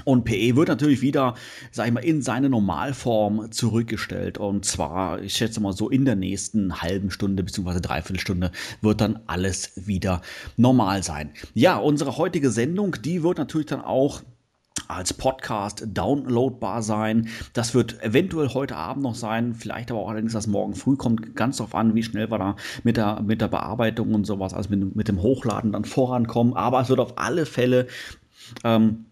[0.04, 1.36] Und PE wird natürlich wieder,
[1.72, 4.38] sag ich mal, in seine Normalform zurückgestellt.
[4.38, 7.80] Und zwar, ich schätze mal so in der nächsten halben Stunde bzw.
[7.80, 8.52] Dreiviertelstunde
[8.82, 10.22] wird dann alles wieder
[10.58, 11.32] normal sein.
[11.54, 14.22] Ja, unsere heutige Sendung, die wird natürlich dann auch
[14.88, 17.30] als Podcast downloadbar sein.
[17.54, 20.96] Das wird eventuell heute Abend noch sein, vielleicht aber auch allerdings das morgen früh.
[20.96, 24.54] Kommt ganz darauf an, wie schnell wir da mit der, mit der Bearbeitung und sowas,
[24.54, 26.54] also mit, mit dem Hochladen dann vorankommen.
[26.54, 27.88] Aber es wird auf alle Fälle
[28.64, 29.06] ähm,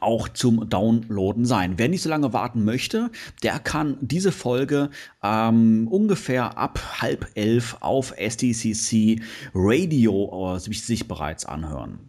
[0.00, 1.74] auch zum Downloaden sein.
[1.76, 3.10] Wer nicht so lange warten möchte,
[3.42, 4.90] der kann diese Folge
[5.22, 9.22] ähm, ungefähr ab halb elf auf SDCC
[9.54, 12.07] Radio äh, sich bereits anhören.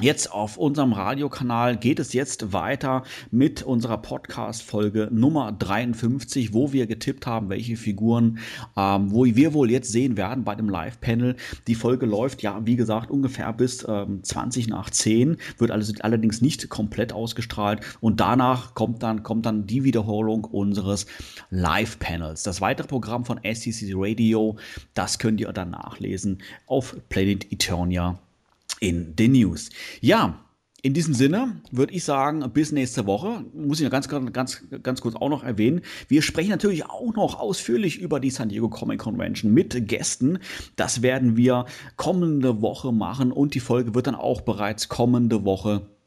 [0.00, 3.02] Jetzt auf unserem Radiokanal geht es jetzt weiter
[3.32, 8.38] mit unserer Podcast-Folge Nummer 53, wo wir getippt haben, welche Figuren,
[8.76, 11.34] ähm, wo wir wohl jetzt sehen werden bei dem Live-Panel.
[11.66, 16.40] Die Folge läuft ja, wie gesagt, ungefähr bis ähm, 20 nach 10, wird also allerdings
[16.42, 21.06] nicht komplett ausgestrahlt und danach kommt dann, kommt dann die Wiederholung unseres
[21.50, 22.44] Live-Panels.
[22.44, 24.58] Das weitere Programm von STC Radio,
[24.94, 28.20] das könnt ihr dann nachlesen auf Planet Eternia
[28.80, 29.70] in den News.
[30.00, 30.44] Ja,
[30.80, 33.44] in diesem Sinne würde ich sagen, bis nächste Woche.
[33.52, 35.80] Muss ich ganz, ganz, ganz kurz auch noch erwähnen.
[36.06, 40.38] Wir sprechen natürlich auch noch ausführlich über die San Diego Comic Convention mit Gästen.
[40.76, 45.97] Das werden wir kommende Woche machen und die Folge wird dann auch bereits kommende Woche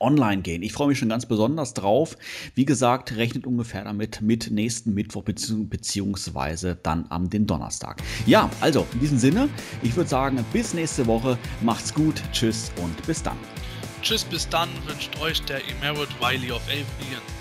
[0.00, 0.62] online gehen.
[0.62, 2.16] Ich freue mich schon ganz besonders drauf.
[2.54, 8.02] Wie gesagt, rechnet ungefähr damit mit nächsten Mittwoch beziehungsweise dann am den Donnerstag.
[8.26, 9.48] Ja, also in diesem Sinne,
[9.82, 11.38] ich würde sagen, bis nächste Woche.
[11.60, 13.36] Macht's gut, tschüss und bis dann.
[14.02, 17.37] Tschüss, bis dann, wünscht euch der Emerald Wiley of Avian.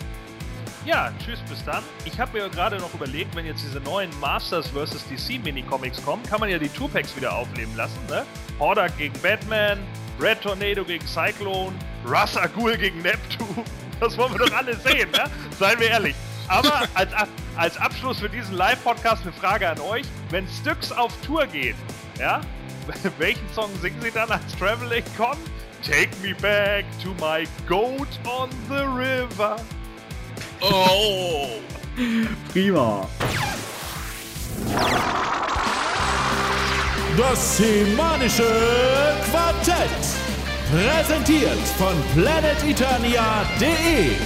[0.88, 1.84] Ja, tschüss, bis dann.
[2.05, 5.03] Ich habe mir gerade noch überlegt, wenn jetzt diese neuen Masters vs.
[5.09, 8.26] DC Mini-Comics kommen, kann man ja die Two-Packs wieder aufleben lassen, ne?
[8.57, 9.80] Hordak gegen Batman,
[10.18, 13.65] Red Tornado gegen Cyclone, Ra's al Ghul gegen Neptune.
[13.99, 15.23] Das wollen wir doch alle sehen, ne?
[15.57, 16.15] Seien wir ehrlich.
[16.47, 17.11] Aber als,
[17.55, 20.05] als Abschluss für diesen Live-Podcast eine Frage an euch.
[20.30, 21.76] Wenn Styx auf Tour geht,
[22.19, 22.41] ja,
[23.18, 25.35] welchen Song singen sie dann als Traveling Con?
[25.84, 29.57] Take me back to my goat on the river.
[30.61, 31.47] Oh!
[32.51, 33.07] Prima.
[37.17, 38.43] Das semanische
[39.31, 39.89] Quartett.
[40.71, 44.17] Präsentiert von planeteternia.de.